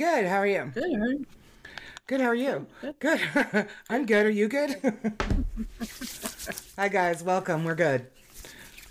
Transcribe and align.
How 0.00 0.06
you? 0.06 0.14
I'm 0.16 0.24
good. 0.24 0.28
How 0.28 0.38
are 0.38 0.46
you? 0.46 0.72
Good. 0.74 0.92
all 0.92 0.98
right. 0.98 1.18
Good. 2.06 2.20
How 2.20 2.26
are 2.26 2.34
you? 2.34 2.66
Good. 2.98 3.20
I'm 3.88 4.06
good. 4.06 4.26
Are 4.26 4.30
you 4.30 4.48
good? 4.48 4.76
Hi 6.76 6.88
guys. 6.88 7.22
Welcome. 7.22 7.64
We're 7.64 7.76
good. 7.76 8.08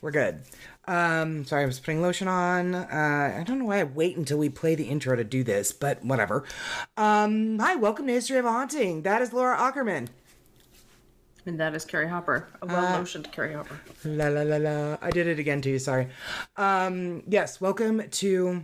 We're 0.02 0.12
good. 0.12 0.44
Um, 0.88 1.44
sorry, 1.44 1.64
I 1.64 1.66
was 1.66 1.82
putting 1.82 2.02
lotion 2.02 2.30
on. 2.30 2.76
Uh, 2.76 3.36
I 3.38 3.44
don't 3.44 3.60
know 3.60 3.66
why 3.66 3.82
I 3.82 3.84
wait 3.84 4.16
until 4.16 4.38
we 4.38 4.48
play 4.48 4.76
the 4.76 4.86
intro 4.86 5.18
to 5.18 5.26
do 5.26 5.44
this, 5.44 5.74
but 5.74 6.04
whatever. 6.06 6.46
Um, 6.96 7.60
hi, 7.60 7.76
welcome 7.76 8.08
to 8.08 8.14
History 8.14 8.38
of 8.38 8.46
a 8.46 8.52
Haunting. 8.52 9.02
That 9.02 9.22
is 9.22 9.34
Laura 9.34 9.60
Ackerman. 9.60 10.08
And 11.46 11.60
that 11.60 11.76
is 11.76 11.84
Carrie 11.84 12.08
Hopper. 12.08 12.48
A 12.62 12.66
well 12.66 13.00
lotioned 13.00 13.30
Carrie 13.34 13.54
Hopper. 13.54 13.78
La 14.06 14.30
la 14.30 14.44
la 14.44 14.56
la. 14.56 14.98
I 15.02 15.12
did 15.12 15.28
it 15.28 15.40
again 15.40 15.62
to 15.64 15.70
you, 15.70 15.80
Sorry. 15.80 16.08
Um, 16.56 17.24
yes, 17.28 17.60
welcome 17.60 18.08
to. 18.10 18.64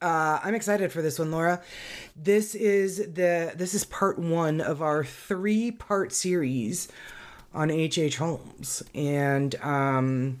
Uh, 0.00 0.40
I'm 0.42 0.54
excited 0.54 0.92
for 0.92 1.02
this 1.02 1.18
one, 1.18 1.30
Laura. 1.30 1.60
This 2.16 2.54
is 2.54 2.98
the 2.98 3.52
this 3.54 3.74
is 3.74 3.84
part 3.84 4.18
one 4.18 4.60
of 4.62 4.80
our 4.80 5.04
three 5.04 5.70
part 5.70 6.12
series 6.12 6.88
on 7.52 7.70
H. 7.70 7.98
H. 7.98 8.16
Holmes, 8.16 8.82
and 8.94 9.54
um, 9.56 10.40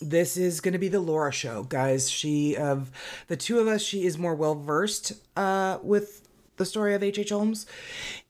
this 0.00 0.36
is 0.36 0.60
going 0.60 0.72
to 0.72 0.78
be 0.78 0.88
the 0.88 0.98
Laura 0.98 1.30
show, 1.30 1.62
guys. 1.62 2.10
She 2.10 2.56
of 2.56 2.90
the 3.28 3.36
two 3.36 3.60
of 3.60 3.68
us, 3.68 3.80
she 3.80 4.04
is 4.04 4.18
more 4.18 4.34
well 4.34 4.56
versed 4.56 5.12
uh, 5.36 5.78
with 5.80 6.26
the 6.56 6.64
story 6.64 6.94
of 6.94 7.02
H. 7.02 7.18
H. 7.18 7.30
Holmes, 7.30 7.66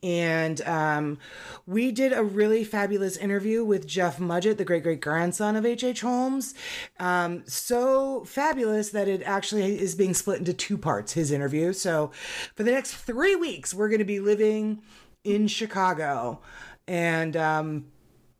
and 0.03 0.61
um, 0.63 1.19
we 1.67 1.93
did 1.93 2.13
a 2.13 2.23
really 2.23 2.65
fabulous 2.65 3.17
interview 3.17 3.65
with 3.65 3.87
Jeff 3.87 4.19
Mudgett, 4.19 4.57
the 4.57 4.65
great 4.65 4.83
great 4.83 5.01
grandson 5.01 5.57
of 5.57 5.67
H. 5.67 5.85
H. 5.85 6.01
Holmes. 6.01 6.55
Um, 6.99 7.43
so 7.47 8.25
fabulous 8.25 8.91
that 8.91 9.09
it 9.09 9.23
actually 9.23 9.81
is 9.81 9.95
being 9.95 10.15
split 10.15 10.39
into 10.39 10.53
two 10.53 10.79
parts. 10.79 11.13
His 11.13 11.31
interview. 11.31 11.73
So 11.73 12.13
for 12.55 12.63
the 12.63 12.71
next 12.71 12.95
three 12.95 13.37
weeks, 13.37 13.75
we're 13.75 13.89
going 13.89 13.99
to 13.99 14.05
be 14.05 14.21
living 14.21 14.83
in 15.25 15.49
Chicago, 15.49 16.41
and 16.87 17.37
um, 17.37 17.87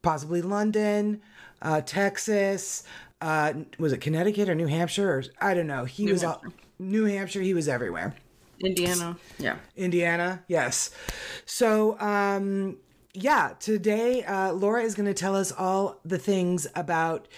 possibly 0.03 0.43
London, 0.43 1.21
uh, 1.61 1.81
Texas. 1.81 2.85
Uh, 3.21 3.53
was 3.79 3.93
it 3.93 3.99
Connecticut 3.99 4.49
or 4.49 4.55
New 4.55 4.67
Hampshire? 4.67 5.09
Or, 5.09 5.25
I 5.41 5.55
don't 5.55 5.69
know. 5.69 5.85
He 5.85 6.11
was 6.11 6.25
all, 6.25 6.43
New 6.81 7.05
Hampshire. 7.05 7.41
He 7.41 7.55
was 7.55 7.69
everywhere. 7.69 8.17
Indiana. 8.61 9.17
Yeah. 9.39 9.57
Indiana, 9.77 10.43
yes. 10.49 10.91
So, 11.47 11.99
um, 12.01 12.79
yeah, 13.15 13.53
today 13.59 14.23
uh, 14.25 14.53
Laura 14.53 14.83
is 14.83 14.95
going 14.95 15.07
to 15.07 15.15
tell 15.15 15.37
us 15.37 15.53
all 15.53 15.99
the 16.05 16.19
things 16.19 16.67
about 16.75 17.29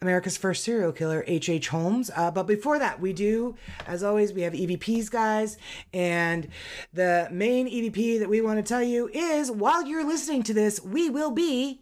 America's 0.00 0.36
first 0.36 0.62
serial 0.62 0.92
killer, 0.92 1.24
H.H. 1.26 1.48
H. 1.48 1.68
Holmes. 1.68 2.10
Uh, 2.14 2.30
but 2.30 2.44
before 2.46 2.78
that, 2.78 3.00
we 3.00 3.12
do, 3.12 3.56
as 3.86 4.04
always, 4.04 4.32
we 4.32 4.42
have 4.42 4.52
EVPs, 4.52 5.10
guys. 5.10 5.58
And 5.92 6.48
the 6.92 7.28
main 7.32 7.66
EVP 7.68 8.20
that 8.20 8.28
we 8.28 8.40
want 8.40 8.58
to 8.58 8.62
tell 8.62 8.82
you 8.82 9.08
is 9.12 9.50
while 9.50 9.84
you're 9.84 10.06
listening 10.06 10.44
to 10.44 10.54
this, 10.54 10.80
we 10.80 11.10
will 11.10 11.32
be 11.32 11.80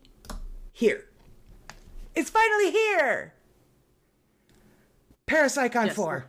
here. 0.72 1.04
It's 2.14 2.30
finally 2.30 2.70
here. 2.70 3.34
Parapsychon 5.26 5.86
Yes. 5.86 5.94
4. 5.96 6.26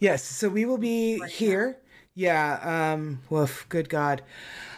Yes, 0.00 0.24
so 0.24 0.48
we 0.48 0.64
will 0.64 0.78
be 0.78 1.22
here. 1.28 1.78
Yeah, 2.14 2.92
um, 2.94 3.20
woof, 3.30 3.66
good 3.68 3.88
God. 3.88 4.22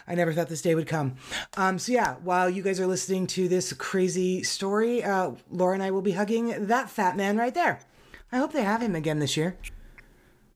I 0.07 0.15
never 0.15 0.33
thought 0.33 0.49
this 0.49 0.61
day 0.61 0.75
would 0.75 0.87
come. 0.87 1.15
Um, 1.57 1.79
so 1.79 1.91
yeah, 1.91 2.15
while 2.23 2.49
you 2.49 2.61
guys 2.61 2.79
are 2.79 2.87
listening 2.87 3.25
to 3.27 3.47
this 3.47 3.73
crazy 3.73 4.43
story, 4.43 5.03
uh, 5.03 5.31
Laura 5.49 5.73
and 5.73 5.81
I 5.81 5.91
will 5.91 6.01
be 6.01 6.11
hugging 6.11 6.67
that 6.67 6.89
fat 6.89 7.17
man 7.17 7.37
right 7.37 7.53
there. 7.53 7.79
I 8.31 8.37
hope 8.37 8.51
they 8.51 8.63
have 8.63 8.81
him 8.81 8.95
again 8.95 9.19
this 9.19 9.35
year. 9.35 9.57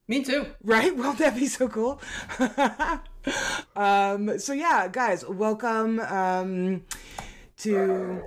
Me 0.06 0.22
too. 0.24 0.46
Right? 0.62 0.96
Won't 0.96 1.18
that 1.18 1.34
be 1.34 1.46
so 1.46 1.68
cool? 1.68 2.00
um, 3.76 4.38
so 4.38 4.52
yeah, 4.52 4.88
guys, 4.90 5.26
welcome 5.26 6.00
um, 6.00 6.84
to. 7.58 8.22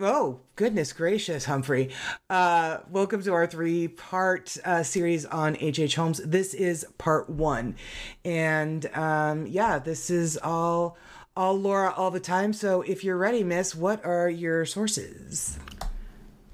Oh 0.00 0.40
goodness 0.56 0.92
gracious, 0.92 1.44
Humphrey! 1.44 1.90
Uh, 2.28 2.78
welcome 2.90 3.22
to 3.22 3.32
our 3.32 3.46
three-part 3.46 4.56
uh, 4.64 4.82
series 4.82 5.24
on 5.24 5.56
H.H. 5.60 5.94
Holmes. 5.94 6.20
This 6.24 6.52
is 6.52 6.84
part 6.98 7.30
one, 7.30 7.76
and 8.24 8.86
um, 8.96 9.46
yeah, 9.46 9.78
this 9.78 10.10
is 10.10 10.36
all 10.36 10.98
all 11.36 11.56
Laura 11.56 11.94
all 11.96 12.10
the 12.10 12.18
time. 12.18 12.52
So 12.52 12.82
if 12.82 13.04
you're 13.04 13.16
ready, 13.16 13.44
Miss, 13.44 13.72
what 13.72 14.04
are 14.04 14.28
your 14.28 14.64
sources? 14.64 15.60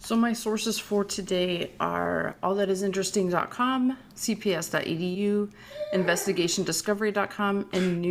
So 0.00 0.16
my 0.16 0.34
sources 0.34 0.78
for 0.78 1.02
today 1.02 1.70
are 1.80 2.36
allthatisinteresting.com, 2.42 3.96
cps.edu, 4.16 5.50
investigationdiscovery.com, 5.94 7.68
and 7.72 8.02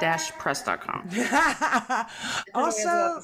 news-press.com. 0.00 1.08
Also, 2.54 3.20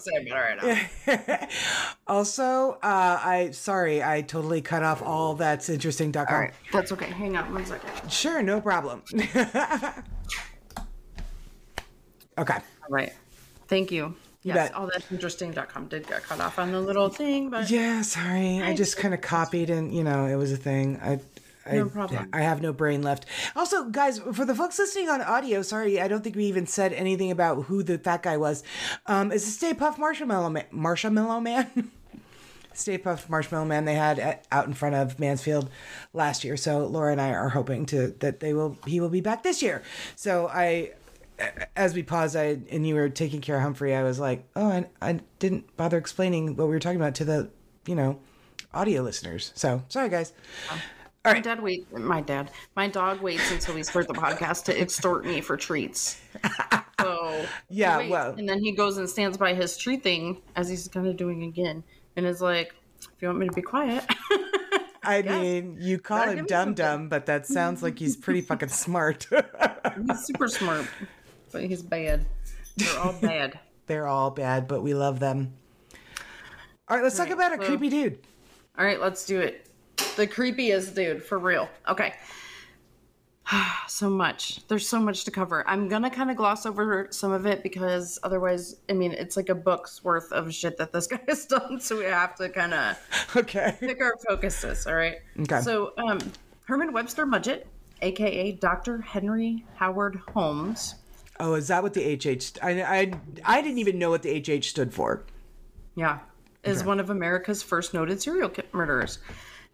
also, 2.06 2.72
uh, 2.82 3.20
I 3.22 3.50
sorry, 3.52 4.02
I 4.02 4.22
totally 4.22 4.60
cut 4.60 4.82
off 4.82 5.02
all 5.02 5.34
that's 5.34 5.68
interesting.com. 5.68 6.26
All 6.28 6.40
right, 6.40 6.52
that's 6.72 6.92
okay. 6.92 7.06
Hang 7.06 7.36
on 7.36 7.52
one 7.52 7.64
second. 7.64 8.10
Sure, 8.10 8.42
no 8.42 8.60
problem. 8.60 9.02
okay. 12.38 12.54
All 12.54 12.90
right. 12.90 13.12
Thank 13.68 13.90
you. 13.90 14.14
Yes, 14.42 14.70
bet. 14.70 14.72
allthat'sinteresting.com 14.74 15.86
did 15.86 16.06
get 16.08 16.24
cut 16.24 16.40
off 16.40 16.58
on 16.58 16.72
the 16.72 16.80
little 16.80 17.08
thing, 17.08 17.48
but 17.48 17.70
Yeah, 17.70 18.02
sorry. 18.02 18.60
I 18.60 18.74
just 18.74 18.96
kind 18.96 19.14
of 19.14 19.20
copied 19.20 19.70
and, 19.70 19.94
you 19.94 20.02
know, 20.02 20.26
it 20.26 20.34
was 20.34 20.50
a 20.50 20.56
thing. 20.56 20.98
I 21.00 21.20
I, 21.66 21.76
No 21.76 21.88
problem. 21.88 22.28
I 22.32 22.40
have 22.40 22.60
no 22.60 22.72
brain 22.72 23.02
left. 23.02 23.26
Also, 23.54 23.84
guys, 23.84 24.18
for 24.18 24.44
the 24.44 24.54
folks 24.54 24.78
listening 24.78 25.08
on 25.08 25.20
audio, 25.20 25.62
sorry, 25.62 26.00
I 26.00 26.08
don't 26.08 26.22
think 26.22 26.36
we 26.36 26.44
even 26.46 26.66
said 26.66 26.92
anything 26.92 27.30
about 27.30 27.64
who 27.64 27.82
the 27.82 27.98
fat 27.98 28.22
guy 28.22 28.36
was. 28.36 28.62
Um, 29.06 29.32
is 29.32 29.44
the 29.44 29.50
Stay 29.50 29.74
Puft 29.74 29.98
Marshmallow 29.98 30.50
Man? 30.50 30.64
Marshmallow 30.70 31.40
Man? 31.40 31.90
Stay 32.74 32.98
Puft 32.98 33.28
Marshmallow 33.28 33.66
Man 33.66 33.84
they 33.84 33.94
had 33.94 34.18
at, 34.18 34.46
out 34.50 34.66
in 34.66 34.74
front 34.74 34.94
of 34.94 35.20
Mansfield 35.20 35.68
last 36.12 36.42
year. 36.44 36.56
So 36.56 36.86
Laura 36.86 37.12
and 37.12 37.20
I 37.20 37.30
are 37.30 37.50
hoping 37.50 37.86
to 37.86 38.08
that 38.20 38.40
they 38.40 38.54
will 38.54 38.78
he 38.86 39.00
will 39.00 39.10
be 39.10 39.20
back 39.20 39.42
this 39.42 39.62
year. 39.62 39.82
So 40.16 40.48
I 40.48 40.92
as 41.76 41.94
we 41.94 42.02
paused, 42.02 42.36
I 42.36 42.58
and 42.70 42.86
you 42.86 42.94
were 42.94 43.08
taking 43.08 43.40
care 43.40 43.56
of 43.56 43.62
Humphrey, 43.62 43.94
I 43.94 44.02
was 44.02 44.18
like, 44.18 44.44
oh, 44.56 44.68
I, 44.68 44.86
I 45.00 45.20
didn't 45.38 45.76
bother 45.76 45.98
explaining 45.98 46.56
what 46.56 46.66
we 46.66 46.74
were 46.74 46.78
talking 46.78 47.00
about 47.00 47.14
to 47.16 47.24
the, 47.24 47.50
you 47.86 47.94
know, 47.94 48.18
audio 48.72 49.02
listeners. 49.02 49.52
So 49.54 49.82
sorry, 49.88 50.08
guys. 50.08 50.32
My 51.24 51.40
dad 51.40 51.62
wait 51.62 51.90
my 51.92 52.20
dad 52.20 52.50
my 52.76 52.88
dog 52.88 53.20
waits 53.20 53.50
until 53.52 53.74
we 53.74 53.82
start 53.82 54.08
the 54.08 54.14
podcast 54.14 54.64
to 54.64 54.80
extort 54.80 55.24
me 55.24 55.40
for 55.40 55.56
treats 55.56 56.20
so 57.00 57.44
Yeah, 57.68 57.98
waits, 57.98 58.10
well- 58.10 58.34
and 58.36 58.48
then 58.48 58.60
he 58.62 58.72
goes 58.72 58.96
and 58.98 59.08
stands 59.08 59.36
by 59.36 59.54
his 59.54 59.76
treat 59.76 60.02
thing 60.02 60.40
as 60.56 60.68
he's 60.68 60.88
kind 60.88 61.06
of 61.06 61.16
doing 61.16 61.44
again 61.44 61.84
and 62.16 62.26
is 62.26 62.40
like 62.42 62.74
if 63.00 63.08
you 63.20 63.28
want 63.28 63.38
me 63.38 63.46
to 63.48 63.52
be 63.52 63.62
quiet 63.62 64.04
I 65.04 65.22
mean, 65.22 65.78
you 65.80 65.98
call 65.98 66.22
him 66.22 66.36
give 66.36 66.44
me 66.44 66.48
Dum. 66.48 66.74
Dum, 66.74 67.08
but 67.08 67.26
that 67.26 67.44
sounds 67.46 67.82
like 67.82 67.98
he's 67.98 68.16
pretty 68.16 68.40
fucking 68.50 68.68
smart. 68.68 69.26
he's 70.06 70.24
super 70.26 70.46
smart 70.48 70.86
but 71.50 71.62
he's 71.64 71.82
bad 71.82 72.24
they're 72.76 72.98
all 72.98 73.12
bad 73.20 73.58
They're 73.86 74.06
all 74.06 74.30
bad, 74.30 74.66
but 74.68 74.80
we 74.82 74.94
love 74.94 75.18
them. 75.20 75.52
All 76.88 76.96
right, 76.96 77.02
let's 77.02 77.16
talk 77.16 77.26
Right, 77.26 77.32
about 77.34 77.52
a 77.52 77.56
so- 77.56 77.66
creepy 77.68 77.88
dude. 77.90 78.18
all 78.78 78.84
right 78.84 79.00
let's 79.00 79.26
do 79.26 79.40
it 79.40 79.66
the 80.16 80.26
creepiest 80.26 80.94
dude 80.94 81.22
for 81.22 81.38
real 81.38 81.68
okay 81.88 82.14
so 83.88 84.08
much 84.08 84.66
there's 84.68 84.88
so 84.88 85.00
much 85.00 85.24
to 85.24 85.30
cover 85.30 85.68
i'm 85.68 85.88
gonna 85.88 86.10
kind 86.10 86.30
of 86.30 86.36
gloss 86.36 86.64
over 86.66 87.08
some 87.10 87.32
of 87.32 87.46
it 87.46 87.62
because 87.62 88.18
otherwise 88.22 88.76
i 88.88 88.92
mean 88.92 89.12
it's 89.12 89.36
like 89.36 89.48
a 89.48 89.54
book's 89.54 90.02
worth 90.04 90.30
of 90.32 90.52
shit 90.52 90.76
that 90.78 90.92
this 90.92 91.06
guy 91.08 91.20
has 91.28 91.46
done 91.46 91.80
so 91.80 91.98
we 91.98 92.04
have 92.04 92.34
to 92.34 92.48
kind 92.48 92.74
of 92.74 92.96
Okay. 93.36 93.76
pick 93.80 94.00
our 94.00 94.16
focuses 94.28 94.86
all 94.86 94.94
right 94.94 95.16
Okay. 95.40 95.60
so 95.60 95.92
um 96.08 96.18
herman 96.66 96.92
webster 96.92 97.26
mudgett 97.26 97.64
aka 98.02 98.52
dr 98.52 99.00
henry 99.02 99.64
howard 99.76 100.20
holmes 100.32 100.96
Oh, 101.40 101.54
is 101.54 101.66
that 101.68 101.82
what 101.82 101.92
the 101.94 102.14
HH? 102.14 102.58
I, 102.62 102.82
I, 102.82 103.12
I 103.44 103.62
didn't 103.62 103.78
even 103.78 103.98
know 103.98 104.10
what 104.10 104.22
the 104.22 104.38
HH 104.38 104.64
stood 104.66 104.94
for. 104.94 105.24
Yeah, 105.96 106.20
is 106.62 106.84
one 106.84 107.00
of 107.00 107.10
America's 107.10 107.64
first 107.64 107.94
noted 107.94 108.22
serial 108.22 108.52
murderers. 108.70 109.18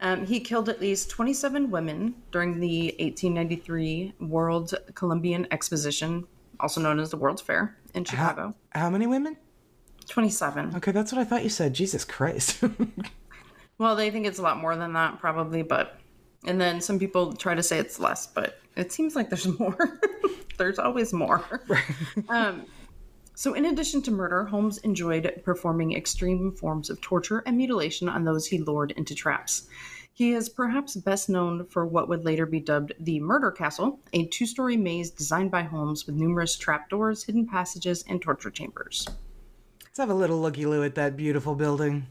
Um, 0.00 0.26
he 0.26 0.40
killed 0.40 0.68
at 0.68 0.80
least 0.80 1.10
27 1.10 1.70
women 1.70 2.14
during 2.30 2.60
the 2.60 2.94
1893 3.00 4.14
World 4.20 4.74
Columbian 4.94 5.46
Exposition, 5.50 6.26
also 6.60 6.80
known 6.80 7.00
as 7.00 7.10
the 7.10 7.16
World's 7.16 7.42
Fair 7.42 7.76
in 7.94 8.04
Chicago. 8.04 8.54
How 8.70 8.90
many 8.90 9.06
women? 9.06 9.36
27. 10.08 10.76
Okay, 10.76 10.92
that's 10.92 11.12
what 11.12 11.20
I 11.20 11.24
thought 11.24 11.42
you 11.42 11.50
said. 11.50 11.74
Jesus 11.74 12.04
Christ. 12.04 12.62
Well, 13.78 13.94
they 13.94 14.10
think 14.10 14.26
it's 14.26 14.40
a 14.40 14.42
lot 14.42 14.58
more 14.58 14.76
than 14.76 14.92
that, 14.94 15.20
probably, 15.20 15.62
but. 15.62 15.98
And 16.46 16.60
then 16.60 16.80
some 16.80 16.98
people 16.98 17.32
try 17.32 17.54
to 17.54 17.62
say 17.62 17.78
it's 17.78 17.98
less, 17.98 18.26
but 18.26 18.60
it 18.76 18.92
seems 18.92 19.16
like 19.16 19.28
there's 19.28 19.46
more. 19.58 20.00
there's 20.56 20.78
always 20.78 21.12
more. 21.12 21.60
um, 22.28 22.64
so, 23.38 23.55
in 23.55 23.67
addition 23.67 24.02
to 24.02 24.11
murder, 24.11 24.46
Holmes 24.46 24.79
enjoyed 24.79 25.43
performing 25.44 25.96
extreme 25.96 26.50
forms 26.50 26.90
of 26.90 27.00
torture 27.00 27.44
and 27.46 27.56
mutilation 27.56 28.08
on 28.08 28.25
those 28.25 28.49
he 28.49 28.58
lured 28.58 28.90
into 28.96 29.14
traps. 29.14 29.69
He 30.12 30.32
is 30.32 30.49
perhaps 30.49 30.96
best 30.96 31.29
known 31.29 31.64
for 31.67 31.87
what 31.87 32.08
would 32.08 32.25
later 32.25 32.46
be 32.46 32.58
dubbed 32.58 32.94
the 32.99 33.20
Murder 33.20 33.52
Castle, 33.52 34.00
a 34.12 34.26
two 34.26 34.44
story 34.44 34.76
maze 34.76 35.12
designed 35.12 35.52
by 35.52 35.62
Holmes 35.62 36.05
with 36.05 36.17
numerous 36.17 36.56
trapdoors, 36.56 37.23
hidden 37.23 37.46
passages, 37.46 38.02
and 38.08 38.20
torture 38.20 38.50
chambers. 38.50 39.06
Let's 39.85 39.99
have 39.99 40.11
a 40.11 40.14
little 40.14 40.40
looky 40.43 40.67
loo 40.67 40.82
at 40.82 40.96
that 40.96 41.17
beautiful 41.17 41.55
building. 41.55 42.08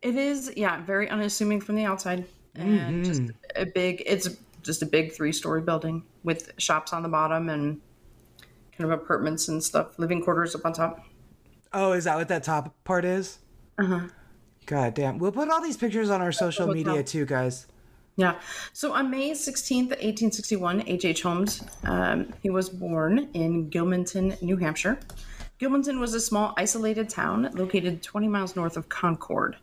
It 0.00 0.14
is, 0.14 0.52
yeah, 0.56 0.80
very 0.84 1.10
unassuming 1.10 1.60
from 1.60 1.74
the 1.74 1.86
outside. 1.86 2.24
And 2.54 3.04
just 3.04 3.22
mm-hmm. 3.22 3.62
a 3.62 3.66
big, 3.66 4.04
it's 4.06 4.28
just 4.62 4.82
a 4.82 4.86
big 4.86 5.12
three 5.12 5.32
story 5.32 5.62
building 5.62 6.04
with 6.22 6.52
shops 6.58 6.92
on 6.92 7.02
the 7.02 7.08
bottom 7.08 7.48
and 7.48 7.80
kind 8.80 8.92
of 8.92 8.98
apartments 8.98 9.48
and 9.48 9.62
stuff, 9.62 9.98
living 9.98 10.22
quarters 10.22 10.54
up 10.54 10.64
on 10.64 10.72
top. 10.72 11.04
Oh, 11.72 11.92
is 11.92 12.04
that 12.04 12.16
what 12.16 12.28
that 12.28 12.42
top 12.42 12.74
part 12.84 13.04
is? 13.04 13.38
Uh 13.78 13.84
huh. 13.84 14.00
God 14.66 14.94
damn. 14.94 15.18
We'll 15.18 15.32
put 15.32 15.50
all 15.50 15.60
these 15.60 15.76
pictures 15.76 16.10
on 16.10 16.20
our 16.22 16.32
social 16.32 16.66
media 16.66 17.02
too, 17.02 17.26
guys. 17.26 17.66
Yeah. 18.16 18.38
So 18.72 18.92
on 18.92 19.10
May 19.10 19.30
16th, 19.32 19.90
1861, 19.90 20.84
H.H. 20.86 21.22
Holmes, 21.22 21.62
um, 21.84 22.32
he 22.42 22.50
was 22.50 22.68
born 22.68 23.28
in 23.34 23.70
Gilmanton, 23.70 24.40
New 24.42 24.56
Hampshire. 24.56 24.98
Gilmanton 25.58 26.00
was 26.00 26.14
a 26.14 26.20
small, 26.20 26.54
isolated 26.56 27.08
town 27.08 27.50
located 27.54 28.02
20 28.02 28.28
miles 28.28 28.56
north 28.56 28.76
of 28.76 28.88
Concord. 28.88 29.56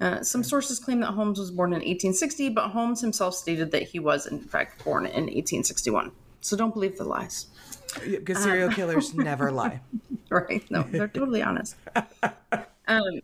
Uh, 0.00 0.22
some 0.22 0.42
sources 0.42 0.78
claim 0.78 1.00
that 1.00 1.12
Holmes 1.12 1.38
was 1.38 1.50
born 1.50 1.70
in 1.70 1.80
1860, 1.80 2.50
but 2.50 2.68
Holmes 2.68 3.00
himself 3.00 3.34
stated 3.34 3.70
that 3.72 3.82
he 3.82 3.98
was, 3.98 4.26
in 4.26 4.40
fact, 4.40 4.82
born 4.84 5.04
in 5.04 5.24
1861. 5.24 6.12
So 6.40 6.56
don't 6.56 6.72
believe 6.72 6.96
the 6.96 7.04
lies. 7.04 7.46
Because 7.92 8.42
serial 8.42 8.70
killers 8.72 9.14
never 9.14 9.50
lie. 9.50 9.80
Right? 10.32 10.64
No, 10.70 10.84
they're 10.84 11.08
totally 11.08 11.42
honest. 11.42 11.74
Um, 12.86 13.20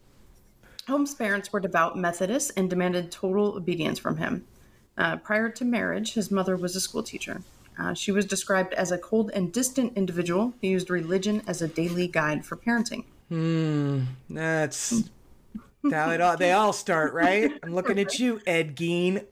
Holmes' 0.87 1.15
parents 1.15 1.53
were 1.53 1.59
devout 1.59 1.99
Methodists 1.99 2.51
and 2.51 2.71
demanded 2.71 3.11
total 3.11 3.57
obedience 3.57 3.99
from 3.99 4.19
him. 4.19 4.47
Uh, 4.97 5.17
prior 5.17 5.49
to 5.51 5.65
marriage, 5.65 6.15
his 6.15 6.31
mother 6.31 6.57
was 6.57 6.77
a 6.77 6.81
school 6.81 7.03
teacher. 7.03 7.43
Uh, 7.79 7.93
she 7.93 8.13
was 8.13 8.25
described 8.25 8.73
as 8.75 8.93
a 8.93 8.99
cold 8.99 9.31
and 9.35 9.53
distant 9.53 9.93
individual 9.97 10.55
who 10.61 10.69
used 10.69 10.89
religion 10.89 11.43
as 11.49 11.61
a 11.61 11.69
daily 11.69 12.07
guide 12.07 12.47
for 12.47 12.57
parenting. 12.57 13.05
Hmm, 13.29 14.05
that's 14.31 15.03
how 15.91 16.11
it 16.11 16.21
all, 16.21 16.37
they 16.37 16.53
all 16.53 16.73
start, 16.73 17.13
right? 17.13 17.51
I'm 17.63 17.75
looking 17.75 17.99
at 17.99 18.19
you, 18.19 18.41
Ed 18.47 18.77
Gein. 18.77 19.25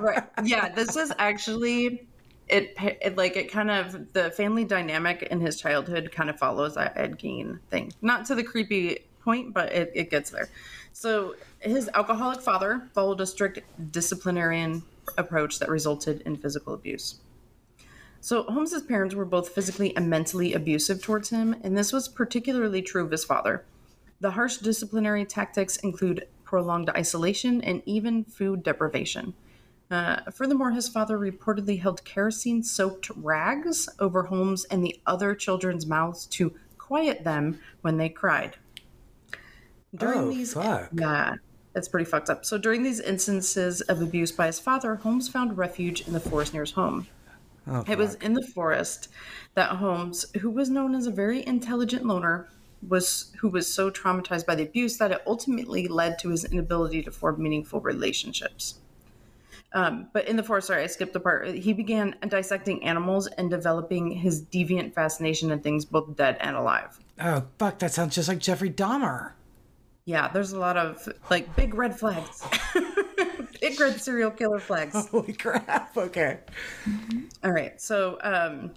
right. 0.00 0.22
Yeah, 0.44 0.68
this 0.70 0.96
is 0.96 1.12
actually 1.18 2.06
it, 2.52 2.74
it. 3.00 3.16
Like 3.16 3.36
it 3.36 3.50
kind 3.50 3.70
of 3.70 4.12
the 4.12 4.30
family 4.30 4.64
dynamic 4.64 5.22
in 5.22 5.40
his 5.40 5.60
childhood 5.60 6.12
kind 6.12 6.30
of 6.30 6.38
follows 6.38 6.74
that 6.74 6.96
Ed 6.96 7.18
Gein 7.18 7.58
thing. 7.70 7.92
Not 8.02 8.26
to 8.26 8.34
the 8.34 8.42
creepy 8.42 8.98
point, 9.20 9.54
but 9.54 9.72
it, 9.72 9.92
it 9.94 10.10
gets 10.10 10.30
there. 10.30 10.48
So 10.92 11.34
his 11.60 11.88
alcoholic 11.94 12.40
father 12.40 12.88
followed 12.94 13.20
a 13.20 13.26
strict 13.26 13.60
disciplinarian 13.92 14.82
approach 15.16 15.58
that 15.58 15.68
resulted 15.68 16.20
in 16.22 16.36
physical 16.36 16.74
abuse. 16.74 17.20
So 18.20 18.44
Holmes's 18.44 18.82
parents 18.82 19.14
were 19.14 19.24
both 19.24 19.48
physically 19.48 19.96
and 19.96 20.08
mentally 20.08 20.54
abusive 20.54 21.02
towards 21.02 21.30
him, 21.30 21.56
and 21.64 21.76
this 21.76 21.92
was 21.92 22.08
particularly 22.08 22.80
true 22.80 23.04
of 23.04 23.10
his 23.10 23.24
father. 23.24 23.64
The 24.20 24.30
harsh 24.30 24.58
disciplinary 24.58 25.24
tactics 25.24 25.78
include 25.78 26.28
prolonged 26.44 26.90
isolation 26.90 27.60
and 27.62 27.82
even 27.84 28.22
food 28.24 28.62
deprivation. 28.62 29.34
Uh, 29.92 30.30
furthermore, 30.30 30.70
his 30.70 30.88
father 30.88 31.18
reportedly 31.18 31.78
held 31.78 32.02
kerosene 32.04 32.62
soaked 32.62 33.10
rags 33.14 33.88
over 33.98 34.22
Holmes 34.24 34.64
and 34.64 34.82
the 34.82 34.98
other 35.06 35.34
children's 35.34 35.86
mouths 35.86 36.24
to 36.28 36.54
quiet 36.78 37.24
them 37.24 37.60
when 37.82 37.98
they 37.98 38.08
cried. 38.08 38.56
During 39.94 40.20
Oh, 40.20 40.30
these, 40.30 40.54
fuck. 40.54 40.88
yeah, 40.94 41.34
that's 41.74 41.88
pretty 41.88 42.06
fucked 42.10 42.30
up. 42.30 42.46
So 42.46 42.56
during 42.56 42.82
these 42.82 43.00
instances 43.00 43.82
of 43.82 44.00
abuse 44.00 44.32
by 44.32 44.46
his 44.46 44.58
father, 44.58 44.94
Holmes 44.96 45.28
found 45.28 45.58
refuge 45.58 46.06
in 46.06 46.14
the 46.14 46.20
forest 46.20 46.54
near 46.54 46.62
his 46.62 46.72
home. 46.72 47.06
Oh, 47.66 47.84
It 47.86 47.98
was 47.98 48.14
in 48.16 48.32
the 48.32 48.46
forest 48.54 49.08
that 49.54 49.76
Holmes, 49.76 50.24
who 50.40 50.50
was 50.50 50.70
known 50.70 50.94
as 50.94 51.06
a 51.06 51.10
very 51.10 51.46
intelligent 51.46 52.06
loner, 52.06 52.48
was 52.88 53.30
who 53.40 53.48
was 53.50 53.72
so 53.72 53.90
traumatized 53.90 54.46
by 54.46 54.54
the 54.54 54.64
abuse 54.64 54.96
that 54.98 55.12
it 55.12 55.22
ultimately 55.26 55.86
led 55.86 56.18
to 56.20 56.30
his 56.30 56.44
inability 56.46 57.02
to 57.02 57.12
form 57.12 57.42
meaningful 57.42 57.80
relationships. 57.80 58.80
Um, 59.74 60.08
but 60.12 60.28
in 60.28 60.36
the 60.36 60.42
forest, 60.42 60.66
sorry, 60.66 60.82
I 60.82 60.86
skipped 60.86 61.12
the 61.14 61.20
part. 61.20 61.48
He 61.48 61.72
began 61.72 62.14
dissecting 62.28 62.84
animals 62.84 63.26
and 63.26 63.48
developing 63.50 64.10
his 64.10 64.42
deviant 64.42 64.92
fascination 64.94 65.50
in 65.50 65.60
things 65.60 65.84
both 65.84 66.14
dead 66.16 66.36
and 66.40 66.56
alive. 66.56 66.98
oh, 67.20 67.44
fuck, 67.58 67.78
that 67.78 67.92
sounds 67.92 68.14
just 68.14 68.28
like 68.28 68.38
Jeffrey 68.38 68.70
Dahmer. 68.70 69.32
Yeah, 70.04 70.28
there's 70.28 70.52
a 70.52 70.58
lot 70.58 70.76
of 70.76 71.08
like 71.30 71.54
big 71.54 71.74
red 71.74 71.96
flags, 71.98 72.44
big 73.60 73.78
red 73.78 74.00
serial 74.00 74.32
killer 74.32 74.58
flags. 74.58 75.08
Holy 75.08 75.32
crap. 75.32 75.96
Okay. 75.96 76.40
All 77.44 77.52
right. 77.52 77.80
So 77.80 78.18
um, 78.22 78.72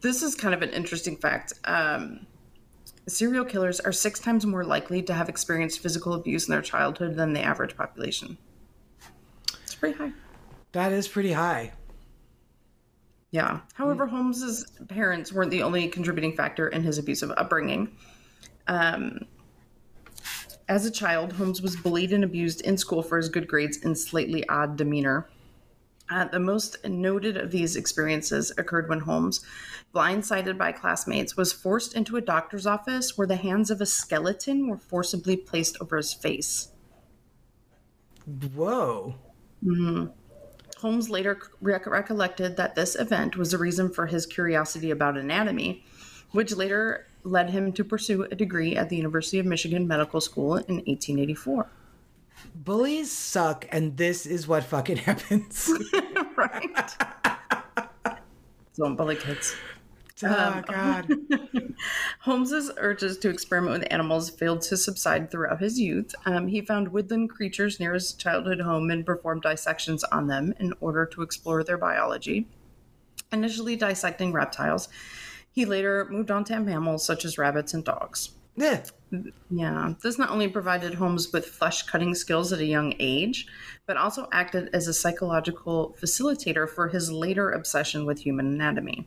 this 0.00 0.22
is 0.22 0.34
kind 0.34 0.54
of 0.54 0.62
an 0.62 0.70
interesting 0.70 1.16
fact. 1.16 1.52
Um, 1.64 2.26
serial 3.06 3.44
killers 3.44 3.78
are 3.78 3.92
six 3.92 4.18
times 4.18 4.44
more 4.44 4.64
likely 4.64 5.02
to 5.02 5.14
have 5.14 5.28
experienced 5.28 5.78
physical 5.78 6.14
abuse 6.14 6.48
in 6.48 6.52
their 6.52 6.62
childhood 6.62 7.14
than 7.14 7.32
the 7.32 7.40
average 7.40 7.76
population. 7.76 8.36
It's 9.86 9.96
pretty 9.96 10.12
high. 10.12 10.18
That 10.72 10.92
is 10.92 11.08
pretty 11.08 11.32
high. 11.32 11.72
Yeah. 13.30 13.60
However, 13.74 14.06
Holmes's 14.06 14.64
parents 14.88 15.32
weren't 15.32 15.50
the 15.50 15.62
only 15.62 15.88
contributing 15.88 16.36
factor 16.36 16.68
in 16.68 16.82
his 16.82 16.98
abusive 16.98 17.32
upbringing. 17.36 17.96
Um, 18.68 19.26
as 20.68 20.86
a 20.86 20.90
child, 20.90 21.32
Holmes 21.32 21.60
was 21.60 21.76
bullied 21.76 22.12
and 22.12 22.24
abused 22.24 22.60
in 22.60 22.78
school 22.78 23.02
for 23.02 23.16
his 23.16 23.28
good 23.28 23.48
grades 23.48 23.84
and 23.84 23.98
slightly 23.98 24.48
odd 24.48 24.76
demeanor. 24.76 25.28
Uh, 26.10 26.26
the 26.26 26.38
most 26.38 26.76
noted 26.84 27.36
of 27.36 27.50
these 27.50 27.76
experiences 27.76 28.52
occurred 28.58 28.88
when 28.88 29.00
Holmes, 29.00 29.40
blindsided 29.94 30.58
by 30.58 30.70
classmates, 30.70 31.36
was 31.36 31.52
forced 31.52 31.94
into 31.94 32.16
a 32.16 32.20
doctor's 32.20 32.66
office 32.66 33.16
where 33.16 33.26
the 33.26 33.36
hands 33.36 33.70
of 33.70 33.80
a 33.80 33.86
skeleton 33.86 34.68
were 34.68 34.76
forcibly 34.76 35.36
placed 35.36 35.76
over 35.80 35.96
his 35.96 36.12
face. 36.14 36.68
Whoa. 38.54 39.16
Mm-hmm. 39.64 40.06
Holmes 40.80 41.08
later 41.08 41.38
rec- 41.60 41.86
recollected 41.86 42.56
that 42.56 42.74
this 42.74 42.94
event 42.94 43.36
was 43.36 43.52
the 43.52 43.58
reason 43.58 43.90
for 43.90 44.06
his 44.06 44.26
curiosity 44.26 44.90
about 44.90 45.16
anatomy, 45.16 45.84
which 46.32 46.54
later 46.54 47.06
led 47.22 47.50
him 47.50 47.72
to 47.72 47.84
pursue 47.84 48.24
a 48.24 48.34
degree 48.34 48.76
at 48.76 48.90
the 48.90 48.96
University 48.96 49.38
of 49.38 49.46
Michigan 49.46 49.88
Medical 49.88 50.20
School 50.20 50.56
in 50.56 50.76
1884. 50.76 51.70
Bullies 52.54 53.10
suck, 53.10 53.66
and 53.70 53.96
this 53.96 54.26
is 54.26 54.46
what 54.46 54.64
fucking 54.64 54.96
happens. 55.08 55.70
right? 56.36 56.96
Don't 58.76 58.96
bully 58.96 59.16
kids. 59.16 59.56
Oh, 60.22 60.62
God. 60.66 61.12
Holmes's 62.20 62.70
urges 62.76 63.18
to 63.18 63.28
experiment 63.28 63.80
with 63.80 63.92
animals 63.92 64.30
failed 64.30 64.62
to 64.62 64.76
subside 64.76 65.30
throughout 65.30 65.60
his 65.60 65.78
youth. 65.78 66.14
Um, 66.24 66.46
he 66.46 66.60
found 66.60 66.88
woodland 66.88 67.30
creatures 67.30 67.80
near 67.80 67.94
his 67.94 68.12
childhood 68.12 68.60
home 68.60 68.90
and 68.90 69.04
performed 69.04 69.42
dissections 69.42 70.04
on 70.04 70.28
them 70.28 70.54
in 70.60 70.72
order 70.80 71.04
to 71.06 71.22
explore 71.22 71.64
their 71.64 71.78
biology. 71.78 72.46
Initially 73.32 73.76
dissecting 73.76 74.32
reptiles, 74.32 74.88
he 75.50 75.64
later 75.64 76.06
moved 76.10 76.30
on 76.30 76.44
to 76.44 76.60
mammals 76.60 77.04
such 77.04 77.24
as 77.24 77.38
rabbits 77.38 77.74
and 77.74 77.84
dogs. 77.84 78.30
Yeah. 78.56 78.84
Yeah, 79.50 79.94
this 80.02 80.18
not 80.18 80.30
only 80.30 80.48
provided 80.48 80.94
Holmes 80.94 81.32
with 81.32 81.46
flesh 81.46 81.82
cutting 81.84 82.14
skills 82.14 82.52
at 82.52 82.58
a 82.58 82.64
young 82.64 82.94
age, 82.98 83.46
but 83.86 83.96
also 83.96 84.28
acted 84.32 84.70
as 84.72 84.88
a 84.88 84.94
psychological 84.94 85.96
facilitator 86.00 86.68
for 86.68 86.88
his 86.88 87.12
later 87.12 87.50
obsession 87.50 88.06
with 88.06 88.20
human 88.20 88.46
anatomy. 88.46 89.06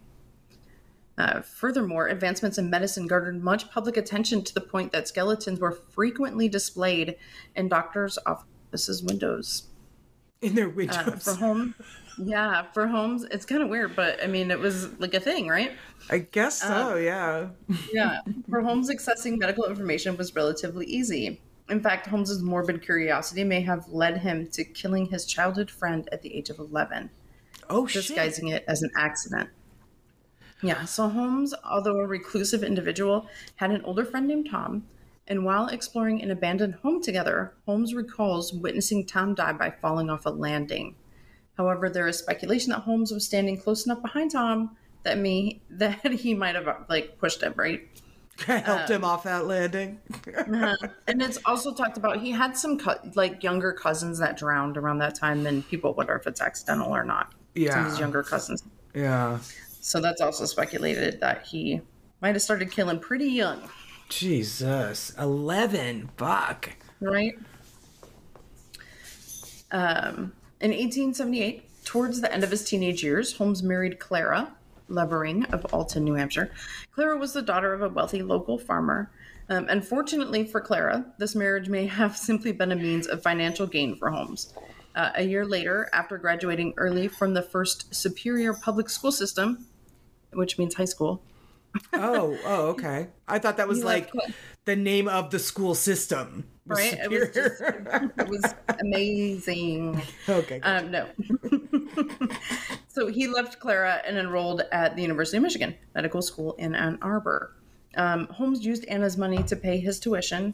Uh, 1.17 1.41
furthermore, 1.41 2.07
advancements 2.07 2.57
in 2.59 2.69
medicine 2.69 3.07
garnered 3.07 3.43
much 3.43 3.69
public 3.71 3.97
attention 3.97 4.43
to 4.43 4.53
the 4.53 4.61
point 4.61 4.91
that 4.91 5.07
skeletons 5.07 5.59
were 5.59 5.71
frequently 5.71 6.47
displayed 6.47 7.15
in 7.55 7.67
doctors' 7.67 8.19
offices' 8.25 9.01
windows. 9.01 9.63
In 10.41 10.53
their 10.53 10.67
Uh, 10.67 10.73
windows. 10.73 11.23
for 11.23 11.33
Holmes, 11.33 11.73
yeah, 12.19 12.65
for 12.71 12.85
homes, 12.85 13.23
it's 13.31 13.45
kind 13.45 13.63
of 13.63 13.69
weird, 13.69 13.95
but 13.95 14.23
I 14.23 14.27
mean, 14.27 14.51
it 14.51 14.59
was 14.59 14.89
like 14.99 15.15
a 15.15 15.19
thing, 15.19 15.47
right? 15.47 15.71
I 16.11 16.19
guess 16.19 16.61
so, 16.61 16.95
yeah. 16.97 17.47
Yeah. 17.91 18.19
For 18.49 18.61
Holmes, 18.61 18.89
accessing 18.91 19.39
medical 19.39 19.65
information 19.65 20.15
was 20.17 20.35
relatively 20.35 20.85
easy. 20.85 21.41
In 21.69 21.81
fact, 21.81 22.05
Holmes's 22.07 22.41
morbid 22.43 22.81
curiosity 22.83 23.43
may 23.43 23.61
have 23.61 23.89
led 23.89 24.17
him 24.19 24.47
to 24.51 24.63
killing 24.63 25.07
his 25.07 25.25
childhood 25.25 25.69
friend 25.71 26.07
at 26.11 26.21
the 26.21 26.33
age 26.35 26.49
of 26.51 26.59
11, 26.59 27.09
Oh, 27.69 27.87
shit. 27.87 28.03
disguising 28.05 28.49
it 28.49 28.63
as 28.67 28.83
an 28.83 28.91
accident. 28.95 29.49
Yeah, 30.61 30.85
so 30.85 31.07
Holmes, 31.09 31.53
although 31.63 31.99
a 31.99 32.07
reclusive 32.07 32.63
individual, 32.63 33.27
had 33.57 33.71
an 33.71 33.81
older 33.83 34.03
friend 34.05 34.27
named 34.27 34.49
Tom, 34.49 34.85
and 35.27 35.45
while 35.45 35.67
exploring 35.67 36.21
an 36.23 36.31
abandoned 36.31 36.75
home 36.75 37.01
together, 37.01 37.53
Holmes 37.65 37.93
recalls 37.93 38.53
witnessing 38.53 39.05
Tom 39.05 39.35
die 39.35 39.53
by 39.53 39.69
falling 39.69 40.09
off 40.09 40.25
a 40.25 40.29
landing. 40.29 40.95
However, 41.57 41.89
there 41.89 42.07
is 42.07 42.17
speculation 42.17 42.71
that 42.71 42.79
Holmes 42.81 43.11
was 43.11 43.25
standing 43.25 43.59
close 43.59 43.85
enough 43.85 44.01
behind 44.01 44.31
Tom 44.31 44.77
that 45.03 45.17
me 45.17 45.61
that 45.69 46.11
he 46.11 46.33
might 46.33 46.55
have 46.55 46.67
like 46.89 47.17
pushed 47.19 47.41
him, 47.43 47.53
right? 47.55 47.81
helped 48.45 48.89
him 48.89 49.03
off 49.03 49.23
that 49.23 49.47
landing. 49.47 49.99
Uh-huh. 50.37 50.75
and 51.07 51.21
it's 51.23 51.39
also 51.45 51.73
talked 51.73 51.97
about 51.97 52.21
he 52.21 52.31
had 52.31 52.55
some 52.55 52.77
co- 52.77 52.99
like 53.15 53.41
younger 53.43 53.73
cousins 53.73 54.19
that 54.19 54.37
drowned 54.37 54.77
around 54.77 54.99
that 54.99 55.15
time, 55.15 55.45
and 55.47 55.67
people 55.67 55.93
wonder 55.93 56.15
if 56.15 56.25
it's 56.27 56.39
accidental 56.41 56.95
or 56.95 57.03
not. 57.03 57.31
Some 57.55 57.63
Yeah. 57.63 57.79
of 57.85 57.91
his 57.91 57.99
younger 57.99 58.23
cousins. 58.23 58.63
yeah. 58.93 59.39
So 59.87 60.01
that's 60.01 60.19
also 60.19 60.43
speculated 60.43 61.21
that 61.21 61.45
he 61.45 61.79
might 62.21 62.35
have 62.35 62.41
started 62.41 62.71
killing 62.71 62.99
pretty 62.99 63.29
young, 63.29 63.69
Jesus. 64.09 65.13
11. 65.17 66.09
Fuck. 66.17 66.71
right? 66.99 67.35
Um, 69.71 70.33
in 70.59 70.71
1878, 70.71 71.85
towards 71.85 72.19
the 72.19 72.29
end 72.33 72.43
of 72.43 72.51
his 72.51 72.65
teenage 72.65 73.01
years, 73.01 73.37
Holmes 73.37 73.63
married 73.63 73.97
Clara 73.97 74.51
Lovering 74.89 75.45
of 75.53 75.63
Alton, 75.71 76.03
New 76.03 76.15
Hampshire. 76.15 76.51
Clara 76.91 77.17
was 77.17 77.31
the 77.31 77.41
daughter 77.41 77.71
of 77.71 77.81
a 77.81 77.87
wealthy 77.87 78.21
local 78.21 78.57
farmer. 78.57 79.09
Um, 79.47 79.67
unfortunately 79.69 80.43
for 80.43 80.59
Clara, 80.59 81.05
this 81.17 81.33
marriage 81.33 81.69
may 81.69 81.87
have 81.87 82.17
simply 82.27 82.51
been 82.51 82.73
a 82.73 82.75
means 82.75 83.07
of 83.07 83.23
financial 83.23 83.65
gain 83.65 83.95
for 83.95 84.09
Holmes. 84.09 84.53
Uh, 84.95 85.11
a 85.15 85.23
year 85.23 85.45
later, 85.45 85.89
after 85.93 86.17
graduating 86.17 86.73
early 86.75 87.07
from 87.07 87.33
the 87.33 87.41
first 87.41 87.95
Superior 87.95 88.53
Public 88.53 88.89
School 88.89 89.13
System, 89.13 89.65
which 90.33 90.57
means 90.57 90.75
high 90.75 90.85
school, 90.85 91.23
Oh, 91.93 92.37
oh, 92.45 92.67
okay. 92.67 93.07
I 93.27 93.39
thought 93.39 93.57
that 93.57 93.67
was 93.67 93.83
like 93.83 94.11
the 94.65 94.75
name 94.75 95.07
of 95.07 95.31
the 95.31 95.39
school 95.39 95.75
system. 95.75 96.47
right? 96.65 96.93
It 96.93 97.09
was, 97.09 97.29
just, 97.33 97.61
it 97.61 98.27
was 98.27 98.55
amazing. 98.79 100.01
okay. 100.29 100.59
good. 100.59 100.67
Um, 100.67 100.91
no. 100.91 101.07
so 102.87 103.07
he 103.07 103.27
left 103.27 103.59
Clara 103.59 104.01
and 104.05 104.17
enrolled 104.17 104.63
at 104.71 104.95
the 104.95 105.01
University 105.01 105.37
of 105.37 105.43
Michigan 105.43 105.75
Medical 105.95 106.21
School 106.21 106.53
in 106.53 106.75
Ann 106.75 106.97
Arbor. 107.01 107.55
Um, 107.95 108.27
Holmes 108.27 108.65
used 108.65 108.85
Anna's 108.85 109.17
money 109.17 109.43
to 109.43 109.55
pay 109.55 109.79
his 109.79 109.99
tuition. 109.99 110.53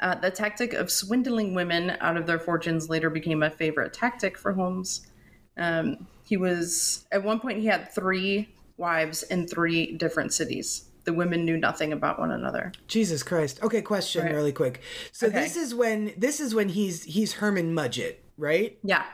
Uh, 0.00 0.16
the 0.16 0.30
tactic 0.30 0.72
of 0.72 0.90
swindling 0.90 1.54
women 1.54 1.96
out 2.00 2.16
of 2.16 2.26
their 2.26 2.38
fortunes 2.38 2.88
later 2.88 3.08
became 3.08 3.42
a 3.42 3.50
favorite 3.50 3.92
tactic 3.92 4.36
for 4.36 4.52
Holmes. 4.52 5.06
Um, 5.56 6.08
he 6.24 6.36
was, 6.36 7.06
at 7.12 7.22
one 7.22 7.38
point, 7.38 7.58
he 7.58 7.66
had 7.66 7.92
three 7.92 8.48
wives 8.86 9.22
in 9.22 9.46
three 9.46 9.92
different 9.96 10.34
cities. 10.34 10.84
The 11.04 11.12
women 11.12 11.44
knew 11.44 11.56
nothing 11.56 11.92
about 11.92 12.18
one 12.18 12.32
another. 12.32 12.72
Jesus 12.88 13.22
Christ. 13.22 13.62
Okay, 13.62 13.80
question 13.80 14.24
Right. 14.24 14.34
really 14.34 14.52
quick. 14.52 14.82
So 15.12 15.28
Okay. 15.28 15.40
this 15.40 15.56
is 15.56 15.74
when 15.74 16.12
this 16.18 16.38
is 16.40 16.54
when 16.54 16.68
he's 16.68 17.04
he's 17.04 17.34
Herman 17.34 17.74
Mudgett, 17.74 18.16
right? 18.36 18.78
Yeah. 18.84 19.04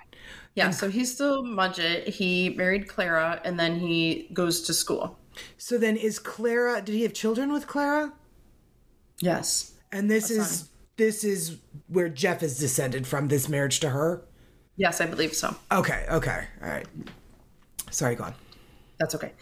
Yeah. 0.54 0.70
So 0.70 0.88
he's 0.90 1.14
still 1.14 1.44
Mudgett. 1.44 2.08
He 2.08 2.50
married 2.50 2.88
Clara 2.88 3.40
and 3.44 3.60
then 3.60 3.78
he 3.78 4.28
goes 4.32 4.62
to 4.62 4.74
school. 4.74 5.18
So 5.56 5.78
then 5.78 5.96
is 5.96 6.18
Clara 6.18 6.82
did 6.82 6.94
he 6.94 7.02
have 7.02 7.12
children 7.14 7.52
with 7.52 7.66
Clara? 7.66 8.12
Yes. 9.20 9.72
And 9.92 10.10
this 10.10 10.30
is 10.30 10.68
this 10.96 11.24
is 11.24 11.58
where 11.86 12.08
Jeff 12.08 12.42
is 12.42 12.58
descended 12.58 13.06
from 13.06 13.28
this 13.28 13.48
marriage 13.48 13.80
to 13.80 13.90
her? 13.90 14.24
Yes, 14.76 15.00
I 15.00 15.06
believe 15.06 15.32
so. 15.34 15.54
Okay, 15.72 16.04
okay. 16.10 16.44
All 16.62 16.68
right. 16.68 16.86
Sorry, 17.90 18.14
go 18.14 18.24
on. 18.24 18.34
That's 18.98 19.14
okay. 19.14 19.32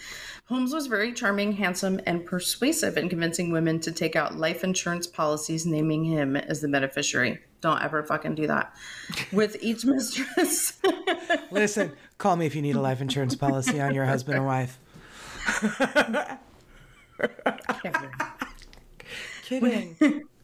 Holmes 0.47 0.73
was 0.73 0.87
very 0.87 1.13
charming, 1.13 1.53
handsome, 1.53 2.01
and 2.07 2.25
persuasive 2.25 2.97
in 2.97 3.09
convincing 3.09 3.51
women 3.51 3.81
to 3.81 3.91
take 3.91 4.15
out 4.15 4.37
life 4.37 4.63
insurance 4.63 5.07
policies 5.07 5.65
naming 5.65 6.05
him 6.05 6.37
as 6.37 6.61
the 6.61 6.69
beneficiary. 6.69 7.39
Don't 7.63 7.83
ever 7.83 8.03
fucking 8.03 8.35
do 8.35 8.47
that. 8.47 8.75
With 9.33 9.57
each 9.63 9.85
mistress. 9.85 10.79
Listen, 11.51 11.93
call 12.19 12.37
me 12.37 12.47
if 12.47 12.55
you 12.55 12.63
need 12.63 12.77
a 12.77 12.81
life 12.81 13.01
insurance 13.01 13.35
policy 13.35 13.81
on 13.81 13.95
your 13.95 14.05
husband 14.05 14.39
or 14.39 14.43
wife. 14.43 14.79
Kidding. 19.45 20.23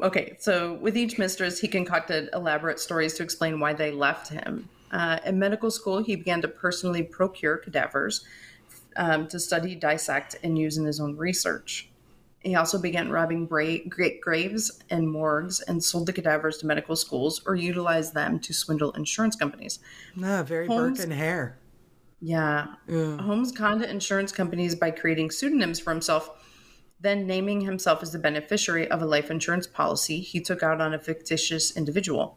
Okay, 0.00 0.36
so 0.38 0.74
with 0.74 0.96
each 0.96 1.18
mistress, 1.18 1.58
he 1.58 1.66
concocted 1.66 2.30
elaborate 2.32 2.78
stories 2.78 3.14
to 3.14 3.24
explain 3.24 3.58
why 3.58 3.72
they 3.72 3.90
left 3.90 4.28
him. 4.28 4.68
Uh, 4.92 5.18
in 5.26 5.40
medical 5.40 5.72
school, 5.72 6.02
he 6.02 6.14
began 6.14 6.40
to 6.42 6.48
personally 6.48 7.02
procure 7.02 7.56
cadavers 7.56 8.24
um, 8.98 9.26
to 9.28 9.38
study, 9.40 9.74
dissect, 9.74 10.36
and 10.42 10.58
use 10.58 10.76
in 10.76 10.84
his 10.84 11.00
own 11.00 11.16
research. 11.16 11.88
He 12.40 12.54
also 12.54 12.78
began 12.78 13.10
robbing 13.10 13.46
bra- 13.46 13.78
great 13.88 14.20
graves 14.20 14.82
and 14.90 15.10
morgues 15.10 15.60
and 15.60 15.82
sold 15.82 16.06
the 16.06 16.12
cadavers 16.12 16.58
to 16.58 16.66
medical 16.66 16.94
schools 16.96 17.40
or 17.46 17.54
utilized 17.56 18.14
them 18.14 18.38
to 18.40 18.52
swindle 18.52 18.92
insurance 18.92 19.34
companies. 19.36 19.78
Ah, 20.22 20.42
very 20.42 20.66
Holmes- 20.66 20.98
Burke 20.98 21.04
and 21.04 21.12
Hare. 21.14 21.58
Yeah. 22.20 22.66
Holmes 22.88 23.52
conned 23.52 23.82
insurance 23.82 24.32
companies 24.32 24.74
by 24.74 24.90
creating 24.90 25.30
pseudonyms 25.30 25.78
for 25.78 25.90
himself, 25.90 26.30
then 27.00 27.26
naming 27.26 27.60
himself 27.60 28.02
as 28.02 28.10
the 28.10 28.18
beneficiary 28.18 28.90
of 28.90 29.00
a 29.00 29.06
life 29.06 29.30
insurance 29.30 29.68
policy 29.68 30.18
he 30.20 30.40
took 30.40 30.62
out 30.62 30.80
on 30.80 30.92
a 30.92 30.98
fictitious 30.98 31.76
individual. 31.76 32.36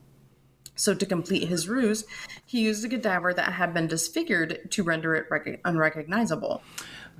So, 0.82 0.96
to 0.96 1.06
complete 1.06 1.48
his 1.48 1.70
ruse, 1.70 2.06
he 2.44 2.62
used 2.62 2.84
a 2.84 2.90
cadaver 2.90 3.36
that 3.36 3.54
had 3.54 3.72
been 3.72 3.86
disfigured 3.86 4.72
to 4.72 4.82
render 4.82 5.14
it 5.14 5.28
rec- 5.30 5.62
unrecognizable. 5.64 6.64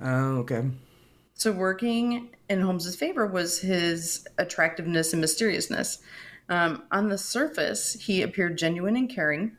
Oh, 0.02 0.38
okay. 0.38 0.64
So, 1.34 1.52
working 1.52 2.30
in 2.48 2.60
Holmes's 2.60 2.96
favor 2.96 3.24
was 3.24 3.60
his 3.60 4.26
attractiveness 4.36 5.12
and 5.12 5.20
mysteriousness. 5.20 6.00
Um, 6.48 6.82
on 6.90 7.08
the 7.08 7.16
surface, 7.16 7.92
he 7.92 8.22
appeared 8.22 8.58
genuine 8.58 8.96
and 8.96 9.08
caring, 9.08 9.56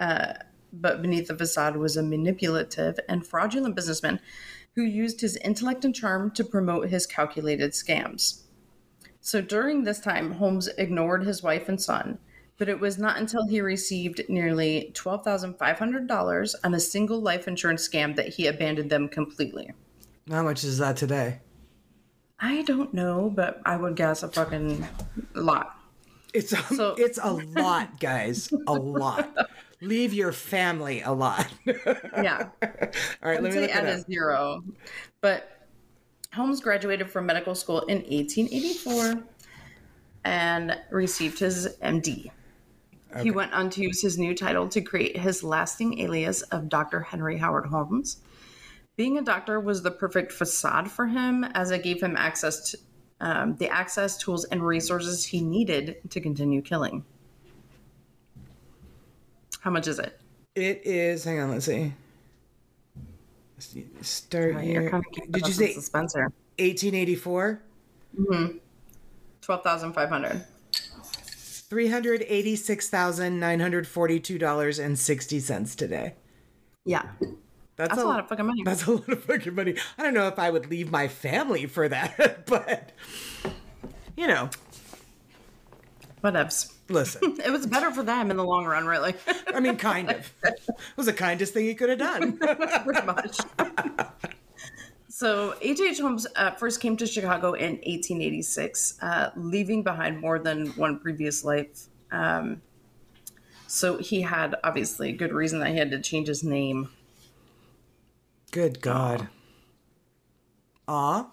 uh, 0.00 0.32
but 0.72 1.00
beneath 1.00 1.28
the 1.28 1.38
facade 1.38 1.76
was 1.76 1.96
a 1.96 2.02
manipulative 2.02 2.98
and 3.08 3.24
fraudulent 3.24 3.76
businessman 3.76 4.18
who 4.74 4.82
used 4.82 5.20
his 5.20 5.36
intellect 5.36 5.84
and 5.84 5.94
charm 5.94 6.32
to 6.32 6.42
promote 6.42 6.88
his 6.88 7.06
calculated 7.06 7.70
scams. 7.70 8.42
So, 9.20 9.40
during 9.40 9.84
this 9.84 10.00
time, 10.00 10.32
Holmes 10.32 10.66
ignored 10.76 11.22
his 11.22 11.40
wife 11.40 11.68
and 11.68 11.80
son. 11.80 12.18
But 12.62 12.68
it 12.68 12.78
was 12.78 12.96
not 12.96 13.16
until 13.18 13.44
he 13.44 13.60
received 13.60 14.20
nearly 14.28 14.92
$12,500 14.94 16.54
on 16.62 16.74
a 16.74 16.78
single 16.78 17.20
life 17.20 17.48
insurance 17.48 17.88
scam 17.88 18.14
that 18.14 18.28
he 18.28 18.46
abandoned 18.46 18.88
them 18.88 19.08
completely. 19.08 19.72
How 20.30 20.44
much 20.44 20.62
is 20.62 20.78
that 20.78 20.96
today? 20.96 21.40
I 22.38 22.62
don't 22.62 22.94
know, 22.94 23.32
but 23.34 23.60
I 23.66 23.76
would 23.76 23.96
guess 23.96 24.22
a 24.22 24.28
fucking 24.28 24.86
lot. 25.34 25.76
It's 26.32 26.52
a, 26.52 26.58
So- 26.58 26.94
it's 26.98 27.18
a 27.20 27.32
lot, 27.32 27.98
guys. 27.98 28.48
A 28.68 28.74
lot. 28.74 29.36
Leave 29.80 30.14
your 30.14 30.30
family 30.30 31.00
a 31.02 31.10
lot. 31.10 31.48
Yeah. 31.66 32.46
All 32.62 32.68
right, 33.28 33.38
I'd 33.38 33.42
let 33.42 33.42
me 33.42 33.50
say 33.50 33.60
look 33.62 33.70
at 33.74 33.86
a 33.86 34.02
zero. 34.02 34.62
But 35.20 35.66
Holmes 36.32 36.60
graduated 36.60 37.10
from 37.10 37.26
medical 37.26 37.56
school 37.56 37.80
in 37.86 37.96
1884 38.02 39.20
and 40.24 40.78
received 40.92 41.40
his 41.40 41.66
MD. 41.82 42.30
He 43.20 43.30
went 43.30 43.52
on 43.52 43.68
to 43.70 43.82
use 43.82 44.00
his 44.00 44.18
new 44.18 44.34
title 44.34 44.68
to 44.68 44.80
create 44.80 45.16
his 45.16 45.42
lasting 45.42 45.98
alias 46.00 46.42
of 46.42 46.68
Dr. 46.68 47.00
Henry 47.00 47.36
Howard 47.38 47.66
Holmes. 47.66 48.18
Being 48.96 49.18
a 49.18 49.22
doctor 49.22 49.58
was 49.60 49.82
the 49.82 49.90
perfect 49.90 50.32
facade 50.32 50.90
for 50.90 51.06
him 51.06 51.44
as 51.44 51.70
it 51.70 51.82
gave 51.82 52.02
him 52.02 52.16
access 52.16 52.70
to 52.70 52.78
um, 53.20 53.56
the 53.56 53.68
access, 53.68 54.18
tools, 54.18 54.44
and 54.44 54.66
resources 54.66 55.24
he 55.24 55.40
needed 55.40 55.98
to 56.10 56.20
continue 56.20 56.60
killing. 56.60 57.04
How 59.60 59.70
much 59.70 59.86
is 59.86 59.98
it? 59.98 60.18
It 60.54 60.82
is. 60.84 61.24
Hang 61.24 61.38
on. 61.38 61.50
Let's 61.52 61.66
see. 61.66 61.92
Let's 63.56 63.66
see, 63.68 63.86
Start 64.00 64.60
here. 64.60 64.90
kind 64.90 65.04
of 65.06 65.32
Did 65.32 65.46
you 65.46 65.52
say 65.52 65.72
suspense 65.72 66.14
here? 66.14 66.32
1884? 66.58 67.62
Twelve 69.40 69.62
thousand 69.62 69.92
five 69.92 70.08
hundred. 70.08 70.44
Three 71.72 71.88
hundred 71.88 72.22
eighty-six 72.28 72.90
thousand 72.90 73.40
nine 73.40 73.58
hundred 73.58 73.86
forty-two 73.86 74.36
dollars 74.36 74.78
and 74.78 74.98
sixty 74.98 75.40
cents 75.40 75.74
today. 75.74 76.12
Yeah, 76.84 77.00
That's, 77.76 77.88
that's 77.94 77.96
a 77.96 78.04
lot 78.04 78.20
of 78.20 78.28
fucking 78.28 78.44
money. 78.44 78.62
That's 78.62 78.86
a 78.86 78.92
lot 78.92 79.08
of 79.08 79.24
fucking 79.24 79.54
money. 79.54 79.76
I 79.96 80.02
don't 80.02 80.12
know 80.12 80.28
if 80.28 80.38
I 80.38 80.50
would 80.50 80.68
leave 80.68 80.90
my 80.90 81.08
family 81.08 81.64
for 81.64 81.88
that, 81.88 82.44
but 82.46 82.92
you 84.18 84.26
know, 84.26 84.50
Whatevs. 86.22 86.74
listen. 86.90 87.38
It 87.42 87.50
was 87.50 87.66
better 87.66 87.90
for 87.90 88.02
them 88.02 88.30
in 88.30 88.36
the 88.36 88.44
long 88.44 88.66
run, 88.66 88.84
really. 88.86 89.14
I 89.54 89.60
mean, 89.60 89.78
kind 89.78 90.10
of. 90.10 90.30
It 90.44 90.76
was 90.94 91.06
the 91.06 91.14
kindest 91.14 91.54
thing 91.54 91.64
he 91.64 91.74
could 91.74 91.88
have 91.88 91.98
done. 91.98 92.36
Pretty 92.36 93.06
much. 93.06 93.40
So 95.22 95.54
H.H. 95.60 96.00
Holmes 96.00 96.26
uh, 96.34 96.50
first 96.50 96.80
came 96.80 96.96
to 96.96 97.06
Chicago 97.06 97.52
in 97.52 97.74
1886, 97.74 98.98
uh, 99.00 99.30
leaving 99.36 99.84
behind 99.84 100.20
more 100.20 100.40
than 100.40 100.66
one 100.70 100.98
previous 100.98 101.44
life. 101.44 101.86
Um, 102.10 102.60
so 103.68 103.98
he 103.98 104.22
had 104.22 104.56
obviously 104.64 105.10
a 105.10 105.12
good 105.12 105.32
reason 105.32 105.60
that 105.60 105.68
he 105.68 105.76
had 105.76 105.92
to 105.92 106.00
change 106.00 106.26
his 106.26 106.42
name. 106.42 106.88
Good 108.50 108.80
God. 108.80 109.28
Aw. 110.88 111.30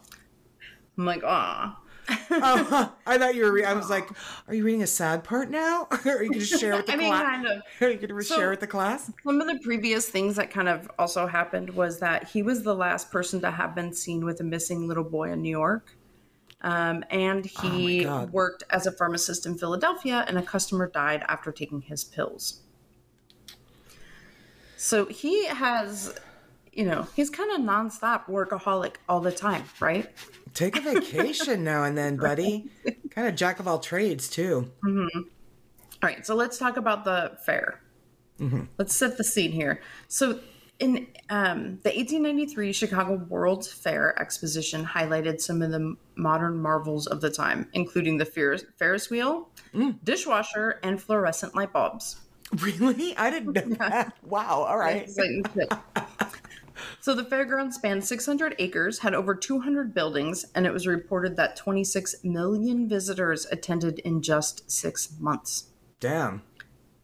I'm 0.96 1.06
like, 1.06 1.24
ah. 1.26 1.80
Oh, 2.32 2.94
I 3.06 3.18
thought 3.18 3.36
you 3.36 3.44
were. 3.46 3.52
Re- 3.52 3.64
I 3.66 3.74
was 3.74 3.90
like, 3.90 4.10
"Are 4.48 4.54
you 4.54 4.64
reading 4.64 4.84
a 4.84 4.88
sad 4.88 5.24
part 5.24 5.50
now? 5.50 5.88
are 6.06 6.24
you 6.24 6.30
going 6.30 6.40
to 6.40 6.46
share 6.46 6.76
with 6.76 6.86
the 6.86 6.94
I 6.94 6.96
mean, 6.96 7.08
class? 7.10 7.24
kind 7.24 7.48
of. 7.48 7.62
Are 7.82 7.90
you 7.90 7.96
going 7.98 8.08
to 8.10 8.22
So- 8.24 8.36
share 8.36 8.50
with 8.50 8.60
the 8.60 8.68
class?" 8.68 9.12
Some 9.24 9.42
of 9.42 9.48
the 9.48 9.60
previous 9.64 10.08
things 10.10 10.36
that 10.38 10.52
kind 10.52 10.68
of 10.70 10.90
also 11.00 11.28
happened 11.28 11.70
was 11.72 12.00
that 12.00 12.28
he 12.30 12.44
was 12.44 12.64
the 12.64 12.76
last 12.76 13.12
person 13.12 13.42
to 13.42 13.52
have 13.52 13.76
been 13.76 13.94
seen 13.94 14.26
with 14.26 14.40
a 14.40 14.44
missing 14.44 14.88
little 14.88 15.04
boy 15.04 15.32
in 15.32 15.42
New 15.42 15.50
York. 15.50 15.96
Um, 16.62 17.06
and 17.10 17.46
he 17.46 18.04
God. 18.04 18.34
worked 18.34 18.64
as 18.70 18.86
a 18.86 18.92
pharmacist 18.92 19.46
in 19.46 19.58
Philadelphia, 19.58 20.26
and 20.28 20.38
a 20.38 20.42
customer 20.42 20.90
died 20.90 21.24
after 21.30 21.52
taking 21.54 21.82
his 21.82 22.04
pills. 22.04 22.62
So 24.76 25.06
he 25.06 25.46
has, 25.48 26.16
you 26.74 26.86
know, 26.86 27.08
he's 27.16 27.30
kind 27.30 27.52
of 27.52 27.62
nonstop 27.62 28.26
workaholic 28.26 28.96
all 29.08 29.20
the 29.20 29.32
time, 29.32 29.64
right? 29.80 30.10
Take 30.54 30.78
a 30.78 30.82
vacation 30.82 31.64
now 31.64 31.84
and 31.84 31.98
then, 31.98 32.18
buddy. 32.18 32.70
kind 33.10 33.28
of 33.28 33.36
jack 33.36 33.60
of 33.60 33.68
all 33.68 33.80
trades 33.80 34.30
too. 34.30 34.72
Mm-hmm. 34.84 35.20
All 36.02 36.10
right, 36.10 36.26
so 36.26 36.36
let's 36.36 36.58
talk 36.58 36.78
about 36.78 37.04
the 37.04 37.38
fair. 37.46 37.82
Mm-hmm. 38.40 38.64
Let's 38.78 38.96
set 38.96 39.18
the 39.18 39.24
scene 39.24 39.52
here. 39.52 39.82
So, 40.08 40.40
in 40.80 41.08
um, 41.30 41.80
the 41.84 41.90
1893 41.90 42.72
Chicago 42.72 43.16
World's 43.28 43.70
Fair 43.70 44.18
exposition, 44.18 44.86
highlighted 44.86 45.42
some 45.42 45.62
of 45.62 45.72
the 45.72 45.98
modern 46.16 46.58
marvels 46.62 47.06
of 47.06 47.20
the 47.20 47.30
time, 47.30 47.68
including 47.74 48.18
the 48.18 48.24
Ferris, 48.24 48.64
Ferris 48.78 49.10
wheel, 49.10 49.50
mm. 49.74 49.98
dishwasher, 50.06 50.80
and 50.82 51.02
fluorescent 51.02 51.54
light 51.54 51.74
bulbs. 51.74 52.22
Really? 52.58 53.16
I 53.18 53.30
didn't 53.30 53.54
know 53.54 53.76
that. 53.80 54.14
Wow. 54.24 54.64
All 54.64 54.78
right. 54.78 55.10
So 57.02 57.14
the 57.14 57.24
fairground 57.24 57.74
spanned 57.74 58.04
600 58.04 58.56
acres, 58.60 59.00
had 59.00 59.14
over 59.14 59.36
200 59.36 59.94
buildings, 59.94 60.46
and 60.56 60.66
it 60.66 60.74
was 60.74 60.86
reported 60.88 61.36
that 61.38 61.56
26 61.56 62.24
million 62.24 62.88
visitors 62.90 63.46
attended 63.52 64.00
in 64.00 64.22
just 64.22 64.70
six 64.70 65.10
months. 65.20 65.66
Damn. 66.00 66.42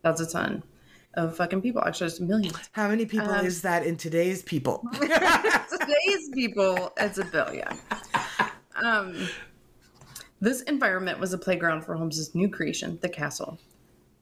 That's 0.01 0.21
a 0.21 0.29
ton 0.29 0.63
of 1.15 1.35
fucking 1.35 1.61
people. 1.61 1.81
Actually, 1.85 2.07
it's 2.07 2.19
millions. 2.19 2.57
How 2.73 2.87
many 2.87 3.05
people 3.05 3.29
Um, 3.31 3.45
is 3.45 3.61
that 3.61 3.85
in 3.85 3.97
today's 3.97 4.43
people? 4.43 4.83
Today's 4.93 6.29
people, 6.33 6.91
it's 6.97 7.17
a 7.17 7.25
billion. 7.25 7.67
Um, 8.83 9.15
this 10.41 10.61
environment 10.63 11.19
was 11.19 11.33
a 11.33 11.37
playground 11.37 11.83
for 11.83 11.95
Holmes's 11.95 12.35
new 12.35 12.49
creation, 12.49 12.99
the 13.01 13.09
castle, 13.09 13.57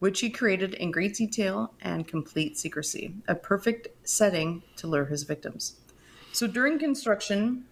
which 0.03 0.19
he 0.19 0.29
created 0.29 0.73
in 0.73 0.91
great 0.91 1.15
detail 1.15 1.73
and 1.79 2.05
complete 2.05 2.57
secrecy, 2.57 3.15
a 3.29 3.33
perfect 3.33 3.87
setting 4.05 4.61
to 4.75 4.85
lure 4.85 5.05
his 5.05 5.23
victims. 5.23 5.77
So 6.33 6.45
during 6.45 6.77
construction, 6.77 7.63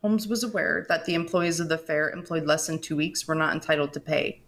Holmes 0.00 0.26
was 0.26 0.42
aware 0.42 0.84
that 0.88 1.04
the 1.04 1.14
employees 1.14 1.60
of 1.60 1.68
the 1.68 1.78
fair 1.78 2.10
employed 2.10 2.46
less 2.46 2.66
than 2.66 2.80
two 2.80 2.96
weeks 2.96 3.28
were 3.28 3.36
not 3.36 3.54
entitled 3.54 3.92
to 3.92 4.00
pay. 4.00 4.40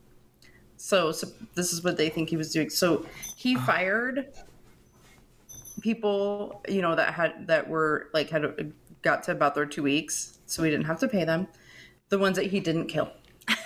So, 0.76 1.12
so 1.12 1.28
this 1.54 1.72
is 1.72 1.84
what 1.84 1.96
they 1.96 2.08
think 2.08 2.30
he 2.30 2.36
was 2.36 2.52
doing. 2.52 2.68
So 2.68 3.06
he 3.36 3.54
ah. 3.56 3.64
fired 3.64 4.34
people, 5.82 6.62
you 6.68 6.82
know, 6.82 6.96
that 6.96 7.14
had 7.14 7.46
that 7.46 7.68
were 7.68 8.08
like 8.12 8.28
had 8.30 8.72
got 9.02 9.22
to 9.22 9.30
about 9.30 9.54
their 9.54 9.66
two 9.66 9.84
weeks, 9.84 10.40
so 10.46 10.64
he 10.64 10.70
didn't 10.72 10.86
have 10.86 10.98
to 10.98 11.06
pay 11.06 11.22
them. 11.22 11.46
The 12.08 12.18
ones 12.18 12.34
that 12.34 12.46
he 12.46 12.58
didn't 12.58 12.88
kill, 12.88 13.12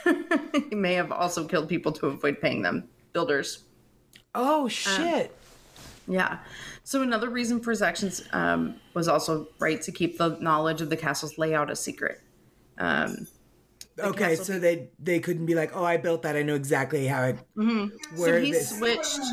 he 0.68 0.74
may 0.74 0.92
have 0.92 1.10
also 1.10 1.46
killed 1.46 1.70
people 1.70 1.92
to 1.92 2.08
avoid 2.08 2.42
paying 2.42 2.60
them. 2.60 2.90
Builders, 3.18 3.64
oh 4.36 4.68
shit. 4.68 5.34
yeah. 6.06 6.38
So 6.84 7.02
another 7.02 7.30
reason 7.30 7.58
for 7.58 7.70
his 7.70 7.82
actions 7.82 8.22
um, 8.32 8.76
was 8.94 9.08
also 9.08 9.48
right 9.58 9.82
to 9.82 9.90
keep 9.90 10.18
the 10.18 10.38
knowledge 10.40 10.80
of 10.80 10.88
the 10.88 10.96
castle's 10.96 11.36
layout 11.36 11.68
a 11.68 11.74
secret. 11.74 12.20
Um, 12.78 13.26
okay, 13.98 14.36
so 14.36 14.60
they 14.60 14.90
they 15.00 15.18
couldn't 15.18 15.46
be 15.46 15.56
like, 15.56 15.76
oh, 15.76 15.82
I 15.84 15.96
built 15.96 16.22
that. 16.22 16.36
I 16.36 16.42
know 16.42 16.54
exactly 16.54 17.08
how 17.08 17.24
it. 17.24 17.38
so 17.58 17.90
Where 18.16 18.38
he 18.38 18.52
this. 18.52 18.78
switched. 18.78 19.18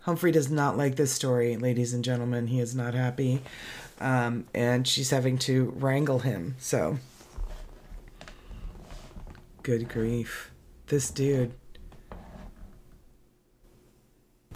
Humphrey 0.00 0.32
does 0.32 0.50
not 0.50 0.76
like 0.76 0.96
this 0.96 1.12
story, 1.12 1.56
ladies 1.56 1.94
and 1.94 2.02
gentlemen. 2.02 2.48
He 2.48 2.58
is 2.58 2.74
not 2.74 2.94
happy, 2.94 3.42
um, 4.00 4.46
and 4.52 4.88
she's 4.88 5.10
having 5.10 5.38
to 5.38 5.72
wrangle 5.76 6.18
him. 6.18 6.56
So, 6.58 6.98
good 9.62 9.88
grief, 9.88 10.52
this 10.86 11.10
dude. 11.10 11.52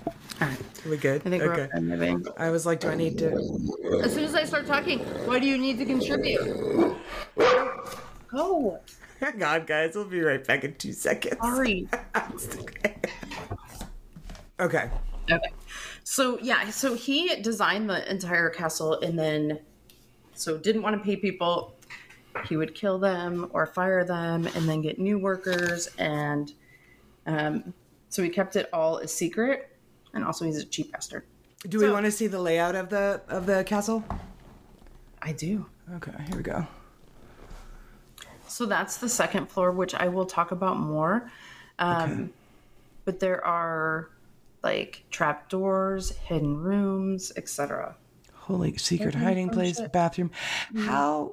All 0.06 0.48
right, 0.48 0.58
Are 0.84 0.90
we 0.90 0.96
good? 0.96 1.22
I 1.24 1.30
think 1.30 1.42
okay. 1.42 1.68
we're 1.72 1.80
moving. 1.80 2.26
I 2.36 2.50
was 2.50 2.66
like, 2.66 2.80
do 2.80 2.88
I 2.88 2.94
need 2.94 3.16
to? 3.18 3.32
As 4.02 4.12
soon 4.12 4.24
as 4.24 4.34
I 4.34 4.44
start 4.44 4.66
talking, 4.66 4.98
what 5.26 5.40
do 5.40 5.48
you 5.48 5.56
need 5.56 5.78
to 5.78 5.86
contribute? 5.86 6.96
Go. 8.28 8.80
Hang 9.20 9.42
on, 9.42 9.64
guys. 9.64 9.94
We'll 9.94 10.04
be 10.04 10.20
right 10.20 10.46
back 10.46 10.64
in 10.64 10.74
two 10.74 10.92
seconds. 10.92 11.38
Sorry. 11.40 11.88
okay. 14.60 14.90
Okay. 15.30 15.52
So 16.04 16.38
yeah, 16.40 16.68
so 16.68 16.94
he 16.94 17.40
designed 17.40 17.88
the 17.88 18.08
entire 18.10 18.50
castle 18.50 19.00
and 19.00 19.18
then 19.18 19.60
so 20.34 20.58
didn't 20.58 20.82
want 20.82 20.98
to 20.98 21.02
pay 21.02 21.16
people. 21.16 21.75
He 22.48 22.56
would 22.56 22.74
kill 22.74 22.98
them 22.98 23.48
or 23.52 23.66
fire 23.66 24.04
them 24.04 24.46
and 24.54 24.68
then 24.68 24.82
get 24.82 24.98
new 24.98 25.18
workers 25.18 25.88
and 25.98 26.52
um 27.26 27.72
so 28.08 28.22
he 28.22 28.28
kept 28.28 28.56
it 28.56 28.68
all 28.72 28.98
a 28.98 29.08
secret 29.08 29.76
and 30.14 30.24
also 30.24 30.44
he's 30.44 30.58
a 30.58 30.64
cheap 30.64 30.92
bastard. 30.92 31.24
Do 31.68 31.78
we 31.78 31.86
So- 31.86 31.92
want 31.92 32.06
to 32.06 32.12
see 32.12 32.26
the 32.26 32.40
layout 32.40 32.74
of 32.76 32.88
the 32.88 33.20
of 33.28 33.46
the 33.46 33.64
castle? 33.64 34.04
I 35.20 35.32
do. 35.32 35.66
Okay, 35.96 36.12
here 36.28 36.36
we 36.36 36.42
go. 36.42 36.66
So 38.48 38.64
that's 38.66 38.98
the 38.98 39.08
second 39.08 39.48
floor, 39.50 39.72
which 39.72 39.94
I 39.94 40.08
will 40.08 40.26
talk 40.26 40.52
about 40.52 40.78
more. 40.78 41.30
Um, 41.78 42.32
But 43.04 43.20
there 43.20 43.44
are 43.44 44.08
like 44.62 45.04
trapdoors, 45.10 46.10
hidden 46.10 46.56
rooms, 46.60 47.32
etc. 47.36 47.94
Holy 48.34 48.76
secret 48.78 49.14
Okay, 49.14 49.24
hiding 49.24 49.48
place, 49.50 49.76
shit. 49.78 49.92
bathroom. 49.92 50.30
How? 50.76 51.32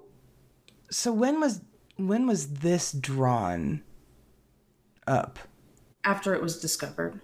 So 0.93 1.11
when 1.11 1.39
was 1.39 1.61
when 1.97 2.27
was 2.27 2.47
this 2.47 2.91
drawn 2.91 3.81
up? 5.07 5.39
After 6.03 6.35
it 6.35 6.41
was 6.41 6.59
discovered. 6.59 7.19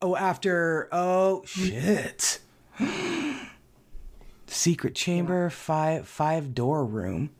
Oh, 0.00 0.14
after. 0.14 0.88
Oh 0.92 1.42
shit. 1.44 2.38
Secret 4.46 4.94
chamber, 4.94 5.50
five 5.50 6.06
five 6.06 6.54
door 6.54 6.84
room. 6.84 7.30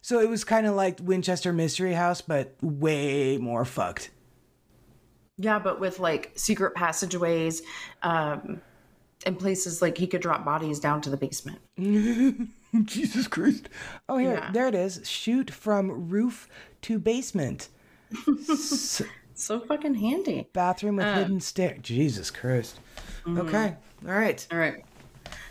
So 0.00 0.20
it 0.20 0.28
was 0.28 0.44
kind 0.44 0.68
of 0.68 0.76
like 0.76 1.00
Winchester 1.02 1.52
Mystery 1.52 1.94
House, 1.94 2.20
but 2.20 2.54
way 2.62 3.38
more 3.38 3.64
fucked. 3.64 4.10
Yeah, 5.36 5.58
but 5.58 5.80
with 5.80 5.98
like 5.98 6.30
secret 6.36 6.76
passageways, 6.76 7.60
um, 8.04 8.60
and 9.26 9.36
places 9.36 9.82
like 9.82 9.98
he 9.98 10.06
could 10.06 10.22
drop 10.22 10.44
bodies 10.44 10.78
down 10.78 11.00
to 11.02 11.10
the 11.10 11.16
basement. 11.16 11.58
Jesus 12.84 13.26
Christ. 13.28 13.68
Oh, 14.08 14.16
here, 14.18 14.34
Yeah. 14.34 14.50
there 14.52 14.66
it 14.68 14.74
is. 14.74 15.00
Chute 15.04 15.50
from 15.50 16.08
roof 16.08 16.48
to 16.82 16.98
basement. 16.98 17.68
S- 18.28 19.02
So 19.36 19.58
fucking 19.58 19.94
handy. 19.94 20.48
bathroom 20.52 20.94
with 20.96 21.12
hidden 21.12 21.40
stair. 21.40 21.76
Jesus 21.82 22.30
Christ. 22.30 22.78
Okay. 23.26 23.74
All 24.06 24.12
right. 24.14 24.46
All 24.52 24.58
right. 24.58 24.84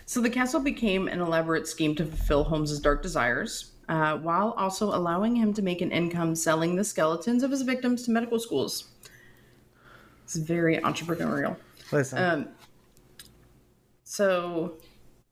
So 0.06 0.22
the 0.22 0.30
castle 0.30 0.62
became 0.62 1.10
an 1.10 1.20
elaborate 1.20 1.68
scheme 1.68 1.94
to 1.96 2.06
fulfill 2.06 2.46
Holmes's 2.46 2.80
dark 2.80 3.02
desires, 3.02 3.72
uh, 3.90 4.18
while 4.20 4.52
also 4.58 4.86
allowing 4.96 5.36
him 5.36 5.54
to 5.54 5.62
make 5.62 5.82
an 5.82 5.92
income 5.92 6.34
selling 6.34 6.78
the 6.78 6.84
skeletons 6.86 7.44
of 7.44 7.52
his 7.52 7.64
victims 7.64 8.04
to 8.04 8.12
medical 8.12 8.40
schools. 8.40 8.86
It's 10.24 10.38
very 10.38 10.78
entrepreneurial. 10.78 11.58
Listen. 11.92 12.18
Um, 12.24 12.48
so, 14.06 14.78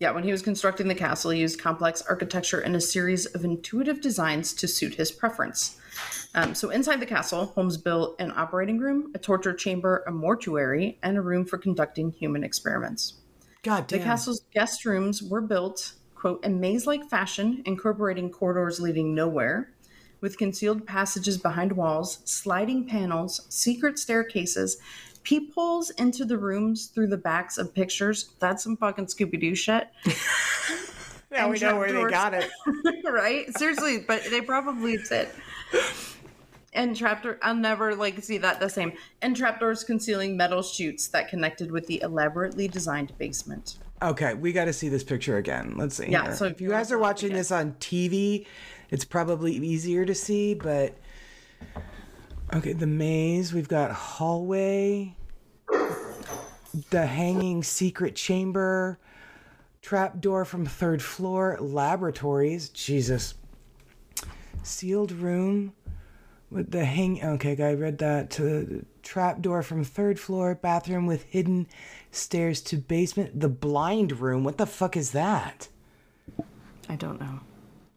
yeah, 0.02 0.10
when 0.10 0.24
he 0.24 0.32
was 0.32 0.42
constructing 0.42 0.88
the 0.88 0.96
castle, 0.96 1.30
he 1.30 1.42
used 1.42 1.62
complex 1.62 2.02
architecture 2.02 2.60
and 2.60 2.76
a 2.76 2.82
series 2.82 3.28
of 3.28 3.46
intuitive 3.46 4.02
designs 4.02 4.52
to 4.54 4.68
suit 4.68 4.96
his 4.96 5.12
preference. 5.12 5.80
Um, 6.34 6.56
so, 6.56 6.72
inside 6.72 7.00
the 7.00 7.06
castle, 7.06 7.46
Holmes 7.46 7.78
built 7.78 8.20
an 8.20 8.34
operating 8.36 8.80
room, 8.80 9.12
a 9.14 9.20
torture 9.20 9.54
chamber, 9.54 10.04
a 10.08 10.12
mortuary, 10.12 10.98
and 11.04 11.18
a 11.18 11.22
room 11.22 11.46
for 11.46 11.60
conducting 11.60 12.10
human 12.10 12.44
experiments. 12.44 13.20
God 13.62 13.86
damn. 13.86 14.00
The 14.00 14.06
castle's 14.06 14.42
guest 14.52 14.86
rooms 14.86 15.22
were 15.22 15.40
built, 15.40 15.94
quote, 16.16 16.44
in 16.44 16.60
maze 16.60 16.88
like 16.88 17.08
fashion, 17.08 17.62
incorporating 17.68 18.32
corridors 18.32 18.80
leading 18.80 19.14
nowhere, 19.14 19.72
with 20.20 20.40
concealed 20.40 20.88
passages 20.88 21.38
behind 21.38 21.74
walls, 21.74 22.22
sliding 22.26 22.88
panels, 22.88 23.46
secret 23.50 24.00
staircases, 24.00 24.78
peepholes 25.23 25.89
into 25.91 26.25
the 26.25 26.38
rooms 26.38 26.88
through 26.88 27.07
the 27.07 27.17
backs 27.17 27.57
of 27.57 27.73
pictures. 27.73 28.31
That's 28.39 28.63
some 28.63 28.77
fucking 28.77 29.07
Scooby 29.07 29.39
Doo 29.39 29.55
shit, 29.55 29.89
now 31.31 31.49
we 31.49 31.60
know 31.60 31.77
where 31.77 31.91
they 31.91 32.10
got 32.10 32.34
it. 32.34 32.49
right? 33.05 33.45
Seriously, 33.57 33.99
but 33.99 34.23
they 34.29 34.41
probably 34.41 34.97
did. 34.97 35.29
And 36.73 36.95
trapdoor, 36.95 37.38
I'll 37.41 37.55
never 37.55 37.95
like 37.95 38.21
see 38.23 38.38
that 38.39 38.60
the 38.60 38.69
same. 38.69 38.93
And 39.21 39.36
trapdoors 39.36 39.84
concealing 39.84 40.38
metal 40.38 40.62
chutes 40.62 41.07
that 41.10 41.29
connected 41.29 41.71
with 41.71 41.88
the 41.88 42.01
elaborately 42.01 42.67
designed 42.67 43.17
basement. 43.17 43.77
Okay, 44.01 44.34
we 44.34 44.51
got 44.51 44.65
to 44.65 44.73
see 44.73 44.89
this 44.89 45.03
picture 45.03 45.38
again. 45.38 45.75
Let's 45.77 45.95
see. 45.95 46.10
Yeah, 46.10 46.23
here. 46.23 46.36
so 46.36 46.45
if 46.45 46.60
you 46.60 46.69
guys 46.69 46.91
are 46.91 46.97
watching 46.97 47.34
this 47.34 47.51
on 47.51 47.73
TV, 47.73 48.45
it's 48.89 49.05
probably 49.05 49.53
easier 49.53 50.05
to 50.05 50.15
see, 50.15 50.53
but 50.53 50.95
okay, 52.54 52.74
the 52.74 52.88
maze, 52.88 53.54
we've 53.54 53.68
got 53.68 53.92
hallway, 53.92 55.16
the 56.90 57.06
hanging 57.06 57.64
secret 57.64 58.16
chamber, 58.16 59.00
Trap 59.82 60.22
door 60.22 60.46
from 60.46 60.66
third 60.66 61.02
floor. 61.02 61.58
Laboratories. 61.60 62.70
Jesus. 62.70 63.34
Sealed 64.64 65.12
room 65.12 65.74
with 66.52 66.72
the 66.72 66.86
hang. 66.86 67.24
Okay, 67.24 67.62
I 67.62 67.74
read 67.74 67.98
that. 67.98 68.30
To 68.32 68.86
trap 69.02 69.42
door 69.42 69.64
from 69.64 69.84
third 69.84 70.20
floor. 70.20 70.54
Bathroom 70.56 71.08
with 71.08 71.24
hidden 71.24 71.68
stairs 72.12 72.62
to 72.62 72.78
basement. 72.78 73.40
The 73.40 73.50
blind 73.50 74.20
room. 74.20 74.44
What 74.44 74.58
the 74.58 74.68
fuck 74.68 74.96
is 74.96 75.12
that? 75.12 75.68
I 76.88 76.96
don't 76.96 77.20
know. 77.20 77.40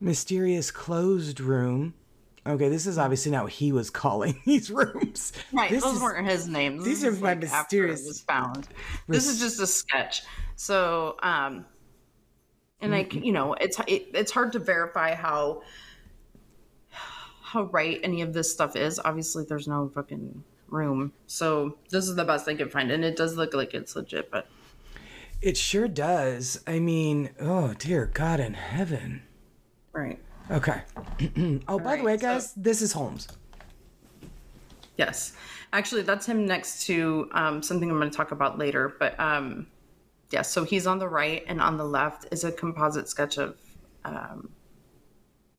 Mysterious 0.00 0.70
closed 0.70 1.38
room. 1.38 1.94
Okay, 2.46 2.68
this 2.68 2.86
is 2.86 2.98
obviously 2.98 3.32
not 3.32 3.44
what 3.44 3.52
he 3.52 3.72
was 3.72 3.88
calling 3.88 4.40
these 4.46 4.70
rooms. 4.70 5.32
Right, 5.52 5.70
This 5.70 5.82
those 5.82 5.96
is- 5.96 6.02
weren't 6.02 6.26
his 6.28 6.46
names. 6.46 6.84
these 6.84 7.00
This 7.00 7.18
are 7.18 7.22
my 7.22 7.30
like, 7.30 7.40
mysterious- 7.40 8.04
was 8.06 8.20
found. 8.20 8.68
This 9.08 9.26
is 9.28 9.40
just 9.40 9.60
a 9.60 9.66
sketch. 9.66 10.22
So, 10.56 11.16
um, 11.22 11.64
and 12.80 12.92
like 12.92 13.10
Mm-hmm. 13.10 13.24
you 13.24 13.32
know, 13.32 13.54
it's 13.54 13.78
it, 13.86 14.08
it's 14.14 14.30
hard 14.30 14.52
to 14.52 14.58
verify 14.58 15.14
how 15.14 15.62
how 16.90 17.64
right 17.64 18.00
any 18.02 18.20
of 18.22 18.32
this 18.32 18.50
stuff 18.52 18.76
is. 18.76 18.98
Obviously, 19.04 19.44
there's 19.48 19.68
no 19.68 19.90
fucking 19.94 20.42
room. 20.68 21.12
So 21.26 21.78
this 21.90 22.08
is 22.08 22.16
the 22.16 22.24
best 22.24 22.48
I 22.48 22.54
can 22.54 22.68
find, 22.68 22.90
and 22.90 23.04
it 23.04 23.16
does 23.16 23.36
look 23.36 23.54
like 23.54 23.74
it's 23.74 23.94
legit. 23.96 24.30
But 24.30 24.48
It 25.40 25.56
sure 25.56 25.88
does. 25.88 26.60
I 26.66 26.78
mean, 26.78 27.30
oh 27.40 27.74
dear 27.74 28.06
God 28.12 28.38
in 28.40 28.54
heaven. 28.54 29.22
right, 29.92 30.18
Okay. 30.50 30.82
oh, 31.68 31.78
by 31.78 31.96
the 31.96 32.02
right, 32.02 32.04
way, 32.04 32.16
so- 32.16 32.22
guys, 32.22 32.52
this 32.54 32.82
is 32.82 32.92
Holmes. 32.92 33.28
yes, 34.96 35.32
actually, 35.72 36.02
that's 36.02 36.26
him 36.26 36.46
next 36.46 36.86
to 36.86 37.28
um, 37.32 37.62
something 37.62 37.90
I'm 37.90 37.98
going 37.98 38.10
to 38.10 38.16
talk 38.16 38.30
about 38.32 38.58
later. 38.58 38.94
But 38.98 39.18
um, 39.18 39.66
yeah, 40.30 40.42
so 40.42 40.64
he's 40.64 40.86
on 40.86 40.98
the 40.98 41.08
right, 41.08 41.42
and 41.46 41.60
on 41.60 41.76
the 41.76 41.84
left 41.84 42.26
is 42.30 42.44
a 42.44 42.52
composite 42.52 43.08
sketch 43.08 43.38
of 43.38 43.56
um, 44.04 44.50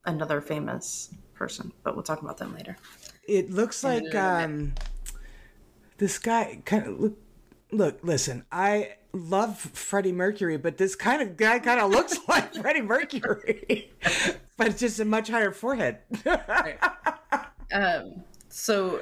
another 0.06 0.40
famous 0.42 1.14
person. 1.34 1.72
But 1.84 1.96
we'll 1.96 2.04
talk 2.04 2.22
about 2.22 2.38
them 2.38 2.54
later. 2.54 2.78
It 3.28 3.50
looks 3.52 3.84
like 3.84 4.14
um, 4.14 4.74
this 5.98 6.20
guy 6.20 6.62
kind 6.66 6.88
of 6.88 7.00
look. 7.00 7.18
Look, 7.72 8.00
listen. 8.04 8.46
I 8.52 8.98
love 9.12 9.58
Freddie 9.58 10.12
Mercury, 10.12 10.56
but 10.58 10.78
this 10.78 10.96
kind 10.96 11.22
of 11.22 11.36
guy 11.36 11.58
kind 11.58 11.80
of 11.80 11.90
looks 11.90 12.16
like 12.28 12.54
Freddie 12.54 12.82
Mercury, 12.84 13.92
but 14.58 14.68
it's 14.68 14.80
just 14.80 15.00
a 15.00 15.06
much 15.06 15.30
higher 15.30 15.52
forehead. 15.52 16.00
Um, 17.72 18.24
so, 18.50 19.02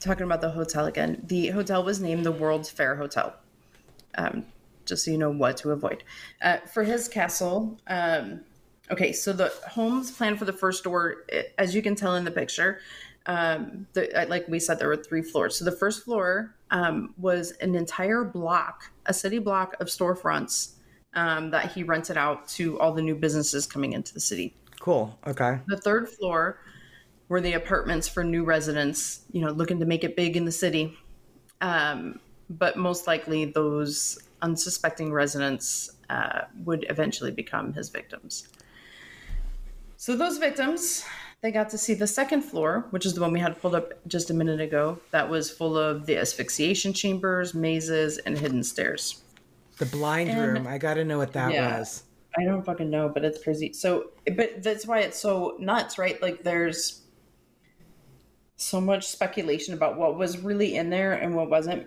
talking 0.00 0.24
about 0.24 0.40
the 0.40 0.50
hotel 0.50 0.86
again, 0.86 1.22
the 1.26 1.48
hotel 1.48 1.82
was 1.82 2.00
named 2.00 2.24
the 2.24 2.32
World's 2.32 2.70
Fair 2.70 2.94
Hotel. 2.94 3.34
Um, 4.16 4.44
just 4.84 5.04
so 5.04 5.10
you 5.10 5.18
know 5.18 5.30
what 5.30 5.56
to 5.58 5.70
avoid. 5.70 6.04
Uh, 6.42 6.58
for 6.72 6.84
his 6.84 7.08
castle, 7.08 7.80
um, 7.86 8.42
okay, 8.90 9.12
so 9.12 9.32
the 9.32 9.52
homes 9.68 10.12
plan 10.12 10.36
for 10.36 10.44
the 10.44 10.52
first 10.52 10.84
door, 10.84 11.24
as 11.58 11.74
you 11.74 11.82
can 11.82 11.94
tell 11.94 12.14
in 12.16 12.24
the 12.24 12.30
picture, 12.30 12.80
um, 13.26 13.86
the, 13.94 14.14
uh, 14.22 14.28
like 14.28 14.46
we 14.46 14.60
said, 14.60 14.78
there 14.78 14.88
were 14.88 14.96
three 14.96 15.22
floors. 15.22 15.58
So 15.58 15.64
the 15.64 15.72
first 15.72 16.04
floor 16.04 16.54
um, 16.70 17.14
was 17.16 17.52
an 17.62 17.74
entire 17.74 18.24
block, 18.24 18.92
a 19.06 19.14
city 19.14 19.38
block 19.38 19.74
of 19.80 19.86
storefronts 19.86 20.74
um, 21.14 21.50
that 21.50 21.72
he 21.72 21.82
rented 21.82 22.16
out 22.16 22.48
to 22.48 22.78
all 22.80 22.92
the 22.92 23.02
new 23.02 23.14
businesses 23.14 23.66
coming 23.66 23.92
into 23.92 24.12
the 24.14 24.20
city. 24.20 24.54
cool. 24.80 25.18
Okay. 25.26 25.58
The 25.66 25.76
third 25.78 26.08
floor 26.08 26.58
were 27.28 27.40
the 27.40 27.54
apartments 27.54 28.08
for 28.08 28.22
new 28.22 28.44
residents, 28.44 29.22
you 29.32 29.40
know, 29.40 29.50
looking 29.50 29.78
to 29.80 29.86
make 29.86 30.04
it 30.04 30.16
big 30.16 30.36
in 30.36 30.44
the 30.44 30.52
city. 30.52 30.96
Um, 31.60 32.20
but 32.50 32.76
most 32.76 33.06
likely, 33.06 33.46
those 33.46 34.18
unsuspecting 34.42 35.12
residents 35.12 35.90
uh, 36.10 36.42
would 36.64 36.84
eventually 36.90 37.30
become 37.30 37.72
his 37.72 37.88
victims. 37.88 38.48
So, 39.96 40.16
those 40.16 40.36
victims, 40.36 41.04
they 41.40 41.50
got 41.50 41.70
to 41.70 41.78
see 41.78 41.94
the 41.94 42.06
second 42.06 42.42
floor, 42.42 42.86
which 42.90 43.06
is 43.06 43.14
the 43.14 43.22
one 43.22 43.32
we 43.32 43.40
had 43.40 43.60
pulled 43.60 43.74
up 43.74 43.94
just 44.06 44.28
a 44.28 44.34
minute 44.34 44.60
ago, 44.60 44.98
that 45.12 45.30
was 45.30 45.50
full 45.50 45.78
of 45.78 46.04
the 46.04 46.18
asphyxiation 46.18 46.92
chambers, 46.92 47.54
mazes, 47.54 48.18
and 48.18 48.38
hidden 48.38 48.62
stairs. 48.62 49.23
The 49.78 49.86
blind 49.86 50.30
And- 50.30 50.40
room. 50.40 50.66
I 50.66 50.78
got 50.78 50.94
to 50.94 51.04
know 51.04 51.18
what 51.18 51.32
that 51.32 51.52
Yeah. 51.52 51.78
was. 51.78 52.04
I 52.36 52.44
don't 52.44 52.64
fucking 52.64 52.90
know, 52.90 53.08
but 53.08 53.24
it's 53.24 53.42
crazy. 53.42 53.72
So, 53.72 54.10
but 54.36 54.62
that's 54.62 54.86
why 54.86 55.00
it's 55.00 55.18
so 55.18 55.56
nuts, 55.60 55.98
right? 55.98 56.20
Like, 56.20 56.42
there's 56.42 57.02
so 58.56 58.80
much 58.80 59.06
speculation 59.08 59.74
about 59.74 59.96
what 59.96 60.16
was 60.18 60.38
really 60.38 60.76
in 60.76 60.90
there 60.90 61.12
and 61.12 61.34
what 61.36 61.48
wasn't. 61.50 61.86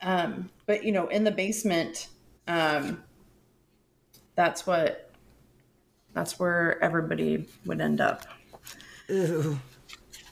Um, 0.00 0.50
but 0.66 0.84
you 0.84 0.92
know, 0.92 1.06
in 1.08 1.24
the 1.24 1.30
basement, 1.30 2.08
um, 2.48 3.02
that's 4.34 4.66
what 4.66 5.10
that's 6.14 6.38
where 6.38 6.82
everybody 6.82 7.46
would 7.66 7.80
end 7.80 8.00
up. 8.00 8.26
Ew. 9.08 9.58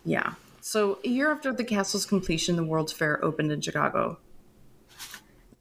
Yeah. 0.05 0.35
So 0.61 0.99
a 1.05 1.09
year 1.09 1.31
after 1.33 1.53
the 1.53 1.65
castle's 1.65 2.05
completion, 2.07 2.57
the 2.57 2.65
World's 2.65 2.93
Fair 2.93 3.23
opened 3.25 3.51
in 3.53 3.61
Chicago. 3.61 4.19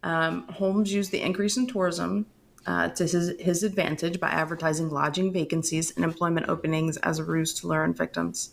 Um, 0.03 0.47
Holmes 0.47 0.93
used 0.93 1.11
the 1.11 1.21
increase 1.21 1.57
in 1.57 1.67
tourism 1.67 2.25
uh, 2.65 2.89
to 2.89 3.03
his, 3.03 3.33
his 3.39 3.63
advantage 3.63 4.19
by 4.19 4.29
advertising 4.29 4.89
lodging 4.89 5.33
vacancies 5.33 5.91
and 5.95 6.05
employment 6.05 6.49
openings 6.49 6.97
as 6.97 7.19
a 7.19 7.23
ruse 7.23 7.53
to 7.55 7.67
lure 7.67 7.83
in 7.83 7.93
victims. 7.93 8.51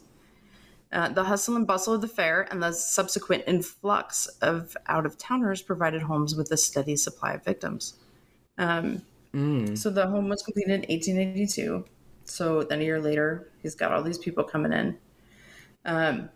Uh, 0.93 1.09
the 1.09 1.25
hustle 1.25 1.57
and 1.57 1.67
bustle 1.67 1.95
of 1.95 2.01
the 2.01 2.09
fair 2.09 2.47
and 2.51 2.63
the 2.63 2.73
subsequent 2.73 3.45
influx 3.47 4.27
of 4.41 4.77
out 4.87 5.05
of 5.05 5.19
towners 5.19 5.61
provided 5.61 6.03
Holmes 6.03 6.37
with 6.37 6.51
a 6.53 6.57
steady 6.57 6.97
supply 6.97 7.33
of 7.33 7.45
victims. 7.45 7.95
Um, 8.57 9.03
So 9.77 9.91
the 9.91 10.07
home 10.07 10.29
was 10.29 10.43
completed 10.43 10.73
in 10.73 10.81
1882. 10.89 11.85
So 12.25 12.63
then 12.63 12.81
a 12.81 12.85
year 12.85 13.01
later, 13.01 13.51
he's 13.63 13.75
got 13.75 13.93
all 13.93 14.03
these 14.03 14.19
people 14.19 14.45
coming 14.45 14.73
in. 14.73 14.99
Um, 15.85 16.31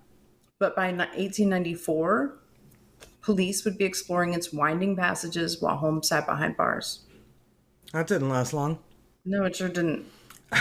but 0.59 0.77
by 0.77 0.89
1894, 0.93 2.39
police 3.23 3.65
would 3.65 3.79
be 3.79 3.85
exploring 3.85 4.35
its 4.35 4.53
winding 4.53 4.97
passages 4.97 5.61
while 5.61 5.77
Holmes 5.77 6.09
sat 6.09 6.27
behind 6.27 6.57
bars. 6.57 7.01
That 7.93 8.07
didn't 8.07 8.29
last 8.31 8.53
long. 8.53 8.79
No, 9.25 9.45
it 9.45 9.57
sure 9.57 9.69
didn't. 9.69 10.07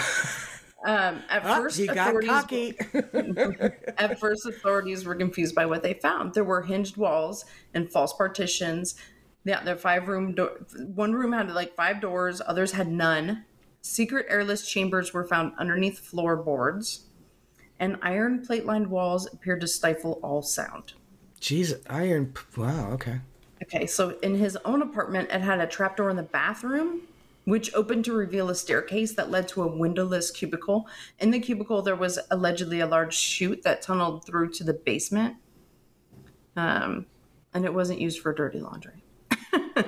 Um, 0.85 1.23
at 1.29 1.45
Ah, 1.45 1.57
first, 1.57 1.77
authorities, 1.79 2.29
cocky. 2.29 2.77
at 3.97 4.17
first, 4.17 4.45
authorities 4.45 5.05
were 5.05 5.15
confused 5.15 5.53
by 5.53 5.65
what 5.65 5.83
they 5.83 5.93
found. 5.93 6.33
There 6.33 6.45
were 6.45 6.61
hinged 6.61 6.95
walls 6.95 7.43
and 7.73 7.91
false 7.91 8.13
partitions. 8.13 8.95
Yeah, 9.43 9.61
their 9.63 9.75
five 9.75 10.07
room 10.07 10.35
door. 10.35 10.51
One 10.77 11.13
room 11.13 11.33
had 11.33 11.51
like 11.51 11.75
five 11.75 11.99
doors. 11.99 12.41
Others 12.45 12.71
had 12.71 12.87
none. 12.87 13.43
Secret 13.81 14.25
airless 14.29 14.69
chambers 14.69 15.13
were 15.13 15.27
found 15.27 15.51
underneath 15.57 15.99
floorboards, 15.99 17.07
and 17.77 17.97
iron 18.01 18.45
plate 18.45 18.65
lined 18.65 18.87
walls 18.87 19.27
appeared 19.33 19.61
to 19.61 19.67
stifle 19.67 20.19
all 20.23 20.41
sound. 20.41 20.93
Jeez, 21.41 21.79
iron. 21.89 22.33
Wow. 22.57 22.91
Okay. 22.91 23.19
Okay, 23.63 23.85
so 23.85 24.17
in 24.19 24.35
his 24.35 24.57
own 24.65 24.81
apartment, 24.81 25.29
it 25.31 25.41
had 25.41 25.59
a 25.59 25.67
trapdoor 25.67 26.09
in 26.09 26.15
the 26.15 26.23
bathroom, 26.23 27.01
which 27.45 27.73
opened 27.73 28.05
to 28.05 28.13
reveal 28.13 28.49
a 28.49 28.55
staircase 28.55 29.13
that 29.13 29.29
led 29.29 29.47
to 29.49 29.63
a 29.63 29.67
windowless 29.67 30.31
cubicle. 30.31 30.87
In 31.19 31.31
the 31.31 31.39
cubicle, 31.39 31.81
there 31.81 31.95
was 31.95 32.19
allegedly 32.31 32.79
a 32.79 32.87
large 32.87 33.15
chute 33.15 33.63
that 33.63 33.81
tunneled 33.81 34.25
through 34.25 34.51
to 34.53 34.63
the 34.63 34.73
basement, 34.73 35.35
um, 36.55 37.05
and 37.53 37.65
it 37.65 37.73
wasn't 37.73 37.99
used 37.99 38.19
for 38.19 38.33
dirty 38.33 38.59
laundry. 38.59 39.03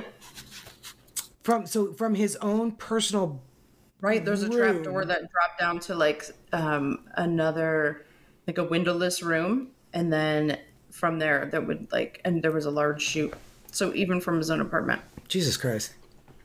From 1.44 1.66
so 1.66 1.92
from 1.94 2.14
his 2.14 2.36
own 2.36 2.74
personal. 2.74 3.42
Right, 4.00 4.24
there's 4.24 4.44
a 4.44 4.50
Room. 4.50 4.58
trapdoor 4.84 5.06
that 5.06 5.22
dropped 5.32 5.60
down 5.60 5.80
to 5.82 5.96
like 5.96 6.26
um, 6.54 7.00
another, 7.16 8.06
like 8.46 8.60
a 8.60 8.64
windowless 8.64 9.24
room, 9.24 9.70
and 9.94 10.14
then 10.14 10.60
from 11.02 11.18
there, 11.18 11.50
that 11.52 11.66
would 11.66 11.92
like, 11.92 12.22
and 12.24 12.44
there 12.44 12.52
was 12.52 12.66
a 12.66 12.70
large 12.70 13.02
chute. 13.02 13.34
So 13.72 13.92
even 13.96 14.22
from 14.22 14.38
his 14.38 14.52
own 14.52 14.62
apartment. 14.62 15.02
Jesus 15.28 15.58
Christ. 15.58 15.96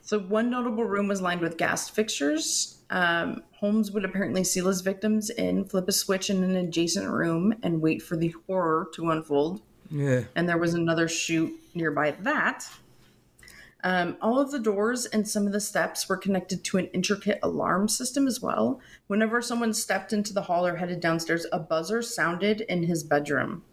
So 0.01 0.17
one 0.19 0.49
notable 0.49 0.83
room 0.83 1.07
was 1.07 1.21
lined 1.21 1.41
with 1.41 1.57
gas 1.57 1.89
fixtures. 1.89 2.79
Um, 2.89 3.43
Holmes 3.51 3.91
would 3.91 4.03
apparently 4.03 4.43
seal 4.43 4.65
his 4.65 4.81
victims 4.81 5.29
in, 5.29 5.65
flip 5.65 5.87
a 5.87 5.91
switch 5.91 6.31
in 6.31 6.43
an 6.43 6.55
adjacent 6.55 7.07
room, 7.07 7.53
and 7.61 7.81
wait 7.81 8.01
for 8.01 8.15
the 8.17 8.33
horror 8.47 8.89
to 8.95 9.11
unfold. 9.11 9.61
Yeah. 9.91 10.23
And 10.35 10.49
there 10.49 10.57
was 10.57 10.73
another 10.73 11.07
chute 11.07 11.53
nearby 11.75 12.11
that. 12.21 12.67
Um, 13.83 14.17
all 14.23 14.39
of 14.39 14.49
the 14.49 14.57
doors 14.59 15.05
and 15.05 15.27
some 15.27 15.45
of 15.45 15.53
the 15.53 15.61
steps 15.61 16.09
were 16.09 16.17
connected 16.17 16.63
to 16.63 16.79
an 16.79 16.87
intricate 16.87 17.37
alarm 17.43 17.89
system 17.89 18.25
as 18.25 18.41
well. 18.41 18.81
Whenever 19.05 19.39
someone 19.39 19.71
stepped 19.71 20.13
into 20.13 20.33
the 20.33 20.41
hall 20.41 20.65
or 20.65 20.77
headed 20.77 20.99
downstairs, 20.99 21.45
a 21.51 21.59
buzzer 21.59 22.01
sounded 22.01 22.61
in 22.61 22.83
his 22.83 23.03
bedroom. 23.03 23.63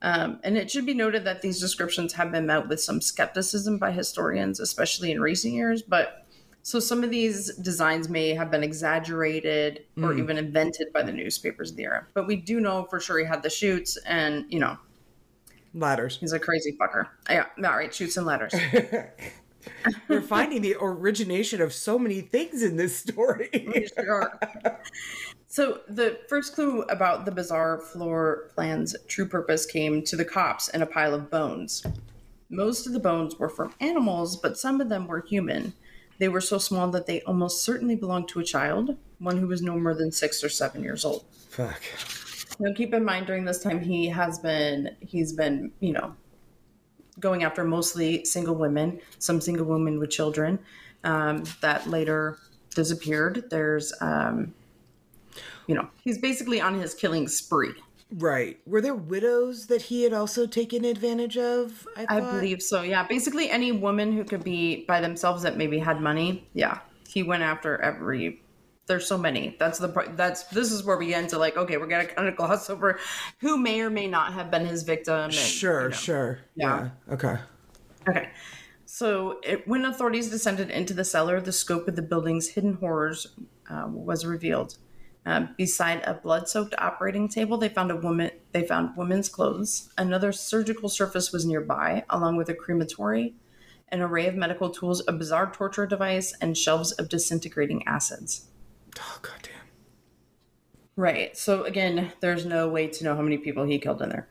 Um, 0.00 0.38
and 0.44 0.56
it 0.56 0.70
should 0.70 0.86
be 0.86 0.94
noted 0.94 1.24
that 1.24 1.42
these 1.42 1.60
descriptions 1.60 2.12
have 2.12 2.30
been 2.30 2.46
met 2.46 2.68
with 2.68 2.80
some 2.80 3.00
skepticism 3.00 3.78
by 3.78 3.90
historians, 3.90 4.60
especially 4.60 5.10
in 5.10 5.20
recent 5.20 5.54
years. 5.54 5.82
But 5.82 6.24
so 6.62 6.78
some 6.80 7.02
of 7.02 7.10
these 7.10 7.54
designs 7.56 8.08
may 8.08 8.34
have 8.34 8.50
been 8.50 8.62
exaggerated 8.62 9.84
or 9.96 10.12
even 10.12 10.36
invented 10.36 10.92
by 10.92 11.02
the 11.02 11.12
newspapers 11.12 11.70
of 11.70 11.76
the 11.76 11.84
era. 11.84 12.06
But 12.14 12.26
we 12.26 12.36
do 12.36 12.60
know 12.60 12.84
for 12.90 13.00
sure 13.00 13.18
he 13.18 13.24
had 13.24 13.42
the 13.42 13.50
chutes, 13.50 13.96
and 14.04 14.44
you 14.50 14.60
know 14.60 14.76
Ladders. 15.74 16.18
he's 16.18 16.32
a 16.32 16.38
crazy 16.38 16.76
fucker. 16.78 17.06
Yeah, 17.30 17.46
all 17.56 17.76
right, 17.76 17.92
chutes 17.92 18.16
and 18.16 18.26
ladders. 18.26 18.54
we're 20.08 20.20
finding 20.20 20.62
the 20.62 20.76
origination 20.80 21.60
of 21.62 21.72
so 21.72 21.98
many 21.98 22.20
things 22.20 22.62
in 22.62 22.76
this 22.76 22.96
story. 22.96 23.48
Sure. 23.98 24.38
So 25.50 25.80
the 25.88 26.18
first 26.28 26.54
clue 26.54 26.82
about 26.82 27.24
the 27.24 27.32
bizarre 27.32 27.78
floor 27.78 28.50
plan's 28.54 28.94
true 29.08 29.26
purpose 29.26 29.64
came 29.64 30.02
to 30.04 30.14
the 30.14 30.24
cops 30.24 30.68
in 30.68 30.82
a 30.82 30.86
pile 30.86 31.14
of 31.14 31.30
bones. 31.30 31.82
Most 32.50 32.86
of 32.86 32.92
the 32.92 33.00
bones 33.00 33.38
were 33.38 33.48
from 33.48 33.74
animals, 33.80 34.36
but 34.36 34.58
some 34.58 34.78
of 34.80 34.90
them 34.90 35.06
were 35.06 35.24
human. 35.26 35.72
They 36.18 36.28
were 36.28 36.42
so 36.42 36.58
small 36.58 36.90
that 36.90 37.06
they 37.06 37.22
almost 37.22 37.64
certainly 37.64 37.96
belonged 37.96 38.28
to 38.28 38.40
a 38.40 38.44
child, 38.44 38.96
one 39.20 39.38
who 39.38 39.46
was 39.46 39.62
no 39.62 39.78
more 39.78 39.94
than 39.94 40.12
six 40.12 40.44
or 40.44 40.50
seven 40.50 40.82
years 40.82 41.04
old. 41.04 41.24
Fuck. 41.48 41.82
Now 42.60 42.74
keep 42.74 42.92
in 42.92 43.04
mind 43.04 43.26
during 43.26 43.46
this 43.46 43.62
time 43.62 43.80
he 43.80 44.06
has 44.08 44.38
been 44.38 44.96
he's 45.00 45.32
been, 45.32 45.72
you 45.80 45.92
know, 45.92 46.14
going 47.20 47.42
after 47.42 47.64
mostly 47.64 48.22
single 48.26 48.54
women, 48.54 49.00
some 49.18 49.40
single 49.40 49.64
women 49.64 49.98
with 49.98 50.10
children, 50.10 50.58
um, 51.04 51.44
that 51.62 51.86
later 51.86 52.38
disappeared. 52.74 53.44
There's 53.48 53.94
um 54.02 54.54
you 55.68 55.74
know, 55.74 55.88
he's 56.02 56.18
basically 56.18 56.60
on 56.60 56.74
his 56.80 56.94
killing 56.94 57.28
spree. 57.28 57.74
Right. 58.10 58.58
Were 58.66 58.80
there 58.80 58.94
widows 58.94 59.66
that 59.66 59.82
he 59.82 60.02
had 60.02 60.14
also 60.14 60.46
taken 60.46 60.84
advantage 60.86 61.36
of? 61.36 61.86
I, 61.94 62.06
I 62.08 62.20
believe 62.20 62.62
so. 62.62 62.80
Yeah, 62.82 63.06
basically 63.06 63.50
any 63.50 63.70
woman 63.70 64.12
who 64.12 64.24
could 64.24 64.42
be 64.42 64.84
by 64.86 65.00
themselves 65.00 65.42
that 65.42 65.58
maybe 65.58 65.78
had 65.78 66.00
money. 66.00 66.48
Yeah, 66.54 66.80
he 67.06 67.22
went 67.22 67.42
after 67.42 67.80
every. 67.80 68.42
There's 68.86 69.06
so 69.06 69.18
many. 69.18 69.54
That's 69.58 69.78
the 69.78 69.90
part. 69.90 70.16
That's 70.16 70.44
this 70.44 70.72
is 70.72 70.84
where 70.84 70.96
we 70.96 71.08
get 71.08 71.22
into 71.22 71.36
like, 71.38 71.58
okay, 71.58 71.76
we're 71.76 71.86
gonna 71.86 72.06
kind 72.06 72.26
of 72.26 72.36
gloss 72.36 72.70
over 72.70 72.98
who 73.40 73.58
may 73.58 73.82
or 73.82 73.90
may 73.90 74.08
not 74.08 74.32
have 74.32 74.50
been 74.50 74.64
his 74.64 74.84
victim. 74.84 75.24
And, 75.24 75.34
Sure, 75.34 75.82
you 75.82 75.88
know. 75.90 75.94
sure. 75.94 76.38
Yeah. 76.56 76.88
yeah. 77.08 77.14
Okay. 77.14 77.36
Okay. 78.08 78.30
So, 78.86 79.38
it, 79.42 79.68
when 79.68 79.84
authorities 79.84 80.30
descended 80.30 80.70
into 80.70 80.94
the 80.94 81.04
cellar, 81.04 81.42
the 81.42 81.52
scope 81.52 81.88
of 81.88 81.94
the 81.94 82.00
building's 82.00 82.48
hidden 82.48 82.72
horrors 82.72 83.26
uh, 83.68 83.84
was 83.86 84.24
revealed. 84.24 84.78
Uh, 85.28 85.46
beside 85.58 86.00
a 86.04 86.14
blood-soaked 86.14 86.74
operating 86.78 87.28
table, 87.28 87.58
they 87.58 87.68
found 87.68 87.90
a 87.90 87.96
woman. 87.96 88.30
They 88.52 88.66
found 88.66 88.96
women's 88.96 89.28
clothes. 89.28 89.90
Another 89.98 90.32
surgical 90.32 90.88
surface 90.88 91.32
was 91.32 91.44
nearby, 91.44 92.02
along 92.08 92.38
with 92.38 92.48
a 92.48 92.54
crematory, 92.54 93.34
an 93.90 94.00
array 94.00 94.26
of 94.26 94.34
medical 94.34 94.70
tools, 94.70 95.02
a 95.06 95.12
bizarre 95.12 95.52
torture 95.52 95.86
device, 95.86 96.32
and 96.40 96.56
shelves 96.56 96.92
of 96.92 97.10
disintegrating 97.10 97.86
acids. 97.86 98.46
Oh 98.98 99.18
goddamn. 99.20 99.52
Right. 100.96 101.36
So 101.36 101.64
again, 101.64 102.10
there's 102.20 102.46
no 102.46 102.66
way 102.66 102.86
to 102.86 103.04
know 103.04 103.14
how 103.14 103.20
many 103.20 103.36
people 103.36 103.64
he 103.64 103.78
killed 103.78 104.00
in 104.00 104.08
there. 104.08 104.28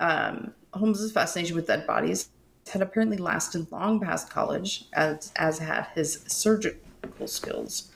Um, 0.00 0.54
Holmes's 0.72 1.12
fascination 1.12 1.54
with 1.54 1.66
dead 1.66 1.86
bodies 1.86 2.30
had 2.72 2.80
apparently 2.80 3.18
lasted 3.18 3.70
long 3.70 4.00
past 4.00 4.30
college, 4.30 4.86
as 4.94 5.32
as 5.36 5.58
had 5.58 5.88
his 5.94 6.24
surgical 6.28 7.26
skills. 7.26 7.90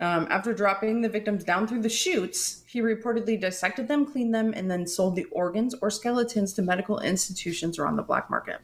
Um, 0.00 0.28
after 0.30 0.52
dropping 0.54 1.00
the 1.00 1.08
victims 1.08 1.42
down 1.42 1.66
through 1.66 1.82
the 1.82 1.88
chutes, 1.88 2.62
he 2.66 2.80
reportedly 2.80 3.40
dissected 3.40 3.88
them, 3.88 4.06
cleaned 4.06 4.32
them, 4.34 4.52
and 4.54 4.70
then 4.70 4.86
sold 4.86 5.16
the 5.16 5.24
organs 5.26 5.74
or 5.82 5.90
skeletons 5.90 6.52
to 6.54 6.62
medical 6.62 7.00
institutions 7.00 7.78
or 7.78 7.86
on 7.86 7.96
the 7.96 8.02
black 8.02 8.30
market. 8.30 8.60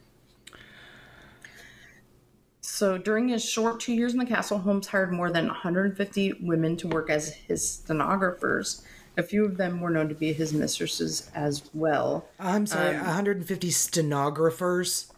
So 2.61 2.97
during 2.97 3.29
his 3.29 3.43
short 3.43 3.79
two 3.79 3.93
years 3.93 4.13
in 4.13 4.19
the 4.19 4.25
castle, 4.25 4.57
Holmes 4.57 4.87
hired 4.87 5.13
more 5.13 5.31
than 5.31 5.47
150 5.47 6.33
women 6.41 6.75
to 6.77 6.87
work 6.87 7.09
as 7.09 7.33
his 7.33 7.65
stenographers. 7.67 8.83
A 9.17 9.23
few 9.23 9.45
of 9.45 9.55
them 9.55 9.79
were 9.79 9.89
known 9.89 10.09
to 10.09 10.15
be 10.15 10.33
his 10.33 10.51
mistresses 10.51 11.31
as 11.33 11.69
well. 11.73 12.27
I'm 12.37 12.65
sorry. 12.65 12.95
Um, 12.95 13.05
150 13.05 13.71
stenographers. 13.71 15.09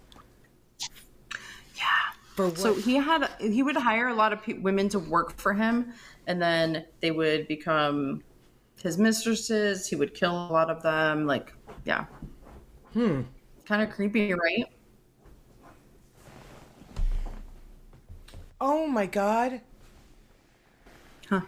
Yeah. 1.76 1.86
For 2.36 2.50
what? 2.50 2.60
So 2.60 2.76
he 2.76 2.98
had 2.98 3.28
he 3.40 3.64
would 3.64 3.78
hire 3.78 4.10
a 4.10 4.14
lot 4.14 4.34
of 4.34 4.44
pe- 4.44 4.54
women 4.54 4.88
to 4.90 5.00
work 5.00 5.36
for 5.38 5.54
him, 5.54 5.94
and 6.28 6.40
then 6.42 6.86
they 7.02 7.10
would 7.12 7.48
become 7.48 8.22
his 8.84 8.98
mistresses. 8.98 9.88
He 9.88 9.96
would 9.96 10.14
kill 10.14 10.32
a 10.32 10.52
lot 10.52 10.70
of 10.70 10.84
them. 10.84 11.26
Like, 11.26 11.54
yeah. 11.86 12.06
Hmm. 12.94 13.22
Kind 13.66 13.82
of 13.82 13.90
creepy, 13.90 14.34
right? 14.34 14.66
oh 18.60 18.88
my 18.88 19.06
god. 19.06 19.62
Huh. 21.30 21.42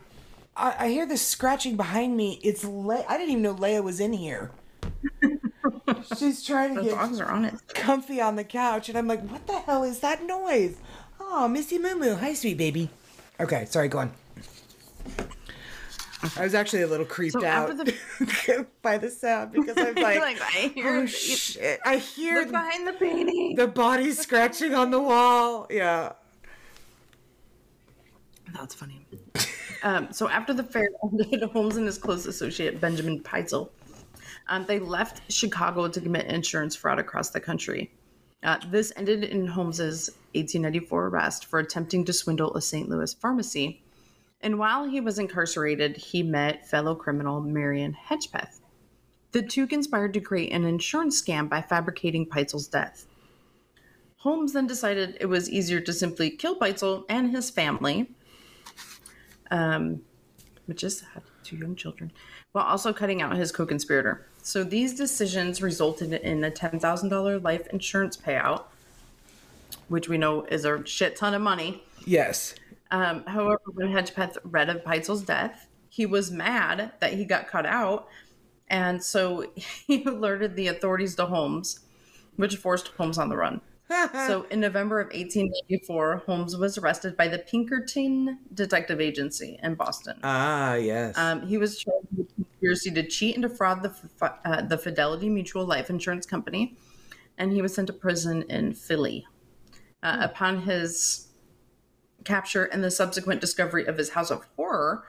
I, 0.56 0.76
I 0.86 0.89
hear 0.89 1.06
this 1.06 1.26
scratching 1.26 1.76
behind 1.76 2.15
me. 2.15 2.39
It's 2.44 2.63
Le- 2.63 3.06
I 3.08 3.18
didn't 3.18 3.32
even 3.32 3.44
know 3.44 3.56
Leia 3.56 3.84
was 3.84 4.00
in 4.00 4.13
here. 4.13 4.52
She's 6.18 6.44
trying 6.46 6.76
to 6.76 6.82
The 6.82 6.89
get 6.89 6.96
dogs 6.96 7.20
are 7.20 7.30
on 7.32 7.46
it. 7.46 7.56
comfy 7.74 8.22
on 8.22 8.36
the 8.36 8.44
couch, 8.44 8.89
and 8.89 8.98
I'm 8.98 9.08
like, 9.08 9.28
what 9.30 9.48
the 9.48 9.60
hell 9.60 9.84
is 9.84 10.00
that 10.00 10.24
noise? 10.26 10.78
Oh, 11.20 11.48
Missy 11.48 11.80
Moo 11.80 11.96
Moo. 11.96 12.15
Hi, 12.15 12.34
sweet 12.34 12.58
baby. 12.58 12.89
Okay, 13.39 13.65
sorry, 13.65 13.88
go 13.88 14.00
on. 14.00 14.12
I 16.36 16.43
was 16.43 16.54
actually 16.54 16.82
a 16.82 16.88
little 16.88 17.06
creeped 17.06 17.34
So 17.34 17.45
out 17.45 17.69
the- 17.78 18.65
by 18.82 18.98
the 18.98 19.10
sound 19.10 19.54
because 19.54 19.78
I 19.78 19.91
was 19.91 19.95
like, 20.04 20.19
like 20.19 20.41
I 20.41 20.72
hear 20.76 20.95
oh 20.98 21.02
the- 21.02 21.08
shit. 21.08 21.80
I 21.86 21.95
hear 21.98 22.39
look 22.41 22.52
behind 22.52 22.86
the 22.88 22.93
painting. 22.93 23.56
the 23.56 23.67
body 23.67 24.12
scratching 24.12 24.74
on 24.76 24.91
the 24.91 25.00
wall. 25.00 25.65
Yeah. 25.69 26.13
That's 28.54 28.74
funny. 28.76 29.06
Um, 29.84 30.12
so 30.12 30.28
after 30.28 30.54
the 30.54 30.63
fair 30.63 30.89
ended, 31.04 31.41
Holmes 31.54 31.78
and 31.78 31.86
his 31.86 31.98
close 31.98 32.26
associate 32.26 32.82
Benjamin 32.82 33.22
Pitezel, 33.22 33.69
um, 34.50 34.65
they 34.67 34.80
left 34.80 35.22
Chicago 35.32 35.88
to 35.88 36.02
commit 36.02 36.26
insurance 36.26 36.76
fraud 36.76 37.00
across 37.00 37.30
the 37.30 37.39
country. 37.39 37.91
Uh, 38.43 38.58
this 38.69 38.91
ended 38.98 39.24
in 39.24 39.45
Holmes's 39.48 40.10
1894 40.34 41.08
arrest 41.08 41.45
for 41.45 41.60
attempting 41.60 42.04
to 42.06 42.12
swindle 42.13 42.54
a 42.56 42.62
St. 42.62 42.89
Louis 42.89 43.13
pharmacy. 43.13 43.82
And 44.41 44.58
while 44.58 44.86
he 44.86 45.02
was 45.02 45.19
incarcerated, 45.19 45.97
he 45.97 46.23
met 46.23 46.67
fellow 46.67 46.95
criminal 46.95 47.41
Marion 47.41 47.93
Hedgepeth. 47.93 48.60
The 49.32 49.41
two 49.41 49.67
conspired 49.67 50.13
to 50.13 50.21
create 50.21 50.52
an 50.52 50.65
insurance 50.65 51.21
scam 51.21 51.49
by 51.49 51.62
fabricating 51.62 52.25
Pitezel's 52.25 52.67
death. 52.67 53.06
Holmes 54.17 54.54
then 54.54 54.67
decided 54.67 55.17
it 55.19 55.28
was 55.28 55.49
easier 55.49 55.80
to 55.82 55.93
simply 55.93 56.30
kill 56.30 56.58
Pitezel 56.58 57.06
and 57.10 57.32
his 57.32 57.49
family 57.49 58.10
um, 59.52 60.02
which 60.65 60.84
is 60.84 60.99
sad, 60.99 61.23
two 61.43 61.58
young 61.58 61.75
children, 61.75 62.12
while 62.52 62.65
also 62.65 62.93
cutting 62.93 63.21
out 63.21 63.36
his 63.36 63.52
co-conspirator. 63.52 64.25
So 64.41 64.63
these 64.63 64.95
decisions 64.95 65.62
resulted 65.62 66.13
in 66.13 66.43
a 66.43 66.52
ten 66.52 66.80
thousand 66.80 67.10
dollar 67.10 67.39
life 67.39 67.67
insurance 67.67 68.15
payout, 68.15 68.63
which 69.88 70.08
we 70.08 70.17
know 70.17 70.43
is 70.45 70.65
a 70.65 70.86
shit 70.86 71.15
ton 71.15 71.34
of 71.34 71.41
money. 71.41 71.84
Yes. 72.06 72.56
Um, 72.91 73.23
however, 73.25 73.62
when 73.73 73.89
Hedgepeth 73.89 74.38
read 74.43 74.69
of 74.69 74.84
Pitezel's 74.84 75.23
death, 75.23 75.67
he 75.89 76.06
was 76.06 76.32
mad 76.32 76.93
that 76.99 77.13
he 77.13 77.25
got 77.25 77.47
cut 77.47 77.65
out, 77.65 78.08
and 78.67 79.04
so 79.04 79.52
he 79.56 80.04
alerted 80.04 80.56
the 80.56 80.67
authorities 80.67 81.15
to 81.15 81.25
Holmes, 81.28 81.80
which 82.36 82.56
forced 82.58 82.89
Holmes 82.89 83.17
on 83.17 83.30
the 83.30 83.38
run. 83.38 83.62
So 84.28 84.45
in 84.52 84.60
November 84.60 84.99
of 84.99 85.08
1894, 85.08 86.17
Holmes 86.28 86.56
was 86.56 86.78
arrested 86.78 87.17
by 87.17 87.28
the 87.28 87.39
Pinkerton 87.39 88.38
Detective 88.54 89.02
Agency 89.02 89.60
in 89.63 89.73
Boston. 89.73 90.19
ah, 90.23 90.75
yes. 90.75 91.17
Um, 91.17 91.47
he 91.47 91.58
was 91.58 91.80
charged 91.80 92.06
with 92.15 92.34
conspiracy 92.36 92.91
to 92.91 93.08
cheat 93.08 93.36
and 93.36 93.41
defraud 93.41 93.82
the 93.82 93.91
uh, 94.45 94.62
the 94.62 94.78
Fidelity 94.78 95.28
Mutual 95.28 95.65
Life 95.65 95.89
Insurance 95.89 96.28
Company, 96.28 96.78
and 97.39 97.52
he 97.52 97.63
was 97.63 97.73
sent 97.73 97.88
to 97.88 97.93
prison 97.93 98.43
in 98.43 98.75
Philly. 98.75 99.25
Uh, 100.04 100.17
Upon 100.21 100.62
his 100.62 101.29
capture 102.23 102.65
and 102.65 102.84
the 102.84 102.91
subsequent 102.91 103.41
discovery 103.41 103.86
of 103.86 103.97
his 103.97 104.10
house 104.12 104.32
of 104.32 104.45
horror, 104.55 105.03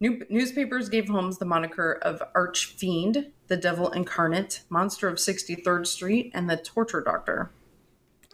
new- 0.00 0.24
newspapers 0.28 0.88
gave 0.88 1.08
Holmes 1.08 1.38
the 1.38 1.44
moniker 1.44 1.92
of 2.02 2.22
Arch 2.34 2.66
Fiend, 2.66 3.32
the 3.48 3.56
Devil 3.56 3.90
Incarnate, 3.90 4.62
Monster 4.68 5.08
of 5.08 5.16
63rd 5.16 5.86
Street, 5.86 6.30
and 6.34 6.48
the 6.48 6.56
Torture 6.56 7.00
Doctor. 7.00 7.50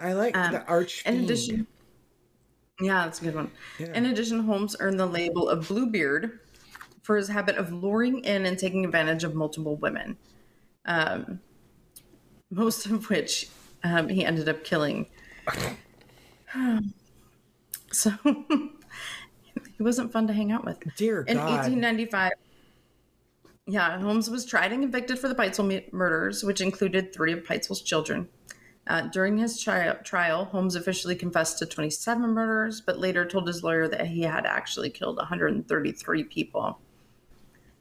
I 0.01 0.15
like 0.15 0.35
the 0.35 0.65
arch. 0.67 1.03
um, 1.07 1.15
In 1.15 1.25
addition, 1.25 1.67
yeah, 2.81 3.05
that's 3.05 3.21
a 3.21 3.25
good 3.25 3.35
one. 3.35 3.51
In 3.79 4.07
addition, 4.07 4.41
Holmes 4.41 4.75
earned 4.81 4.99
the 4.99 5.07
label 5.07 5.49
of 5.49 5.69
Bluebeard 5.69 6.41
for 7.03 7.17
his 7.17 7.29
habit 7.29 7.57
of 7.57 7.73
luring 7.73 8.25
in 8.25 8.47
and 8.47 8.59
taking 8.59 8.85
advantage 8.85 9.23
of 9.23 9.35
multiple 9.35 9.77
women, 9.77 10.17
um, 10.87 11.41
most 12.51 12.87
of 12.87 13.09
which 13.11 13.49
um, 13.85 14.09
he 14.09 14.25
ended 14.25 14.49
up 14.49 14.65
killing. 14.65 15.07
so 17.93 18.13
he 18.25 19.83
wasn't 19.83 20.13
fun 20.13 20.27
to 20.27 20.33
hang 20.33 20.53
out 20.53 20.65
with. 20.65 20.79
Dear 20.97 21.23
God. 21.23 21.31
In 21.31 21.39
1895, 21.39 22.33
yeah, 23.67 24.01
Holmes 24.01 24.29
was 24.29 24.45
tried 24.45 24.73
and 24.73 24.83
convicted 24.83 25.19
for 25.19 25.29
the 25.29 25.35
Pitezel 25.35 25.93
murders, 25.93 26.43
which 26.43 26.61
included 26.61 27.13
three 27.13 27.33
of 27.33 27.41
Pitezel's 27.45 27.83
children. 27.83 28.29
Uh, 28.89 29.03
during 29.03 29.39
his 29.39 29.61
tri- 29.61 29.93
trial, 30.03 30.45
Holmes 30.47 30.75
officially 30.75 31.15
confessed 31.15 31.59
to 31.61 31.67
27 31.67 32.31
murders, 32.31 32.81
but 32.81 32.99
later 32.99 33.25
told 33.25 33.47
his 33.47 33.63
lawyer 33.63 33.87
that 33.87 34.09
he 34.09 34.23
had 34.23 34.45
actually 34.45 34.91
killed 34.91 35.19
133 35.19 36.25
people. 36.25 36.81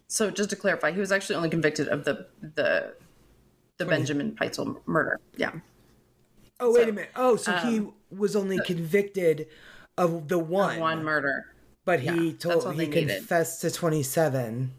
So, 0.08 0.30
just 0.30 0.52
to 0.52 0.56
clarify, 0.56 0.92
he 0.92 1.00
was 1.00 1.12
actually 1.12 1.38
only 1.38 1.50
convicted 1.50 1.88
of 1.88 2.04
the 2.04 2.28
the 2.42 2.94
the 3.78 3.86
Benjamin 3.86 4.34
Pitezel 4.34 4.80
murder. 4.86 5.20
Yeah. 5.38 5.54
Oh 6.60 6.72
wait 6.72 6.84
So, 6.84 6.90
a 6.90 6.92
minute. 6.92 7.10
Oh, 7.16 7.36
so 7.36 7.54
he 7.54 7.88
was 8.16 8.36
only 8.36 8.60
convicted 8.60 9.48
of 9.98 10.28
the 10.28 10.40
one, 10.40 10.80
One 10.80 11.04
murder. 11.04 11.46
but 11.86 12.00
he 12.00 12.06
yeah, 12.08 12.32
that's 12.32 12.44
told 12.44 12.72
he 12.76 12.86
they 12.86 12.88
needed. 12.88 13.18
confessed 13.18 13.62
to 13.62 13.72
twenty 13.72 14.04
seven. 14.04 14.72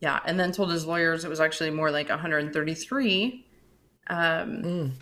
Yeah, 0.00 0.20
and 0.26 0.38
then 0.38 0.52
told 0.52 0.70
his 0.70 0.84
lawyers 0.84 1.24
it 1.24 1.28
was 1.28 1.40
actually 1.40 1.70
more 1.70 1.90
like 1.90 2.10
133. 2.10 3.46
Um, 4.08 4.92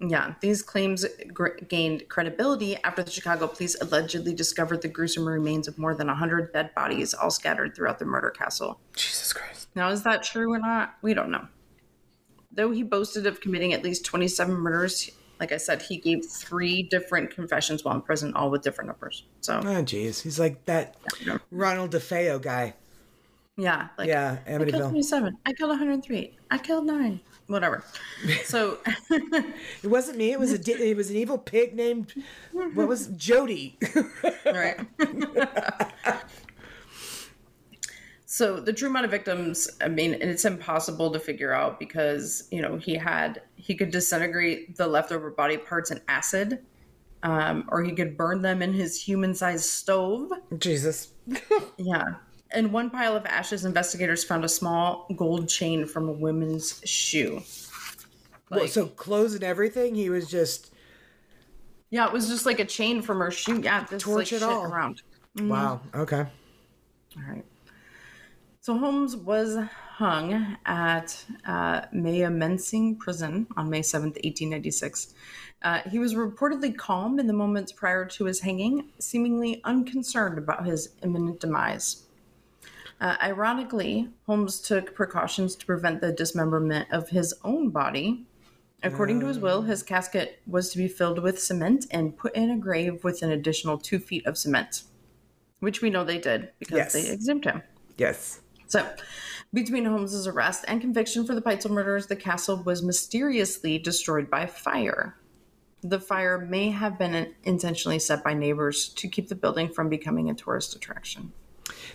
Yeah, 0.00 0.34
these 0.40 0.62
claims 0.62 1.04
gr- 1.32 1.56
gained 1.68 2.08
credibility 2.08 2.76
after 2.84 3.02
the 3.04 3.10
Chicago 3.10 3.46
police 3.48 3.76
allegedly 3.80 4.32
discovered 4.34 4.82
the 4.82 4.88
gruesome 4.88 5.26
remains 5.26 5.66
of 5.68 5.76
more 5.78 5.94
than 5.94 6.06
100 6.08 6.52
dead 6.52 6.72
bodies 6.74 7.14
all 7.14 7.30
scattered 7.30 7.74
throughout 7.74 7.98
the 8.00 8.04
murder 8.04 8.30
castle. 8.30 8.80
Jesus 8.96 9.32
Christ. 9.32 9.68
Now, 9.74 9.88
is 9.90 10.02
that 10.04 10.22
true 10.24 10.52
or 10.52 10.58
not? 10.58 10.94
We 11.02 11.14
don't 11.14 11.30
know. 11.30 11.46
Though 12.52 12.70
he 12.72 12.82
boasted 12.82 13.26
of 13.26 13.40
committing 13.40 13.72
at 13.72 13.82
least 13.84 14.04
27 14.04 14.54
murders, 14.54 15.10
like 15.40 15.52
I 15.52 15.56
said, 15.56 15.82
he 15.82 15.96
gave 15.98 16.24
three 16.26 16.82
different 16.82 17.30
confessions 17.30 17.84
while 17.84 17.94
in 17.94 18.02
prison, 18.02 18.34
all 18.34 18.50
with 18.50 18.62
different 18.62 18.88
numbers. 18.88 19.24
So, 19.40 19.58
Oh 19.58 19.82
jeez, 19.82 20.22
he's 20.22 20.38
like 20.40 20.64
that 20.66 20.96
Ronald 21.50 21.92
DeFeo 21.92 22.40
guy. 22.42 22.74
yeah, 23.56 23.88
like 23.98 24.08
Yeah, 24.08 24.38
I 24.46 24.50
killed 24.50 24.68
Amityville. 24.68 24.88
27. 24.90 25.36
I 25.46 25.52
killed 25.52 25.70
103. 25.70 26.36
I 26.50 26.58
killed 26.58 26.86
nine. 26.86 27.20
Whatever. 27.46 27.82
So, 28.44 28.78
It 29.10 29.86
wasn't 29.86 30.18
me. 30.18 30.32
It 30.32 30.38
was 30.38 30.52
a 30.52 30.88
it 30.90 30.96
was 30.96 31.08
an 31.10 31.16
evil 31.16 31.38
pig 31.38 31.74
named 31.74 32.12
what 32.52 32.88
was 32.88 33.06
Jody. 33.08 33.78
right. 34.44 34.78
so 38.38 38.60
the 38.60 38.72
true 38.72 38.88
amount 38.88 39.04
of 39.04 39.10
victims, 39.10 39.68
I 39.80 39.88
mean, 39.88 40.14
it's 40.14 40.44
impossible 40.44 41.10
to 41.10 41.18
figure 41.18 41.52
out 41.52 41.80
because 41.80 42.46
you 42.52 42.62
know 42.62 42.76
he 42.76 42.94
had 42.94 43.42
he 43.56 43.74
could 43.74 43.90
disintegrate 43.90 44.76
the 44.76 44.86
leftover 44.86 45.28
body 45.32 45.56
parts 45.56 45.90
in 45.90 46.00
acid, 46.06 46.64
um, 47.24 47.68
or 47.68 47.82
he 47.82 47.90
could 47.90 48.16
burn 48.16 48.40
them 48.40 48.62
in 48.62 48.72
his 48.72 49.02
human-sized 49.02 49.64
stove. 49.64 50.30
Jesus. 50.56 51.14
Yeah. 51.78 52.04
In 52.54 52.70
one 52.72 52.90
pile 52.90 53.16
of 53.16 53.26
ashes, 53.26 53.64
investigators 53.64 54.24
found 54.24 54.44
a 54.44 54.48
small 54.48 55.06
gold 55.16 55.48
chain 55.48 55.84
from 55.84 56.08
a 56.08 56.12
woman's 56.12 56.80
shoe. 56.84 57.42
Well, 58.50 58.68
so 58.68 58.86
clothes 58.86 59.34
and 59.34 59.42
everything. 59.42 59.96
He 59.96 60.10
was 60.10 60.30
just 60.30 60.72
Yeah, 61.90 62.06
it 62.06 62.12
was 62.12 62.28
just 62.28 62.46
like 62.46 62.60
a 62.60 62.64
chain 62.64 63.02
from 63.02 63.18
her 63.18 63.32
shoe. 63.32 63.60
Yeah, 63.62 63.84
this 63.90 64.04
Torch 64.04 64.32
like 64.32 64.40
it 64.40 64.44
all. 64.44 64.64
around. 64.64 65.02
wow. 65.40 65.80
Okay. 65.94 66.20
All 67.16 67.22
right. 67.28 67.44
So 68.68 68.76
Holmes 68.76 69.16
was 69.16 69.56
hung 69.92 70.58
at 70.66 71.24
uh, 71.46 71.86
Moyamensing 71.94 72.98
Prison 72.98 73.46
on 73.56 73.70
May 73.70 73.80
7th, 73.80 74.20
1896. 74.22 75.14
Uh, 75.62 75.80
he 75.90 75.98
was 75.98 76.12
reportedly 76.14 76.76
calm 76.76 77.18
in 77.18 77.26
the 77.26 77.32
moments 77.32 77.72
prior 77.72 78.04
to 78.04 78.26
his 78.26 78.40
hanging, 78.40 78.90
seemingly 78.98 79.62
unconcerned 79.64 80.36
about 80.36 80.66
his 80.66 80.90
imminent 81.02 81.40
demise. 81.40 82.02
Uh, 83.00 83.16
ironically, 83.22 84.10
Holmes 84.26 84.60
took 84.60 84.94
precautions 84.94 85.56
to 85.56 85.64
prevent 85.64 86.02
the 86.02 86.12
dismemberment 86.12 86.88
of 86.92 87.08
his 87.08 87.32
own 87.44 87.70
body. 87.70 88.26
According 88.82 89.20
to 89.20 89.28
his 89.28 89.38
will, 89.38 89.62
his 89.62 89.82
casket 89.82 90.42
was 90.46 90.70
to 90.72 90.76
be 90.76 90.88
filled 90.88 91.22
with 91.22 91.40
cement 91.42 91.86
and 91.90 92.18
put 92.18 92.36
in 92.36 92.50
a 92.50 92.58
grave 92.58 93.02
with 93.02 93.22
an 93.22 93.30
additional 93.30 93.78
two 93.78 93.98
feet 93.98 94.26
of 94.26 94.36
cement, 94.36 94.82
which 95.60 95.80
we 95.80 95.88
know 95.88 96.04
they 96.04 96.18
did 96.18 96.50
because 96.58 96.76
Yes. 96.76 96.92
they 96.92 97.10
exhumed 97.10 97.46
him. 97.46 97.62
Yes. 97.96 98.42
So, 98.68 98.88
between 99.52 99.86
Holmes's 99.86 100.26
arrest 100.26 100.64
and 100.68 100.80
conviction 100.80 101.26
for 101.26 101.34
the 101.34 101.42
Pitezel 101.42 101.70
murders, 101.70 102.06
the 102.06 102.16
castle 102.16 102.62
was 102.62 102.82
mysteriously 102.82 103.78
destroyed 103.78 104.30
by 104.30 104.46
fire. 104.46 105.16
The 105.82 105.98
fire 105.98 106.38
may 106.38 106.70
have 106.70 106.98
been 106.98 107.34
intentionally 107.44 107.98
set 107.98 108.22
by 108.22 108.34
neighbors 108.34 108.88
to 108.90 109.08
keep 109.08 109.28
the 109.28 109.34
building 109.34 109.68
from 109.68 109.88
becoming 109.88 110.28
a 110.28 110.34
tourist 110.34 110.76
attraction. 110.76 111.32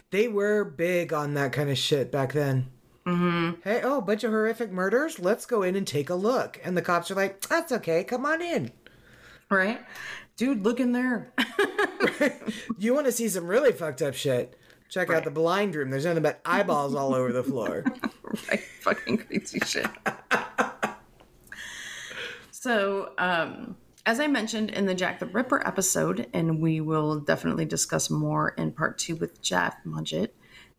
They 0.10 0.28
were 0.28 0.64
big 0.64 1.14
on 1.14 1.36
that 1.36 1.52
kind 1.52 1.70
of 1.70 1.78
shit 1.78 2.12
back 2.12 2.34
then. 2.34 2.68
Mm-hmm. 3.06 3.62
Hey, 3.64 3.82
oh, 3.84 4.02
bunch 4.02 4.24
of 4.24 4.32
horrific 4.32 4.72
murders. 4.72 5.20
Let's 5.20 5.46
go 5.46 5.62
in 5.62 5.76
and 5.76 5.86
take 5.86 6.10
a 6.10 6.16
look. 6.16 6.60
And 6.64 6.78
the 6.78 6.82
cops 6.82 7.12
are 7.12 7.16
like, 7.16 7.42
"That's 7.42 7.72
okay. 7.74 8.04
Come 8.04 8.26
on 8.26 8.42
in. 8.42 8.72
Right? 9.52 9.82
Dude, 10.38 10.64
look 10.64 10.80
in 10.80 10.94
there. 10.94 11.34
You 12.78 12.94
want 12.94 13.06
to 13.06 13.12
see 13.12 13.30
some 13.30 13.48
really 13.48 13.72
fucked 13.72 14.02
up 14.02 14.14
shit? 14.14 14.58
Check 14.94 15.10
out 15.10 15.24
the 15.24 15.32
blind 15.32 15.74
room. 15.74 15.90
There's 15.90 16.06
nothing 16.06 16.22
but 16.22 16.40
eyeballs 16.46 16.94
all 16.94 17.16
over 17.16 17.34
the 17.34 17.44
floor. 17.44 17.84
right? 18.48 18.60
Fucking 18.82 19.18
crazy 19.18 19.60
shit. 19.66 19.88
so, 22.52 23.12
um, 23.18 23.76
as 24.06 24.20
I 24.20 24.28
mentioned 24.28 24.70
in 24.70 24.86
the 24.86 24.94
Jack 24.94 25.18
the 25.18 25.26
Ripper 25.26 25.66
episode, 25.66 26.28
and 26.32 26.62
we 26.62 26.80
will 26.80 27.20
definitely 27.20 27.66
discuss 27.66 28.12
more 28.12 28.50
in 28.50 28.72
part 28.72 29.00
two 29.00 29.16
with 29.16 29.42
Jeff 29.42 29.76
Mudgett, 29.84 30.30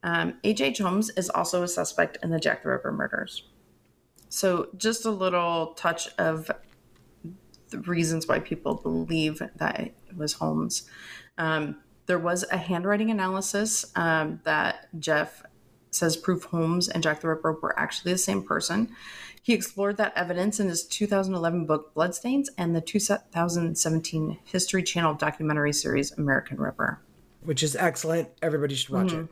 um, 0.05 0.35
H.H. 0.45 0.79
Holmes 0.79 1.11
is 1.17 1.29
also 1.29 1.65
a 1.65 1.69
suspect 1.69 2.19
in 2.23 2.31
the 2.31 2.39
Jack 2.39 2.63
the 2.63 2.69
Ripper 2.69 2.93
murders. 2.93 3.49
So, 4.29 4.69
just 4.77 5.05
a 5.07 5.11
little 5.11 5.75
touch 5.75 6.09
of 6.19 6.53
the 7.71 7.81
reasons 7.81 8.29
why 8.29 8.39
people 8.39 8.77
believe 8.77 9.43
that 9.57 9.81
it 9.81 9.97
was 10.17 10.35
Holmes. 10.35 10.89
Um, 11.37 11.81
there 12.07 12.19
was 12.19 12.45
a 12.51 12.57
handwriting 12.57 13.11
analysis 13.11 13.85
um, 13.97 14.41
that 14.45 14.89
Jeff 14.99 15.43
says 15.91 16.17
proof 16.17 16.45
Holmes 16.45 16.89
and 16.89 17.03
Jack 17.03 17.21
the 17.21 17.29
Ripper 17.29 17.53
were 17.53 17.79
actually 17.79 18.13
the 18.13 18.19
same 18.19 18.43
person. 18.43 18.91
He 19.43 19.53
explored 19.53 19.97
that 19.99 20.13
evidence 20.17 20.59
in 20.59 20.69
his 20.69 20.85
2011 20.85 21.67
book 21.67 21.93
Bloodstains 21.95 22.51
and 22.57 22.75
the 22.75 22.81
2017 22.81 24.39
History 24.45 24.83
Channel 24.83 25.15
documentary 25.15 25.73
series 25.73 26.13
American 26.13 26.57
Ripper. 26.59 27.01
which 27.43 27.63
is 27.63 27.77
excellent. 27.77 28.29
Everybody 28.41 28.75
should 28.75 28.89
watch 28.91 29.13
it. 29.13 29.29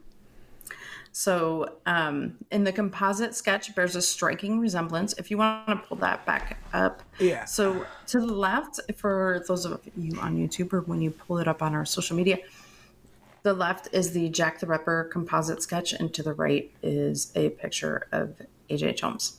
So, 1.14 1.76
um, 1.84 2.38
in 2.50 2.64
the 2.64 2.72
composite 2.72 3.34
sketch, 3.34 3.74
bears 3.74 3.96
a 3.96 4.02
striking 4.02 4.58
resemblance. 4.58 5.12
If 5.14 5.30
you 5.30 5.36
want 5.36 5.66
to 5.68 5.76
pull 5.76 5.98
that 5.98 6.24
back 6.24 6.58
up, 6.72 7.02
Yeah. 7.18 7.44
So 7.44 7.84
to 8.06 8.20
the 8.20 8.26
left, 8.26 8.80
for 8.96 9.44
those 9.46 9.66
of 9.66 9.80
you 9.96 10.18
on 10.20 10.36
YouTube 10.36 10.72
or 10.72 10.80
when 10.82 11.02
you 11.02 11.10
pull 11.10 11.38
it 11.38 11.46
up 11.46 11.62
on 11.62 11.74
our 11.74 11.84
social 11.84 12.16
media, 12.16 12.38
the 13.42 13.52
left 13.52 13.88
is 13.92 14.12
the 14.12 14.28
Jack 14.28 14.60
the 14.60 14.66
Ripper 14.66 15.08
composite 15.12 15.62
sketch, 15.62 15.92
and 15.92 16.12
to 16.14 16.22
the 16.22 16.32
right 16.32 16.70
is 16.82 17.32
a 17.34 17.50
picture 17.50 18.06
of 18.12 18.40
H.H. 18.70 19.00
Holmes. 19.00 19.38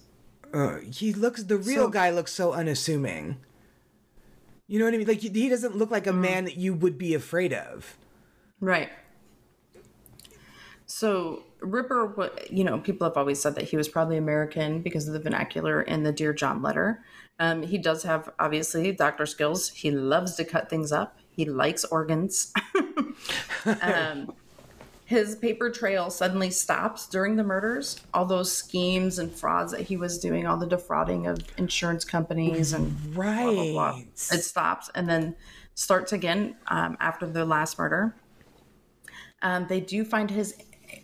Uh, 0.54 0.78
he 0.92 1.14
looks. 1.14 1.44
The 1.44 1.58
real 1.58 1.86
So- 1.86 1.90
guy 1.90 2.10
looks 2.10 2.32
so 2.34 2.54
unassuming. 2.54 3.38
You 4.68 4.80
know 4.80 4.86
what 4.86 4.94
I 4.94 4.98
mean? 4.98 5.08
Like 5.08 5.20
he 5.20 5.30
he 5.30 5.50
doesn't 5.50 5.76
look 5.76 5.92
like 5.92 6.08
a 6.08 6.14
man 6.14 6.46
that 6.46 6.58
you 6.58 6.74
would 6.74 6.98
be 6.98 7.14
afraid 7.14 7.54
of. 7.54 7.98
Right. 8.60 8.90
So 10.86 11.44
Ripper, 11.60 12.32
you 12.50 12.64
know, 12.64 12.80
people 12.80 13.08
have 13.08 13.18
always 13.18 13.42
said 13.42 13.56
that 13.56 13.66
he 13.66 13.78
was 13.78 13.88
probably 13.88 14.18
American 14.18 14.82
because 14.82 15.08
of 15.08 15.14
the 15.14 15.20
vernacular 15.20 15.82
in 15.82 16.04
the 16.04 16.12
Dear 16.12 16.34
John 16.34 16.62
letter. 16.62 17.04
Um, 17.40 17.64
he 17.64 17.78
does 17.78 18.04
have 18.04 18.30
obviously 18.40 18.92
doctor 18.92 19.26
skills. 19.26 19.70
He 19.70 19.92
loves 19.92 20.36
to 20.36 20.46
cut 20.46 20.70
things 20.70 20.92
up. 20.92 21.18
He 21.32 21.46
likes 21.46 21.84
organs. 21.86 22.54
um, 23.82 24.34
his 25.06 25.36
paper 25.36 25.70
trail 25.70 26.10
suddenly 26.10 26.50
stops 26.50 27.08
during 27.08 27.36
the 27.36 27.44
murders. 27.44 28.02
All 28.14 28.26
those 28.26 28.56
schemes 28.56 29.20
and 29.20 29.32
frauds 29.32 29.72
that 29.72 29.82
he 29.82 29.98
was 29.98 30.18
doing, 30.20 30.48
all 30.48 30.58
the 30.58 30.66
defrauding 30.68 31.28
of 31.28 31.40
insurance 31.58 32.06
companies 32.06 32.74
and 32.74 33.16
Right. 33.16 33.44
blah, 33.44 33.54
blah, 33.54 33.72
blah. 33.72 34.00
It 34.32 34.44
stops 34.44 34.90
and 34.96 35.08
then 35.08 35.36
starts 35.76 36.14
again 36.14 36.56
um, 36.68 36.98
after 37.00 37.28
the 37.28 37.46
last 37.46 37.78
murder. 37.78 38.16
Um, 39.42 39.68
they 39.68 39.82
do 39.82 40.06
find 40.06 40.32
his 40.32 40.56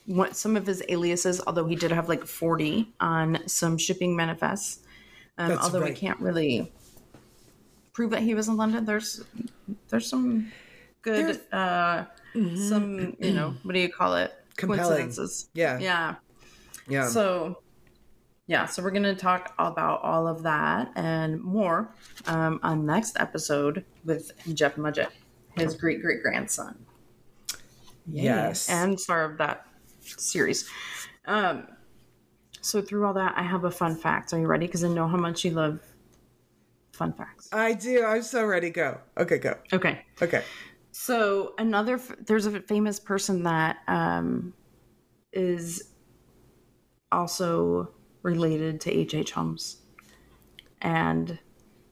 what 0.06 0.36
some 0.36 0.56
of 0.56 0.66
his 0.66 0.82
aliases, 0.88 1.42
although 1.46 1.66
he 1.66 1.76
did 1.76 1.92
have 1.92 2.08
like 2.08 2.26
forty 2.26 2.94
on 3.00 3.40
some 3.48 3.78
shipping 3.78 4.16
manifests. 4.16 4.80
Um, 5.38 5.58
although 5.62 5.84
we 5.84 5.94
can't 5.94 6.20
really 6.20 6.72
prove 7.94 8.12
that 8.12 8.22
he 8.22 8.34
was 8.34 8.48
in 8.48 8.56
London. 8.56 8.86
There's 8.86 9.24
there's 9.90 10.08
some 10.10 10.52
good 11.02 11.40
uh, 11.52 12.06
some 12.34 13.16
you 13.20 13.34
know 13.34 13.56
what 13.64 13.74
do 13.74 13.80
you 13.80 13.92
call 13.92 14.16
it 14.16 14.34
Compelling. 14.60 14.84
coincidences. 14.84 15.50
Yeah. 15.54 15.80
yeah. 15.80 16.16
Yeah. 16.88 17.08
So, 17.08 17.62
yeah, 18.48 18.66
so 18.66 18.84
we're 18.84 18.92
going 18.92 19.04
to 19.04 19.16
talk 19.16 19.54
about 19.60 20.02
all 20.02 20.28
of 20.28 20.44
that 20.44 20.92
and 20.96 21.42
more 21.42 21.94
um, 22.26 22.60
on 22.64 22.86
next 22.86 23.16
episode 23.20 23.86
with 24.04 24.32
Jeff 24.54 24.76
Mudgett, 24.76 25.12
his 25.56 25.76
great 25.76 26.02
great 26.02 26.22
grandson. 26.22 26.78
yes. 28.08 28.70
And 28.70 29.00
star 29.00 29.24
of 29.24 29.38
that 29.38 29.66
series. 30.02 30.68
Um, 31.26 31.68
so, 32.62 32.82
through 32.82 33.06
all 33.06 33.14
that, 33.14 33.36
I 33.38 33.44
have 33.44 33.64
a 33.64 33.72
fun 33.72 33.96
fact. 33.96 34.34
Are 34.34 34.40
you 34.40 34.48
ready? 34.48 34.66
Because 34.66 34.84
I 34.84 34.90
know 34.90 35.08
how 35.08 35.18
much 35.18 35.46
you 35.46 35.52
love 35.52 35.80
fun 36.92 37.14
facts. 37.14 37.48
I 37.54 37.74
do. 37.74 38.04
I'm 38.04 38.24
so 38.24 38.44
ready. 38.46 38.72
Go. 38.72 38.98
Okay. 39.18 39.38
Go. 39.38 39.56
Okay. 39.72 40.06
Okay. 40.22 40.44
So 41.02 41.54
another, 41.58 41.98
there's 42.28 42.46
a 42.46 42.60
famous 42.60 43.00
person 43.00 43.44
that 43.44 43.78
um, 43.88 44.54
is 45.32 45.94
also 47.10 47.94
related 48.22 48.82
to 48.82 48.92
H.H. 48.92 49.32
Holmes, 49.32 49.78
and 50.82 51.40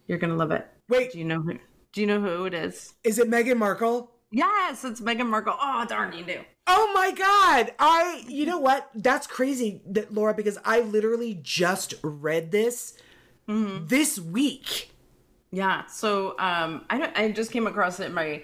You're 0.08 0.18
gonna 0.18 0.36
love 0.36 0.52
it. 0.52 0.68
Wait, 0.90 1.14
Do 1.14 1.20
you 1.20 1.24
know 1.24 1.40
who? 1.40 1.54
Do 1.94 2.02
you 2.02 2.08
know 2.08 2.20
who 2.20 2.44
it 2.48 2.54
is? 2.54 2.96
is 3.06 3.18
it 3.18 3.30
Meghan 3.30 3.56
Markle? 3.56 4.12
Yes, 4.30 4.84
it's 4.84 5.00
Meghan 5.00 5.28
Markle. 5.28 5.56
Oh 5.58 5.86
darn, 5.88 6.12
you 6.12 6.26
knew. 6.26 6.42
Oh 6.68 6.92
my 6.94 7.12
god! 7.12 7.74
I 7.80 8.26
you 8.28 8.46
know 8.46 8.60
what? 8.60 8.90
That's 8.94 9.26
crazy, 9.26 9.84
that 9.88 10.14
Laura, 10.14 10.34
because 10.34 10.58
I 10.66 10.82
literally 10.82 11.40
just 11.42 11.94
read 12.04 12.52
this 12.52 12.94
this 13.48 14.20
week. 14.20 14.92
Yeah. 15.52 15.86
So 15.86 16.36
um, 16.40 16.84
I 16.90 16.98
don't, 16.98 17.18
I 17.18 17.32
just 17.32 17.52
came 17.52 17.68
across 17.68 18.02
it 18.02 18.08
in 18.08 18.14
my 18.14 18.44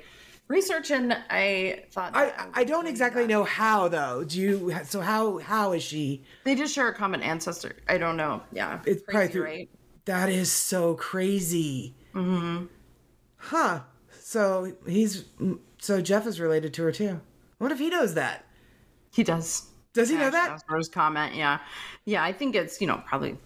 research, 0.53 0.91
and 0.91 1.13
I 1.29 1.83
thought 1.91 2.11
I 2.15 2.47
I 2.53 2.63
don't 2.63 2.87
exactly 2.87 3.27
know 3.27 3.43
how 3.43 3.87
though. 3.89 4.23
Do 4.23 4.39
you? 4.39 4.75
So 4.85 5.01
how 5.01 5.39
how 5.39 5.73
is 5.73 5.83
she? 5.83 6.23
they 6.45 6.55
just 6.55 6.73
share 6.73 6.87
a 6.87 6.93
common 6.93 7.21
ancestor. 7.21 7.75
I 7.89 7.97
don't 7.97 8.15
know. 8.17 8.41
Yeah, 8.53 8.79
It's 8.85 9.01
probably 9.01 9.19
Crazy, 9.27 9.33
through- 9.33 9.43
right. 9.43 9.69
That 10.05 10.29
is 10.29 10.51
so 10.51 10.95
crazy. 10.95 11.95
Mm-hmm. 12.13 12.65
Huh. 13.37 13.81
So 14.19 14.73
he's 14.87 15.25
so 15.79 16.01
Jeff 16.01 16.25
is 16.27 16.39
related 16.39 16.73
to 16.75 16.83
her 16.83 16.91
too. 16.91 17.19
What 17.57 17.71
if 17.71 17.79
he 17.79 17.89
knows 17.89 18.13
that? 18.15 18.45
He 19.11 19.23
does. 19.23 19.67
Does 19.93 20.09
he 20.09 20.15
know 20.15 20.25
Ash 20.27 20.31
that? 20.33 20.51
Asper's 20.51 20.89
comment. 20.89 21.35
Yeah, 21.35 21.59
yeah. 22.05 22.23
I 22.23 22.33
think 22.33 22.55
it's 22.55 22.81
you 22.81 22.87
know 22.87 23.01
probably 23.05 23.37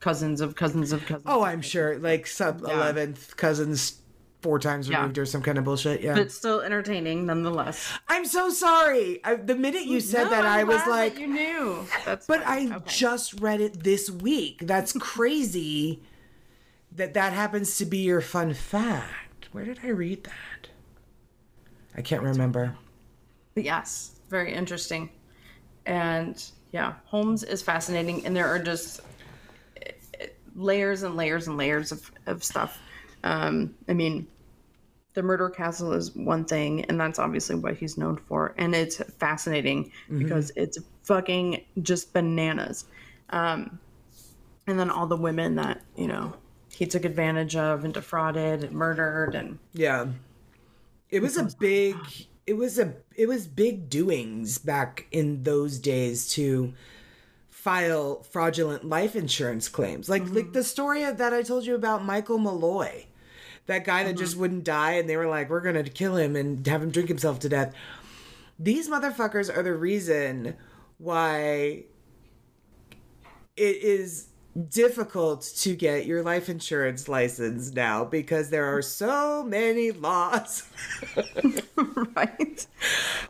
cousins 0.00 0.40
of 0.40 0.54
cousins 0.54 0.92
of 0.92 1.00
cousins. 1.06 1.24
Oh, 1.26 1.42
I'm 1.44 1.62
sure. 1.62 1.98
Like 1.98 2.26
sub 2.26 2.62
eleventh 2.62 3.36
cousins, 3.36 4.00
four 4.44 4.58
times 4.58 4.90
Yeah. 4.90 4.98
removed 5.00 5.16
or 5.16 5.24
some 5.24 5.40
kind 5.40 5.56
of 5.56 5.64
bullshit. 5.64 6.02
Yeah. 6.02 6.12
but 6.14 6.30
still 6.30 6.60
entertaining 6.60 7.24
nonetheless. 7.24 7.90
I'm 8.08 8.26
so 8.26 8.50
sorry. 8.50 9.24
I, 9.24 9.36
the 9.36 9.54
minute 9.56 9.86
you 9.86 10.00
said 10.00 10.24
No, 10.24 10.30
that, 10.30 10.44
I'm 10.44 10.60
I 10.60 10.64
was 10.64 10.86
like, 10.86 11.18
you 11.18 11.26
knew. 11.28 11.86
That's 12.04 12.26
but 12.26 12.42
fine. 12.44 12.70
I 12.70 12.76
Okay. 12.76 12.84
just 12.90 13.40
read 13.40 13.62
it 13.62 13.82
this 13.82 14.10
week. 14.10 14.58
That's 14.66 14.92
crazy. 14.98 16.02
that 16.92 17.14
that 17.14 17.32
happens 17.32 17.78
to 17.78 17.86
be 17.86 17.98
your 17.98 18.20
fun 18.20 18.52
fact. 18.52 19.48
Where 19.52 19.64
did 19.64 19.80
I 19.82 19.88
read 19.88 20.24
that? 20.24 20.68
I 21.96 22.02
can't 22.02 22.22
remember. 22.22 22.76
But 23.54 23.64
yes, 23.64 24.20
very 24.28 24.52
interesting. 24.52 25.08
And 25.86 26.36
yeah, 26.70 26.94
Holmes 27.06 27.44
is 27.44 27.62
fascinating, 27.62 28.26
and 28.26 28.36
there 28.36 28.46
are 28.48 28.58
just 28.58 29.00
eh, 29.80 29.92
eh, 30.20 30.26
layers 30.54 31.02
and 31.02 31.16
layers 31.16 31.48
and 31.48 31.56
layers 31.56 31.92
of, 31.92 32.10
of 32.26 32.44
stuff. 32.44 32.78
Um, 33.22 33.74
I 33.88 33.94
mean, 33.94 34.26
the 35.14 35.22
murder 35.22 35.48
castle 35.48 35.92
is 35.92 36.14
one 36.14 36.44
thing, 36.44 36.84
and 36.84 37.00
that's 37.00 37.18
obviously 37.18 37.56
what 37.56 37.76
he's 37.76 37.96
known 37.96 38.16
for, 38.16 38.54
and 38.58 38.74
it's 38.74 38.96
fascinating 39.18 39.92
because 40.08 40.52
it's 40.56 40.78
fucking 41.02 41.64
just 41.82 42.12
bananas. 42.12 42.84
Um, 43.30 43.78
and 44.66 44.78
then 44.78 44.90
all 44.90 45.06
the 45.06 45.16
women 45.16 45.56
that 45.56 45.82
you 45.96 46.06
know 46.06 46.34
he 46.74 46.86
took 46.86 47.04
advantage 47.04 47.56
of 47.56 47.84
and 47.84 47.94
defrauded 47.94 48.64
and 48.64 48.72
murdered 48.72 49.34
and 49.34 49.58
Yeah. 49.72 50.06
It 51.10 51.22
was 51.22 51.36
a 51.36 51.48
big 51.58 51.96
it 52.46 52.54
was 52.54 52.78
a 52.78 52.94
it 53.14 53.28
was 53.28 53.46
big 53.46 53.88
doings 53.88 54.58
back 54.58 55.06
in 55.12 55.44
those 55.44 55.78
days 55.78 56.28
to 56.30 56.74
file 57.50 58.22
fraudulent 58.24 58.84
life 58.84 59.14
insurance 59.14 59.68
claims. 59.68 60.08
Like 60.08 60.28
like 60.30 60.52
the 60.52 60.64
story 60.64 61.08
that 61.08 61.32
I 61.32 61.42
told 61.42 61.64
you 61.64 61.74
about 61.74 62.04
Michael 62.04 62.38
Malloy. 62.38 63.06
That 63.66 63.84
guy 63.84 64.04
that 64.04 64.16
just 64.16 64.32
mm-hmm. 64.32 64.40
wouldn't 64.40 64.64
die 64.64 64.92
and 64.92 65.08
they 65.08 65.16
were 65.16 65.26
like 65.26 65.48
we're 65.48 65.60
going 65.60 65.82
to 65.82 65.90
kill 65.90 66.16
him 66.16 66.36
and 66.36 66.66
have 66.66 66.82
him 66.82 66.90
drink 66.90 67.08
himself 67.08 67.38
to 67.40 67.48
death. 67.48 67.74
These 68.58 68.88
motherfuckers 68.88 69.54
are 69.54 69.62
the 69.62 69.74
reason 69.74 70.54
why 70.98 71.84
it 73.56 73.76
is 73.82 74.28
difficult 74.68 75.42
to 75.56 75.74
get 75.74 76.06
your 76.06 76.22
life 76.22 76.48
insurance 76.48 77.08
license 77.08 77.72
now 77.72 78.04
because 78.04 78.50
there 78.50 78.64
are 78.64 78.82
so 78.82 79.42
many 79.42 79.90
laws 79.90 80.70
right. 82.16 82.66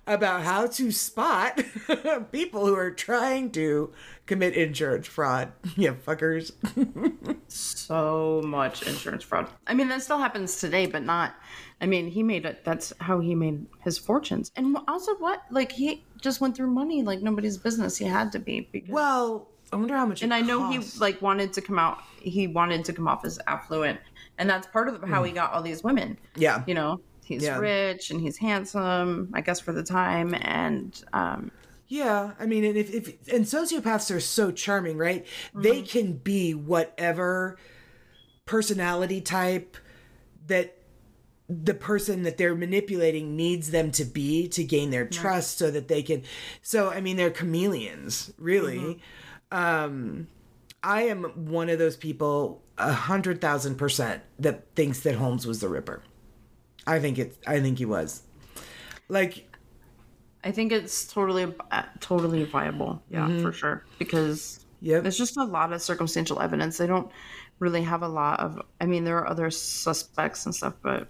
about 0.06 0.42
how 0.42 0.66
to 0.66 0.90
spot 0.92 1.62
people 2.32 2.66
who 2.66 2.74
are 2.74 2.90
trying 2.90 3.50
to 3.50 3.90
commit 4.26 4.54
insurance 4.54 5.06
fraud. 5.06 5.52
Yeah, 5.76 5.94
fuckers. 5.94 6.52
So 7.54 8.42
much 8.44 8.82
insurance 8.86 9.22
fraud. 9.22 9.48
I 9.66 9.74
mean, 9.74 9.88
that 9.88 10.02
still 10.02 10.18
happens 10.18 10.60
today, 10.60 10.86
but 10.86 11.02
not. 11.04 11.34
I 11.80 11.86
mean, 11.86 12.08
he 12.08 12.22
made 12.22 12.44
it. 12.46 12.64
That's 12.64 12.92
how 13.00 13.20
he 13.20 13.34
made 13.34 13.66
his 13.82 13.98
fortunes. 13.98 14.50
And 14.56 14.76
also, 14.88 15.14
what? 15.16 15.42
Like, 15.50 15.70
he 15.72 16.04
just 16.20 16.40
went 16.40 16.56
through 16.56 16.68
money 16.70 17.02
like 17.02 17.20
nobody's 17.20 17.58
business. 17.58 17.96
He 17.96 18.04
had 18.04 18.32
to 18.32 18.38
be. 18.38 18.68
Because, 18.72 18.90
Well, 18.90 19.48
I 19.72 19.76
wonder 19.76 19.96
how 19.96 20.06
much. 20.06 20.22
and 20.22 20.32
I 20.32 20.40
know 20.40 20.70
he 20.70 20.78
like 20.98 21.20
wanted 21.22 21.52
to 21.54 21.60
come 21.60 21.78
out. 21.78 21.98
He 22.20 22.46
wanted 22.46 22.84
to 22.86 22.92
come 22.92 23.08
off 23.08 23.24
as 23.24 23.38
affluent, 23.46 24.00
and 24.38 24.48
that's 24.48 24.66
part 24.68 24.88
of 24.88 25.02
how 25.02 25.22
he 25.24 25.32
got 25.32 25.52
all 25.52 25.62
these 25.62 25.82
women. 25.82 26.18
Yeah. 26.36 26.62
You 26.66 26.74
know, 26.74 27.00
he's 27.24 27.42
Yeah. 27.42 27.58
rich 27.58 28.10
and 28.10 28.20
he's 28.20 28.36
handsome. 28.38 29.30
I 29.34 29.40
guess 29.40 29.60
for 29.60 29.72
the 29.72 29.82
time, 29.82 30.34
and 30.40 31.02
um, 31.12 31.50
Yeah, 31.94 32.32
I 32.40 32.46
mean, 32.46 32.64
and 32.64 32.76
if, 32.76 32.92
if 32.92 33.28
and 33.32 33.44
sociopaths 33.44 34.12
are 34.12 34.18
so 34.18 34.50
charming, 34.50 34.96
right? 34.98 35.24
They 35.54 35.82
Mm-hmm. 35.82 35.86
can 35.86 36.12
be 36.14 36.52
whatever 36.52 37.56
personality 38.46 39.20
type 39.20 39.76
that 40.48 40.76
the 41.48 41.74
person 41.74 42.24
that 42.24 42.36
they're 42.36 42.56
manipulating 42.56 43.36
needs 43.36 43.70
them 43.70 43.92
to 43.92 44.04
be 44.04 44.48
to 44.48 44.64
gain 44.64 44.90
their 44.90 45.06
trust, 45.06 45.58
so 45.58 45.70
that 45.70 45.86
they 45.86 46.02
can. 46.02 46.24
So, 46.62 46.90
I 46.90 47.00
mean, 47.00 47.16
they're 47.16 47.30
chameleons, 47.30 48.32
really. 48.38 48.78
Mm-hmm. 49.52 49.56
Um, 49.56 50.26
I 50.82 51.02
am 51.02 51.22
one 51.46 51.68
of 51.68 51.78
those 51.78 51.96
people, 51.96 52.60
a 52.76 52.92
hundred 52.92 53.40
thousand 53.40 53.76
percent, 53.76 54.20
that 54.40 54.74
thinks 54.74 54.98
that 55.00 55.14
Holmes 55.14 55.46
was 55.46 55.60
the 55.60 55.68
Ripper. 55.68 56.02
I 56.88 56.98
think 56.98 57.18
it. 57.20 57.38
I 57.46 57.60
think 57.60 57.78
he 57.78 57.84
was. 57.84 58.22
Like 59.08 59.46
I 60.44 60.50
think 60.52 60.72
it's 60.72 61.06
totally, 61.06 61.52
uh, 61.70 61.82
totally 62.00 62.44
viable. 62.44 63.02
Yeah, 63.10 63.40
for 63.40 63.52
sure. 63.52 63.84
Because 63.98 64.64
Yep. 64.82 65.02
there's 65.02 65.16
just 65.16 65.38
a 65.38 65.44
lot 65.44 65.72
of 65.72 65.80
circumstantial 65.80 66.40
evidence. 66.40 66.76
They 66.76 66.86
don't 66.86 67.10
really 67.58 67.82
have 67.82 68.02
a 68.02 68.08
lot 68.08 68.40
of. 68.40 68.60
I 68.80 68.86
mean, 68.86 69.04
there 69.04 69.16
are 69.18 69.26
other 69.28 69.50
suspects 69.50 70.44
and 70.44 70.54
stuff, 70.54 70.74
but 70.82 71.08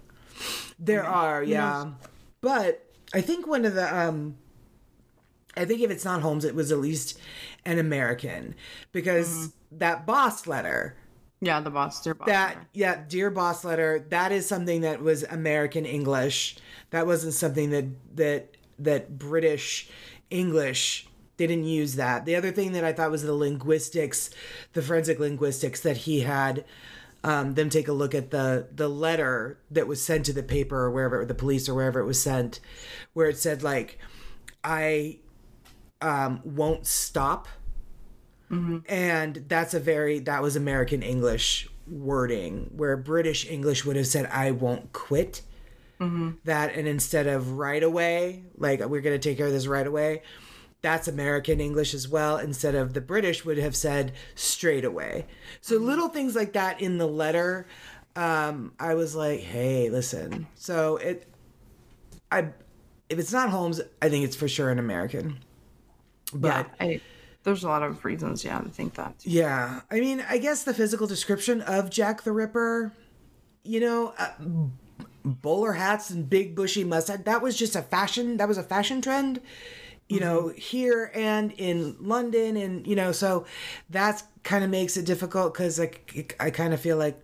There 0.79 1.03
are, 1.03 1.43
yeah. 1.43 1.91
But 2.41 2.85
I 3.13 3.21
think 3.21 3.47
one 3.47 3.65
of 3.65 3.75
the 3.75 3.93
um 3.93 4.37
I 5.57 5.65
think 5.65 5.81
if 5.81 5.91
it's 5.91 6.05
not 6.05 6.21
Holmes, 6.21 6.43
it 6.45 6.55
was 6.55 6.71
at 6.71 6.79
least 6.79 7.17
an 7.65 7.79
American. 7.79 8.55
Because 8.91 9.53
that 9.71 10.05
boss 10.05 10.47
letter, 10.47 10.95
yeah, 11.41 11.59
the 11.61 11.69
boss, 11.69 12.01
their 12.01 12.13
boss. 12.13 12.27
that 12.27 12.57
yeah, 12.73 13.03
dear 13.07 13.29
boss 13.31 13.63
letter, 13.65 14.05
that 14.09 14.31
is 14.31 14.47
something 14.47 14.81
that 14.81 15.01
was 15.01 15.23
American 15.23 15.85
English. 15.85 16.57
That 16.91 17.07
wasn't 17.07 17.33
something 17.33 17.69
that 17.71 17.85
that 18.15 18.54
that 18.79 19.17
British 19.17 19.89
English 20.29 21.07
didn't 21.37 21.65
use 21.65 21.95
that. 21.95 22.25
The 22.25 22.35
other 22.35 22.51
thing 22.51 22.71
that 22.73 22.83
I 22.83 22.93
thought 22.93 23.11
was 23.11 23.23
the 23.23 23.33
linguistics, 23.33 24.29
the 24.73 24.81
forensic 24.81 25.19
linguistics 25.19 25.81
that 25.81 25.97
he 25.97 26.21
had 26.21 26.65
um, 27.25 27.55
them 27.55 27.69
take 27.69 27.87
a 27.87 27.93
look 27.93 28.13
at 28.13 28.29
the 28.29 28.67
the 28.73 28.87
letter 28.87 29.57
that 29.71 29.87
was 29.87 30.01
sent 30.01 30.25
to 30.27 30.33
the 30.33 30.43
paper 30.43 30.77
or 30.77 30.91
wherever 30.91 31.25
the 31.25 31.33
police 31.33 31.67
or 31.67 31.73
wherever 31.73 31.99
it 31.99 32.05
was 32.05 32.21
sent, 32.21 32.59
where 33.13 33.27
it 33.27 33.37
said 33.39 33.63
like, 33.63 33.97
"I 34.63 35.17
um, 36.01 36.41
won't 36.45 36.85
stop," 36.85 37.47
and 38.87 39.43
that's 39.47 39.73
a 39.73 39.79
very 39.79 40.19
that 40.19 40.43
was 40.43 40.55
American 40.55 41.01
English 41.01 41.67
wording, 41.87 42.69
where 42.75 42.95
British 42.95 43.49
English 43.49 43.85
would 43.85 43.95
have 43.95 44.07
said, 44.07 44.27
"I 44.27 44.51
won't 44.51 44.93
quit." 44.93 45.41
That 45.99 46.75
and 46.75 46.87
instead 46.87 47.27
of 47.27 47.53
right 47.53 47.83
away, 47.83 48.43
like 48.57 48.85
we're 48.85 49.01
gonna 49.01 49.19
take 49.19 49.37
care 49.37 49.47
of 49.47 49.53
this 49.53 49.67
right 49.67 49.87
away, 49.87 50.21
that's 50.81 51.07
American 51.07 51.59
English 51.59 51.93
as 51.93 52.07
well. 52.07 52.37
Instead 52.37 52.75
of 52.75 52.93
the 52.93 53.01
British 53.01 53.43
would 53.43 53.57
have 53.57 53.75
said 53.75 54.13
straight 54.35 54.85
away. 54.85 55.25
So 55.61 55.77
little 55.77 56.09
things 56.09 56.35
like 56.35 56.53
that 56.53 56.79
in 56.79 56.97
the 56.99 57.07
letter, 57.07 57.65
um, 58.15 58.73
I 58.79 58.93
was 58.93 59.15
like, 59.15 59.39
hey, 59.39 59.89
listen. 59.89 60.47
So 60.55 60.97
it, 60.97 61.27
I, 62.31 62.49
if 63.09 63.19
it's 63.19 63.33
not 63.33 63.49
Holmes, 63.49 63.81
I 64.01 64.09
think 64.09 64.25
it's 64.25 64.35
for 64.35 64.47
sure 64.47 64.69
an 64.69 64.79
American. 64.79 65.39
But 66.33 66.67
yeah, 66.79 66.85
I, 66.85 67.01
there's 67.43 67.63
a 67.63 67.67
lot 67.67 67.83
of 67.83 68.03
reasons. 68.05 68.43
Yeah, 68.43 68.59
to 68.59 68.69
think 68.69 68.95
that. 68.95 69.15
yeah, 69.23 69.81
I 69.91 69.99
mean, 69.99 70.23
I 70.27 70.37
guess 70.37 70.63
the 70.63 70.73
physical 70.73 71.07
description 71.07 71.61
of 71.61 71.89
Jack 71.89 72.23
the 72.23 72.31
Ripper, 72.31 72.91
you 73.63 73.79
know, 73.79 74.13
uh, 74.17 74.31
bowler 75.25 75.73
hats 75.73 76.09
and 76.09 76.29
big 76.29 76.55
bushy 76.55 76.83
mustache, 76.83 77.19
that 77.25 77.41
was 77.41 77.57
just 77.57 77.75
a 77.75 77.81
fashion, 77.81 78.37
that 78.37 78.47
was 78.47 78.57
a 78.57 78.63
fashion 78.63 79.01
trend, 79.01 79.41
you 80.07 80.19
know, 80.19 80.49
here 80.49 81.11
and 81.15 81.51
in 81.53 81.97
London. 81.99 82.55
And, 82.57 82.85
you 82.87 82.95
know, 82.95 83.11
so 83.11 83.45
that's 83.89 84.23
kind 84.43 84.63
of 84.63 84.69
makes 84.69 84.97
it 84.97 85.05
difficult 85.05 85.53
because 85.53 85.79
like 85.79 86.35
I 86.39 86.51
kind 86.51 86.73
of 86.73 86.79
feel 86.79 86.97
like 86.97 87.19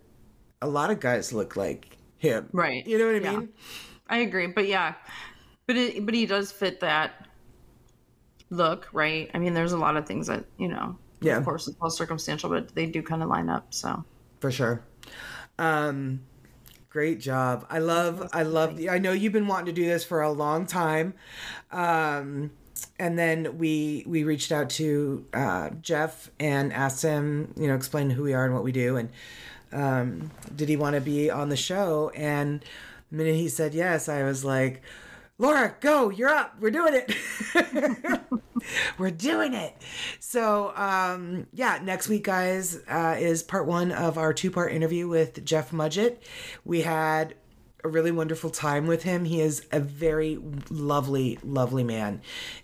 a 0.60 0.66
lot 0.68 0.90
of 0.90 1.00
guys 1.00 1.32
look 1.32 1.56
like 1.56 1.96
him. 2.18 2.50
Right. 2.52 2.86
You 2.86 2.98
know 2.98 3.06
what 3.06 3.16
I 3.16 3.18
Yeah. 3.20 3.38
mean? 3.38 3.48
I 4.08 4.18
agree, 4.18 4.48
but 4.48 4.66
yeah, 4.68 4.94
but 5.66 5.76
it, 5.76 6.04
but 6.04 6.14
he 6.14 6.26
does 6.26 6.52
fit 6.52 6.80
that 6.80 7.28
look, 8.50 8.88
right? 8.92 9.30
I 9.34 9.38
mean, 9.38 9.54
there's 9.54 9.72
a 9.72 9.78
lot 9.78 9.96
of 9.96 10.06
things 10.06 10.26
that 10.26 10.44
you 10.58 10.68
know. 10.68 10.98
Yeah. 11.20 11.38
Of 11.38 11.44
course, 11.44 11.68
it's 11.68 11.76
all 11.80 11.90
circumstantial, 11.90 12.50
but 12.50 12.74
they 12.74 12.86
do 12.86 13.02
kind 13.02 13.22
of 13.22 13.28
line 13.28 13.48
up. 13.48 13.72
So 13.72 14.04
For 14.40 14.50
sure. 14.50 14.82
Um, 15.58 16.20
great 16.92 17.18
job. 17.18 17.66
I 17.70 17.78
love, 17.78 18.28
I 18.34 18.42
love, 18.42 18.78
I 18.90 18.98
know 18.98 19.12
you've 19.12 19.32
been 19.32 19.48
wanting 19.48 19.66
to 19.66 19.72
do 19.72 19.86
this 19.86 20.04
for 20.04 20.20
a 20.20 20.30
long 20.30 20.66
time. 20.66 21.14
Um, 21.70 22.50
and 22.98 23.18
then 23.18 23.56
we 23.58 24.04
we 24.06 24.24
reached 24.24 24.52
out 24.52 24.68
to 24.70 25.24
uh, 25.32 25.70
Jeff 25.80 26.30
and 26.38 26.72
asked 26.72 27.02
him, 27.02 27.54
you 27.56 27.66
know, 27.66 27.74
explain 27.74 28.10
who 28.10 28.22
we 28.22 28.34
are 28.34 28.44
and 28.44 28.52
what 28.52 28.62
we 28.62 28.72
do, 28.72 28.96
and 28.96 29.08
um, 29.72 30.30
did 30.54 30.68
he 30.68 30.76
want 30.76 30.94
to 30.94 31.00
be 31.00 31.30
on 31.30 31.48
the 31.48 31.56
show? 31.56 32.10
And 32.14 32.64
the 33.10 33.16
minute 33.16 33.36
he 33.36 33.48
said 33.48 33.72
yes, 33.72 34.08
I 34.08 34.22
was 34.24 34.44
like, 34.44 34.82
Laura, 35.38 35.74
go, 35.80 36.10
you're 36.10 36.28
up. 36.28 36.54
We're 36.60 36.70
doing 36.70 36.94
it. 36.94 38.20
We're 38.98 39.10
doing 39.10 39.54
it. 39.54 39.74
So, 40.20 40.72
um, 40.76 41.46
yeah, 41.52 41.80
next 41.82 42.08
week, 42.08 42.24
guys, 42.24 42.78
uh, 42.88 43.16
is 43.18 43.42
part 43.42 43.66
one 43.66 43.90
of 43.92 44.18
our 44.18 44.32
two 44.32 44.50
part 44.50 44.72
interview 44.72 45.08
with 45.08 45.44
Jeff 45.44 45.70
Mudgett. 45.70 46.18
We 46.64 46.82
had 46.82 47.34
a 47.82 47.88
really 47.88 48.12
wonderful 48.12 48.50
time 48.50 48.86
with 48.86 49.02
him. 49.02 49.24
He 49.24 49.40
is 49.40 49.66
a 49.72 49.80
very 49.80 50.38
lovely, 50.70 51.38
lovely 51.42 51.82
man. 51.82 52.20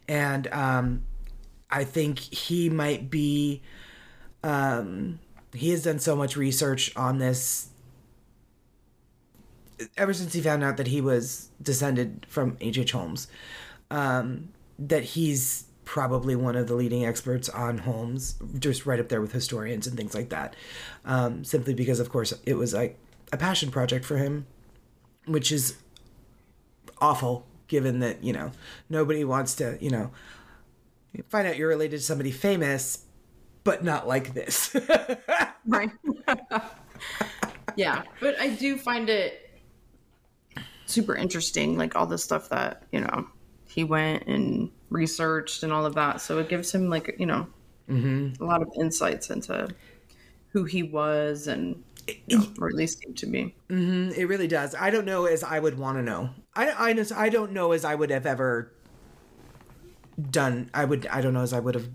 And 0.07 0.47
um, 0.49 1.03
I 1.71 1.85
think 1.85 2.19
he 2.21 2.71
might 2.71 3.11
be, 3.11 3.63
um, 4.45 5.19
he 5.53 5.71
has 5.71 5.83
done 5.83 5.99
so 5.99 6.15
much 6.15 6.37
research 6.37 6.95
on 6.97 7.19
this 7.19 7.71
ever 9.97 10.13
since 10.13 10.33
he 10.33 10.41
found 10.41 10.65
out 10.65 10.77
that 10.77 10.89
he 10.89 11.01
was 11.01 11.51
descended 11.61 12.27
from 12.29 12.57
H.H. 12.61 12.93
Holmes, 12.93 13.29
um, 13.91 14.51
that 14.79 15.05
he's 15.05 15.65
probably 15.85 16.37
one 16.37 16.55
of 16.55 16.69
the 16.69 16.75
leading 16.75 17.05
experts 17.05 17.49
on 17.49 17.79
Holmes, 17.79 18.35
just 18.59 18.85
right 18.85 19.01
up 19.01 19.09
there 19.09 19.23
with 19.23 19.33
historians 19.33 19.87
and 19.87 19.97
things 19.97 20.15
like 20.15 20.29
that. 20.29 20.55
Um, 21.05 21.45
simply 21.45 21.73
because, 21.73 21.99
of 21.99 22.11
course, 22.11 22.35
it 22.45 22.55
was 22.55 22.75
like 22.75 22.99
a 23.33 23.37
passion 23.37 23.71
project 23.71 24.05
for 24.05 24.19
him, 24.19 24.47
which 25.27 25.51
is 25.51 25.77
awful 27.01 27.47
given 27.69 28.01
that, 28.01 28.23
you 28.23 28.33
know, 28.33 28.51
nobody 28.91 29.25
wants 29.25 29.55
to, 29.57 29.79
you 29.81 29.91
know, 29.91 30.11
find 31.29 31.49
out 31.49 31.57
you're 31.57 31.69
related 31.69 31.99
to 31.99 32.03
somebody 32.03 32.33
famous, 32.33 33.05
but 33.65 33.83
not 33.83 34.07
like 34.07 34.35
this. 34.35 34.77
right. 35.67 35.91
yeah. 37.77 38.03
But 38.21 38.39
I 38.41 38.49
do 38.49 38.77
find 38.77 39.09
it 39.09 39.48
super 40.89 41.15
interesting, 41.15 41.77
like 41.77 41.97
all 41.97 42.07
the 42.07 42.19
stuff 42.19 42.49
that, 42.49 42.83
you 42.93 43.01
know, 43.01 43.29
he 43.67 43.85
went 43.85 44.27
and 44.27 44.71
researched 44.91 45.63
and 45.63 45.73
all 45.73 45.85
of 45.85 45.95
that. 45.95 46.21
So 46.21 46.39
it 46.39 46.49
gives 46.49 46.75
him 46.75 46.89
like, 46.89 47.15
you 47.19 47.27
know, 47.27 47.47
mm-hmm. 47.89 48.43
a 48.43 48.47
lot 48.47 48.63
of 48.63 48.69
insights 48.81 49.31
into 49.31 49.69
who 50.51 50.65
he 50.65 50.83
was 50.83 51.47
and 51.47 51.83
you 52.27 52.39
know, 52.39 52.47
or 52.59 52.69
at 52.69 52.75
least 52.75 53.01
seemed 53.01 53.19
to 53.19 53.27
be. 53.27 53.55
Mm-hmm. 53.69 54.19
It 54.19 54.25
really 54.29 54.49
does. 54.49 54.75
I 54.75 54.91
don't 54.91 55.05
know 55.05 55.27
as 55.27 55.45
I 55.45 55.59
would 55.59 55.79
want 55.79 55.99
to 55.99 56.03
know. 56.03 56.31
I, 56.55 56.71
I, 56.71 56.93
just, 56.95 57.13
I 57.13 57.29
don't 57.29 57.53
know 57.53 57.73
as 57.73 57.85
I 57.85 57.95
would 57.95 58.11
have 58.11 58.25
ever 58.25 58.73
done. 60.31 60.71
I 60.73 60.87
would, 60.87 61.07
I 61.07 61.21
don't 61.21 61.35
know 61.35 61.43
as 61.43 61.53
I 61.53 61.61
would 61.61 61.75
have 61.75 61.89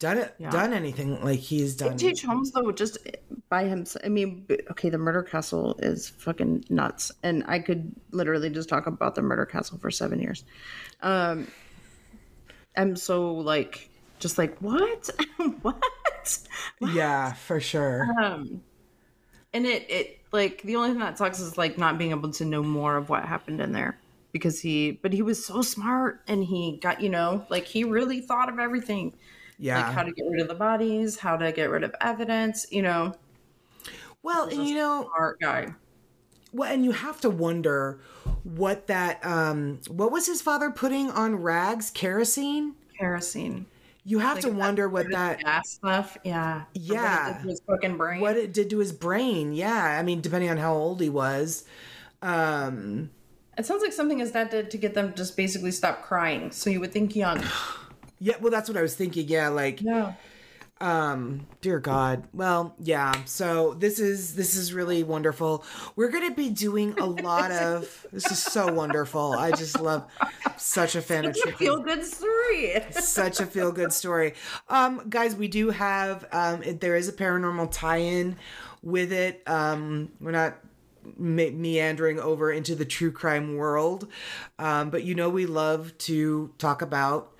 done 0.00 0.16
it 0.18 0.34
yeah. 0.38 0.50
done 0.50 0.72
anything 0.72 1.22
like 1.22 1.38
he's 1.38 1.76
done. 1.76 1.92
H.H. 1.92 2.22
Holmes 2.22 2.50
though, 2.50 2.72
just 2.72 2.98
by 3.48 3.64
himself. 3.64 4.04
I 4.04 4.08
mean, 4.08 4.46
okay, 4.72 4.88
the 4.88 4.98
Murder 4.98 5.22
Castle 5.22 5.76
is 5.78 6.08
fucking 6.08 6.64
nuts, 6.68 7.12
and 7.22 7.44
I 7.46 7.60
could 7.60 7.94
literally 8.10 8.50
just 8.50 8.68
talk 8.68 8.86
about 8.86 9.14
the 9.14 9.22
Murder 9.22 9.46
Castle 9.46 9.78
for 9.78 9.90
seven 9.90 10.18
years. 10.18 10.44
Um, 11.02 11.46
I'm 12.76 12.96
so 12.96 13.34
like, 13.34 13.90
just 14.18 14.38
like 14.38 14.58
what, 14.58 15.10
what? 15.60 15.76
what? 16.78 16.94
Yeah, 16.94 17.34
for 17.34 17.60
sure. 17.60 18.08
Um, 18.20 18.62
and 19.52 19.66
it 19.66 19.88
it 19.90 20.18
like 20.32 20.62
the 20.62 20.76
only 20.76 20.90
thing 20.90 21.00
that 21.00 21.18
sucks 21.18 21.40
is 21.40 21.58
like 21.58 21.76
not 21.76 21.98
being 21.98 22.10
able 22.10 22.30
to 22.32 22.44
know 22.44 22.62
more 22.62 22.96
of 22.96 23.10
what 23.10 23.26
happened 23.26 23.60
in 23.60 23.72
there 23.72 23.98
because 24.32 24.60
he 24.60 24.92
but 24.92 25.12
he 25.12 25.20
was 25.22 25.44
so 25.44 25.60
smart 25.60 26.22
and 26.28 26.44
he 26.44 26.78
got 26.80 27.00
you 27.00 27.08
know 27.08 27.44
like 27.50 27.64
he 27.64 27.82
really 27.82 28.20
thought 28.20 28.48
of 28.48 28.60
everything 28.60 29.12
yeah. 29.60 29.86
Like 29.86 29.94
how 29.94 30.02
to 30.02 30.12
get 30.12 30.24
rid 30.28 30.40
of 30.40 30.48
the 30.48 30.54
bodies, 30.54 31.18
how 31.18 31.36
to 31.36 31.52
get 31.52 31.70
rid 31.70 31.84
of 31.84 31.94
evidence, 32.00 32.66
you 32.70 32.80
know. 32.82 33.14
Well, 34.22 34.48
and 34.48 34.66
you 34.66 34.74
know, 34.74 35.10
smart 35.14 35.38
guy. 35.40 35.74
Well, 36.52 36.72
and 36.72 36.84
you 36.84 36.92
have 36.92 37.20
to 37.20 37.30
wonder 37.30 38.00
what 38.42 38.86
that 38.86 39.24
um 39.24 39.80
what 39.88 40.10
was 40.10 40.26
his 40.26 40.40
father 40.40 40.70
putting 40.70 41.10
on 41.10 41.36
rags? 41.36 41.90
Kerosene? 41.90 42.74
Kerosene. 42.98 43.66
You 44.04 44.18
have 44.20 44.36
like 44.36 44.44
to 44.44 44.50
wonder 44.50 44.88
what 44.88 45.10
that 45.10 45.40
gas 45.40 45.68
stuff, 45.68 46.16
yeah, 46.24 46.62
yeah, 46.72 47.36
what 47.36 47.50
his 47.50 47.60
fucking 47.66 47.98
brain, 47.98 48.20
what 48.20 48.38
it 48.38 48.54
did 48.54 48.70
to 48.70 48.78
his 48.78 48.92
brain, 48.92 49.52
yeah. 49.52 49.98
I 49.98 50.02
mean, 50.02 50.22
depending 50.22 50.48
on 50.48 50.56
how 50.56 50.72
old 50.72 51.02
he 51.02 51.10
was, 51.10 51.64
um, 52.22 53.10
it 53.58 53.66
sounds 53.66 53.82
like 53.82 53.92
something 53.92 54.18
his 54.18 54.32
dad 54.32 54.48
did 54.48 54.70
to 54.70 54.78
get 54.78 54.94
them 54.94 55.12
just 55.14 55.36
basically 55.36 55.70
stop 55.70 56.02
crying. 56.02 56.50
So 56.50 56.70
you 56.70 56.80
would 56.80 56.92
think 56.92 57.14
young. 57.14 57.44
Yeah, 58.20 58.34
well, 58.40 58.50
that's 58.50 58.68
what 58.68 58.76
I 58.76 58.82
was 58.82 58.94
thinking. 58.94 59.28
Yeah, 59.28 59.48
like, 59.48 59.80
yeah. 59.80 60.12
Um, 60.80 61.46
dear 61.60 61.78
God. 61.78 62.26
Well, 62.32 62.74
yeah. 62.78 63.12
So 63.26 63.74
this 63.74 63.98
is 63.98 64.34
this 64.34 64.56
is 64.56 64.72
really 64.72 65.02
wonderful. 65.02 65.62
We're 65.94 66.08
gonna 66.08 66.30
be 66.30 66.48
doing 66.48 66.98
a 66.98 67.04
lot 67.04 67.50
of. 67.50 68.06
This 68.12 68.30
is 68.30 68.38
so 68.38 68.72
wonderful. 68.72 69.32
I 69.32 69.50
just 69.50 69.78
love 69.78 70.10
such 70.56 70.94
a 70.94 71.02
fan 71.02 71.24
such 71.24 71.46
of 71.46 71.54
a 71.54 71.56
feel 71.56 71.80
good 71.80 72.04
story. 72.04 72.82
such 72.92 73.40
a 73.40 73.46
feel 73.46 73.72
good 73.72 73.92
story. 73.92 74.32
Um, 74.70 75.02
guys, 75.10 75.36
we 75.36 75.48
do 75.48 75.68
have 75.68 76.26
um, 76.32 76.62
it, 76.62 76.80
there 76.80 76.96
is 76.96 77.08
a 77.08 77.12
paranormal 77.12 77.70
tie-in 77.72 78.36
with 78.82 79.12
it. 79.12 79.42
Um, 79.46 80.12
we're 80.18 80.30
not 80.30 80.56
me- 81.18 81.50
meandering 81.50 82.18
over 82.18 82.50
into 82.50 82.74
the 82.74 82.86
true 82.86 83.12
crime 83.12 83.56
world, 83.56 84.08
um, 84.58 84.88
but 84.88 85.04
you 85.04 85.14
know 85.14 85.28
we 85.28 85.44
love 85.44 85.96
to 85.98 86.54
talk 86.56 86.80
about 86.80 87.34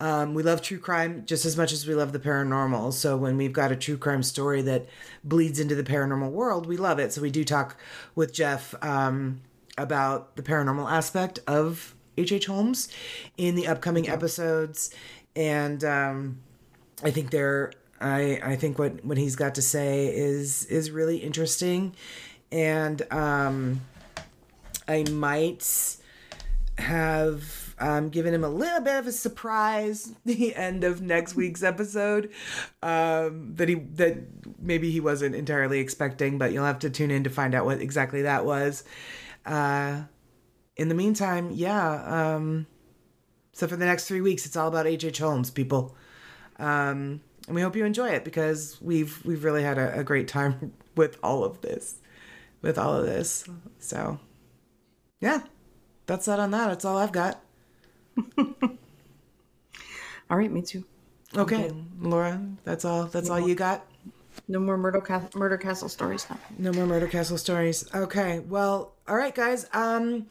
um, 0.00 0.32
we 0.32 0.42
love 0.42 0.62
true 0.62 0.78
crime 0.78 1.24
just 1.26 1.44
as 1.44 1.56
much 1.56 1.72
as 1.72 1.86
we 1.86 1.94
love 1.94 2.12
the 2.12 2.18
paranormal. 2.18 2.92
So 2.94 3.16
when 3.16 3.36
we've 3.36 3.52
got 3.52 3.70
a 3.70 3.76
true 3.76 3.98
crime 3.98 4.22
story 4.22 4.62
that 4.62 4.86
bleeds 5.22 5.60
into 5.60 5.74
the 5.74 5.84
paranormal 5.84 6.30
world, 6.30 6.66
we 6.66 6.78
love 6.78 6.98
it. 6.98 7.12
So 7.12 7.20
we 7.20 7.30
do 7.30 7.44
talk 7.44 7.76
with 8.14 8.32
Jeff 8.32 8.74
um, 8.82 9.42
about 9.76 10.36
the 10.36 10.42
paranormal 10.42 10.90
aspect 10.90 11.40
of 11.46 11.94
H.H. 12.16 12.32
H. 12.32 12.46
Holmes 12.46 12.88
in 13.36 13.54
the 13.54 13.66
upcoming 13.66 14.08
episodes, 14.08 14.94
and 15.36 15.84
um, 15.84 16.40
I 17.04 17.10
think 17.10 17.30
they're 17.30 17.72
I 18.00 18.40
I 18.42 18.56
think 18.56 18.78
what 18.78 19.04
what 19.04 19.18
he's 19.18 19.36
got 19.36 19.54
to 19.56 19.62
say 19.62 20.08
is 20.08 20.64
is 20.66 20.90
really 20.90 21.18
interesting, 21.18 21.94
and 22.50 23.00
um, 23.12 23.80
I 24.88 25.04
might 25.10 25.96
have 26.78 27.59
um, 27.80 28.10
giving 28.10 28.34
him 28.34 28.44
a 28.44 28.48
little 28.48 28.80
bit 28.80 28.96
of 28.96 29.06
a 29.06 29.12
surprise 29.12 30.12
the 30.24 30.54
end 30.54 30.84
of 30.84 31.00
next 31.00 31.34
week's 31.34 31.62
episode 31.62 32.30
um, 32.82 33.54
that 33.56 33.68
he 33.68 33.74
that 33.74 34.18
maybe 34.60 34.90
he 34.90 35.00
wasn't 35.00 35.34
entirely 35.34 35.80
expecting, 35.80 36.38
but 36.38 36.52
you'll 36.52 36.64
have 36.64 36.78
to 36.80 36.90
tune 36.90 37.10
in 37.10 37.24
to 37.24 37.30
find 37.30 37.54
out 37.54 37.64
what 37.64 37.80
exactly 37.80 38.22
that 38.22 38.44
was. 38.44 38.84
Uh, 39.46 40.02
in 40.76 40.88
the 40.88 40.94
meantime, 40.94 41.50
yeah. 41.52 42.34
Um, 42.34 42.66
so 43.52 43.66
for 43.66 43.76
the 43.76 43.84
next 43.84 44.06
three 44.06 44.20
weeks, 44.20 44.46
it's 44.46 44.56
all 44.56 44.68
about 44.68 44.86
H.H. 44.86 45.18
Holmes, 45.18 45.50
people, 45.50 45.96
um, 46.58 47.20
and 47.46 47.54
we 47.54 47.62
hope 47.62 47.74
you 47.76 47.84
enjoy 47.84 48.10
it 48.10 48.24
because 48.24 48.78
we've 48.80 49.24
we've 49.24 49.44
really 49.44 49.62
had 49.62 49.78
a, 49.78 50.00
a 50.00 50.04
great 50.04 50.28
time 50.28 50.72
with 50.96 51.18
all 51.22 51.44
of 51.44 51.62
this, 51.62 51.96
with 52.62 52.78
all 52.78 52.94
of 52.94 53.06
this. 53.06 53.44
So, 53.78 54.20
yeah, 55.20 55.42
that's 56.06 56.26
that 56.26 56.38
on 56.38 56.50
that. 56.52 56.68
That's 56.68 56.84
all 56.84 56.98
I've 56.98 57.12
got. 57.12 57.42
All 60.30 60.36
right, 60.36 60.50
me 60.50 60.62
too. 60.62 60.84
Okay, 61.36 61.66
okay, 61.66 61.74
Laura, 62.00 62.40
that's 62.64 62.84
all. 62.84 63.04
That's 63.04 63.28
no 63.28 63.34
all 63.34 63.48
you 63.48 63.54
got. 63.54 63.86
No 64.48 64.58
more 64.58 64.76
murder, 64.76 65.00
ca- 65.00 65.28
murder 65.34 65.56
castle 65.56 65.88
stories 65.88 66.26
now. 66.28 66.38
No 66.58 66.72
more 66.72 66.86
murder 66.86 67.06
castle 67.06 67.38
stories. 67.38 67.84
Okay, 67.94 68.40
well, 68.40 68.94
all 69.06 69.16
right, 69.16 69.34
guys. 69.34 69.66
Um, 69.72 70.26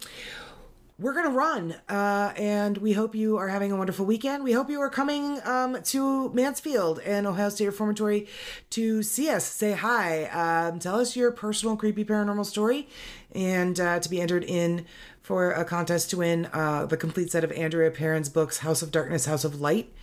we're 0.97 1.13
gonna 1.13 1.29
run, 1.29 1.75
uh, 1.87 2.33
and 2.35 2.77
we 2.79 2.91
hope 2.91 3.15
you 3.15 3.37
are 3.37 3.47
having 3.47 3.71
a 3.71 3.75
wonderful 3.77 4.05
weekend. 4.05 4.43
We 4.43 4.51
hope 4.51 4.69
you 4.69 4.81
are 4.81 4.89
coming 4.89 5.39
um, 5.45 5.81
to 5.83 6.29
Mansfield 6.33 6.99
and 6.99 7.25
Ohio 7.25 7.47
State 7.47 7.67
Reformatory 7.67 8.27
to 8.71 9.01
see 9.01 9.29
us, 9.29 9.45
say 9.45 9.71
hi, 9.71 10.25
um, 10.25 10.79
tell 10.79 10.99
us 10.99 11.15
your 11.15 11.31
personal 11.31 11.77
creepy 11.77 12.03
paranormal 12.03 12.45
story, 12.45 12.89
and 13.33 13.79
uh, 13.79 14.01
to 14.01 14.09
be 14.09 14.19
entered 14.19 14.43
in 14.43 14.85
for 15.29 15.51
a 15.51 15.63
contest 15.63 16.09
to 16.09 16.17
win 16.17 16.47
uh, 16.53 16.87
the 16.87 16.97
complete 16.97 17.31
set 17.31 17.43
of 17.43 17.51
Andrea 17.51 17.91
Perron's 17.91 18.29
books, 18.29 18.57
House 18.57 18.81
of 18.81 18.89
Darkness, 18.89 19.27
House 19.27 19.43
of 19.43 19.61
Light. 19.61 19.93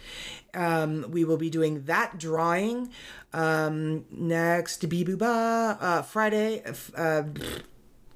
Um, 0.54 1.04
we 1.10 1.24
will 1.24 1.36
be 1.36 1.50
doing 1.50 1.82
that 1.86 2.16
drawing 2.16 2.90
um, 3.32 4.04
next 4.08 4.88
Bibuba 4.88 5.78
uh, 5.80 6.02
Friday, 6.02 6.62
uh, 6.96 7.24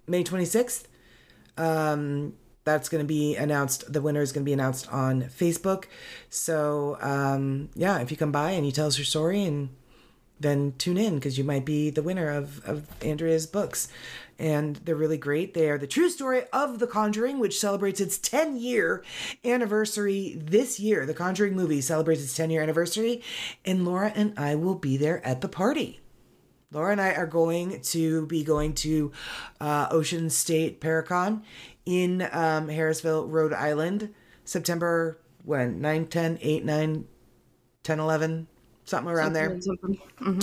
May 0.06 0.22
26th. 0.22 0.84
Um, 1.58 2.34
that's 2.62 2.88
going 2.88 3.02
to 3.02 3.08
be 3.08 3.34
announced. 3.34 3.92
The 3.92 4.00
winner 4.00 4.20
is 4.20 4.30
going 4.30 4.44
to 4.44 4.48
be 4.48 4.52
announced 4.52 4.88
on 4.92 5.22
Facebook. 5.22 5.86
So, 6.28 6.96
um, 7.00 7.70
yeah, 7.74 7.98
if 7.98 8.12
you 8.12 8.16
come 8.16 8.30
by 8.30 8.52
and 8.52 8.64
you 8.64 8.70
tell 8.70 8.86
us 8.86 8.98
your 8.98 9.04
story 9.04 9.42
and 9.42 9.70
then 10.40 10.74
tune 10.78 10.96
in 10.96 11.16
because 11.16 11.38
you 11.38 11.44
might 11.44 11.64
be 11.64 11.90
the 11.90 12.02
winner 12.02 12.30
of, 12.30 12.64
of 12.64 12.86
Andrea's 13.02 13.46
books. 13.46 13.88
And 14.38 14.76
they're 14.76 14.96
really 14.96 15.18
great. 15.18 15.52
They 15.52 15.68
are 15.68 15.76
the 15.76 15.86
true 15.86 16.08
story 16.08 16.44
of 16.50 16.78
The 16.78 16.86
Conjuring, 16.86 17.38
which 17.38 17.60
celebrates 17.60 18.00
its 18.00 18.16
10 18.16 18.56
year 18.56 19.04
anniversary 19.44 20.40
this 20.40 20.80
year. 20.80 21.04
The 21.04 21.12
Conjuring 21.12 21.54
movie 21.54 21.82
celebrates 21.82 22.24
its 22.24 22.34
10 22.34 22.48
year 22.48 22.62
anniversary, 22.62 23.22
and 23.66 23.84
Laura 23.84 24.12
and 24.14 24.32
I 24.38 24.54
will 24.54 24.76
be 24.76 24.96
there 24.96 25.24
at 25.26 25.42
the 25.42 25.48
party. 25.48 26.00
Laura 26.72 26.92
and 26.92 27.00
I 27.00 27.12
are 27.12 27.26
going 27.26 27.80
to 27.80 28.26
be 28.26 28.44
going 28.44 28.74
to 28.74 29.12
uh, 29.60 29.88
Ocean 29.90 30.30
State 30.30 30.80
Paracon 30.80 31.42
in 31.84 32.22
um, 32.22 32.68
Harrisville, 32.68 33.26
Rhode 33.28 33.52
Island, 33.52 34.14
September 34.44 35.18
when 35.44 35.80
9, 35.80 36.06
10, 36.06 36.38
8, 36.40 36.64
9, 36.64 37.04
10, 37.82 38.00
11, 38.00 38.46
something 38.90 39.12
around 39.12 39.32
there. 39.32 39.58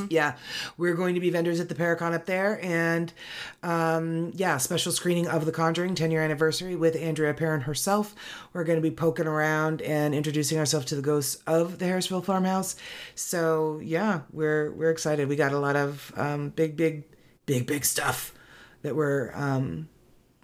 Yeah, 0.10 0.36
we're 0.78 0.96
going 0.96 1.14
to 1.16 1.22
be 1.22 1.30
vendors 1.30 1.60
at 1.60 1.70
the 1.70 1.76
Paracon 1.76 2.14
up 2.14 2.26
there, 2.26 2.60
and 2.64 3.14
um, 3.62 4.32
yeah, 4.36 4.58
special 4.58 4.92
screening 4.92 5.28
of 5.28 5.46
The 5.46 5.52
Conjuring 5.52 5.94
10 5.94 6.10
year 6.10 6.24
anniversary 6.24 6.76
with 6.76 6.96
Andrea 6.96 7.34
Perron 7.34 7.62
herself. 7.62 8.16
We're 8.54 8.64
going 8.64 8.78
to 8.78 8.82
be 8.82 8.92
poking 8.92 9.28
around 9.28 9.82
and 9.82 10.16
introducing 10.16 10.58
ourselves 10.58 10.88
to 10.88 10.96
the 10.96 11.02
ghosts 11.02 11.42
of 11.46 11.78
the 11.78 11.86
Harrisville 11.86 12.24
farmhouse. 12.24 12.76
So 13.14 13.80
yeah, 13.84 14.22
we're 14.32 14.72
we're 14.72 14.92
excited. 14.92 15.28
We 15.28 15.36
got 15.36 15.52
a 15.52 15.60
lot 15.60 15.76
of 15.76 16.12
um, 16.16 16.50
big, 16.50 16.76
big, 16.76 17.04
big, 17.46 17.68
big 17.68 17.86
stuff 17.86 18.34
that 18.82 18.96
we're 18.96 19.32
um, 19.36 19.90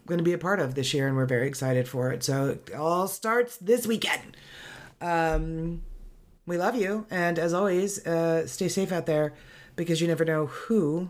going 0.05 0.17
to 0.17 0.23
be 0.23 0.33
a 0.33 0.37
part 0.37 0.59
of 0.59 0.75
this 0.75 0.93
year, 0.93 1.07
and 1.07 1.15
we're 1.15 1.25
very 1.25 1.47
excited 1.47 1.87
for 1.87 2.11
it. 2.11 2.23
So 2.23 2.49
it 2.49 2.73
all 2.75 3.07
starts 3.07 3.57
this 3.57 3.87
weekend. 3.87 4.37
Um, 5.01 5.81
we 6.45 6.57
love 6.57 6.75
you, 6.75 7.05
and 7.09 7.39
as 7.39 7.53
always, 7.53 8.05
uh, 8.05 8.45
stay 8.47 8.67
safe 8.67 8.91
out 8.91 9.05
there 9.05 9.33
because 9.75 10.01
you 10.01 10.07
never 10.07 10.25
know 10.25 10.47
who. 10.47 11.09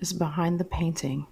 Is 0.00 0.12
behind 0.12 0.60
the 0.60 0.64
painting. 0.64 1.26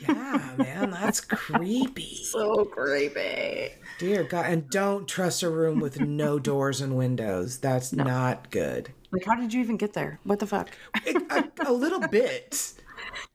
Yeah, 0.00 0.54
man, 0.56 0.90
that's 0.90 1.20
creepy. 1.20 2.14
So 2.28 2.64
creepy. 2.66 3.70
Dear 3.98 4.24
God, 4.24 4.46
and 4.46 4.70
don't 4.70 5.08
trust 5.08 5.42
a 5.42 5.50
room 5.50 5.80
with 5.80 6.00
no 6.00 6.38
doors 6.38 6.80
and 6.80 6.96
windows. 6.96 7.58
That's 7.58 7.92
not 7.92 8.50
good. 8.50 8.92
Like, 9.10 9.24
how 9.24 9.34
did 9.34 9.52
you 9.52 9.60
even 9.60 9.76
get 9.76 9.94
there? 9.94 10.20
What 10.24 10.38
the 10.38 10.46
fuck? 10.46 10.70
a, 11.06 11.44
a 11.66 11.72
little 11.72 12.06
bit. 12.08 12.74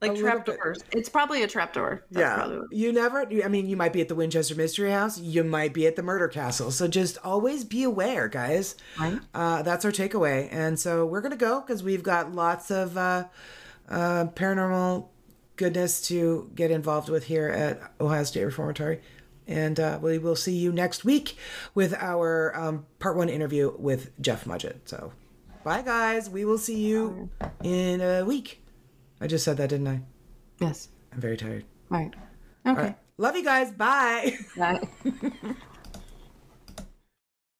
Like 0.01 0.15
trapdoors. 0.15 0.83
It's 0.91 1.09
probably 1.09 1.43
a 1.43 1.47
trapdoor. 1.47 2.05
That's 2.11 2.21
yeah, 2.21 2.35
probably 2.35 2.77
you 2.77 2.91
never. 2.91 3.27
I 3.43 3.47
mean, 3.47 3.67
you 3.67 3.77
might 3.77 3.93
be 3.93 4.01
at 4.01 4.07
the 4.07 4.15
Winchester 4.15 4.55
Mystery 4.55 4.91
House. 4.91 5.19
You 5.19 5.43
might 5.43 5.73
be 5.73 5.87
at 5.87 5.95
the 5.95 6.03
Murder 6.03 6.27
Castle. 6.27 6.71
So 6.71 6.87
just 6.87 7.17
always 7.23 7.63
be 7.63 7.83
aware, 7.83 8.27
guys. 8.27 8.75
Right. 8.99 9.19
Uh, 9.33 9.61
that's 9.61 9.85
our 9.85 9.91
takeaway. 9.91 10.49
And 10.51 10.79
so 10.79 11.05
we're 11.05 11.21
gonna 11.21 11.35
go 11.35 11.61
because 11.61 11.83
we've 11.83 12.03
got 12.03 12.33
lots 12.33 12.71
of 12.71 12.97
uh, 12.97 13.25
uh, 13.89 14.25
paranormal 14.35 15.07
goodness 15.55 16.01
to 16.07 16.49
get 16.55 16.71
involved 16.71 17.09
with 17.09 17.25
here 17.25 17.47
at 17.47 17.79
Ohio 18.01 18.23
State 18.23 18.43
Reformatory. 18.43 19.01
And 19.47 19.79
uh, 19.79 19.99
we 20.01 20.17
will 20.17 20.35
see 20.35 20.55
you 20.55 20.71
next 20.71 21.03
week 21.03 21.37
with 21.75 21.93
our 21.93 22.55
um, 22.55 22.85
part 22.99 23.17
one 23.17 23.29
interview 23.29 23.73
with 23.77 24.09
Jeff 24.21 24.45
Mudgett. 24.45 24.79
So, 24.85 25.11
bye, 25.63 25.81
guys. 25.81 26.29
We 26.29 26.45
will 26.45 26.57
see 26.57 26.79
you 26.79 27.29
in 27.61 27.99
a 27.99 28.23
week. 28.23 28.62
I 29.23 29.27
just 29.27 29.45
said 29.45 29.55
that, 29.55 29.69
didn't 29.69 29.87
I? 29.87 30.01
Yes. 30.59 30.89
I'm 31.13 31.21
very 31.21 31.37
tired. 31.37 31.63
Right. 31.87 32.13
Okay. 32.67 32.93
Love 33.17 33.37
you 33.37 33.43
guys. 33.45 33.71
Bye. 33.71 34.37
Bye. 34.57 34.81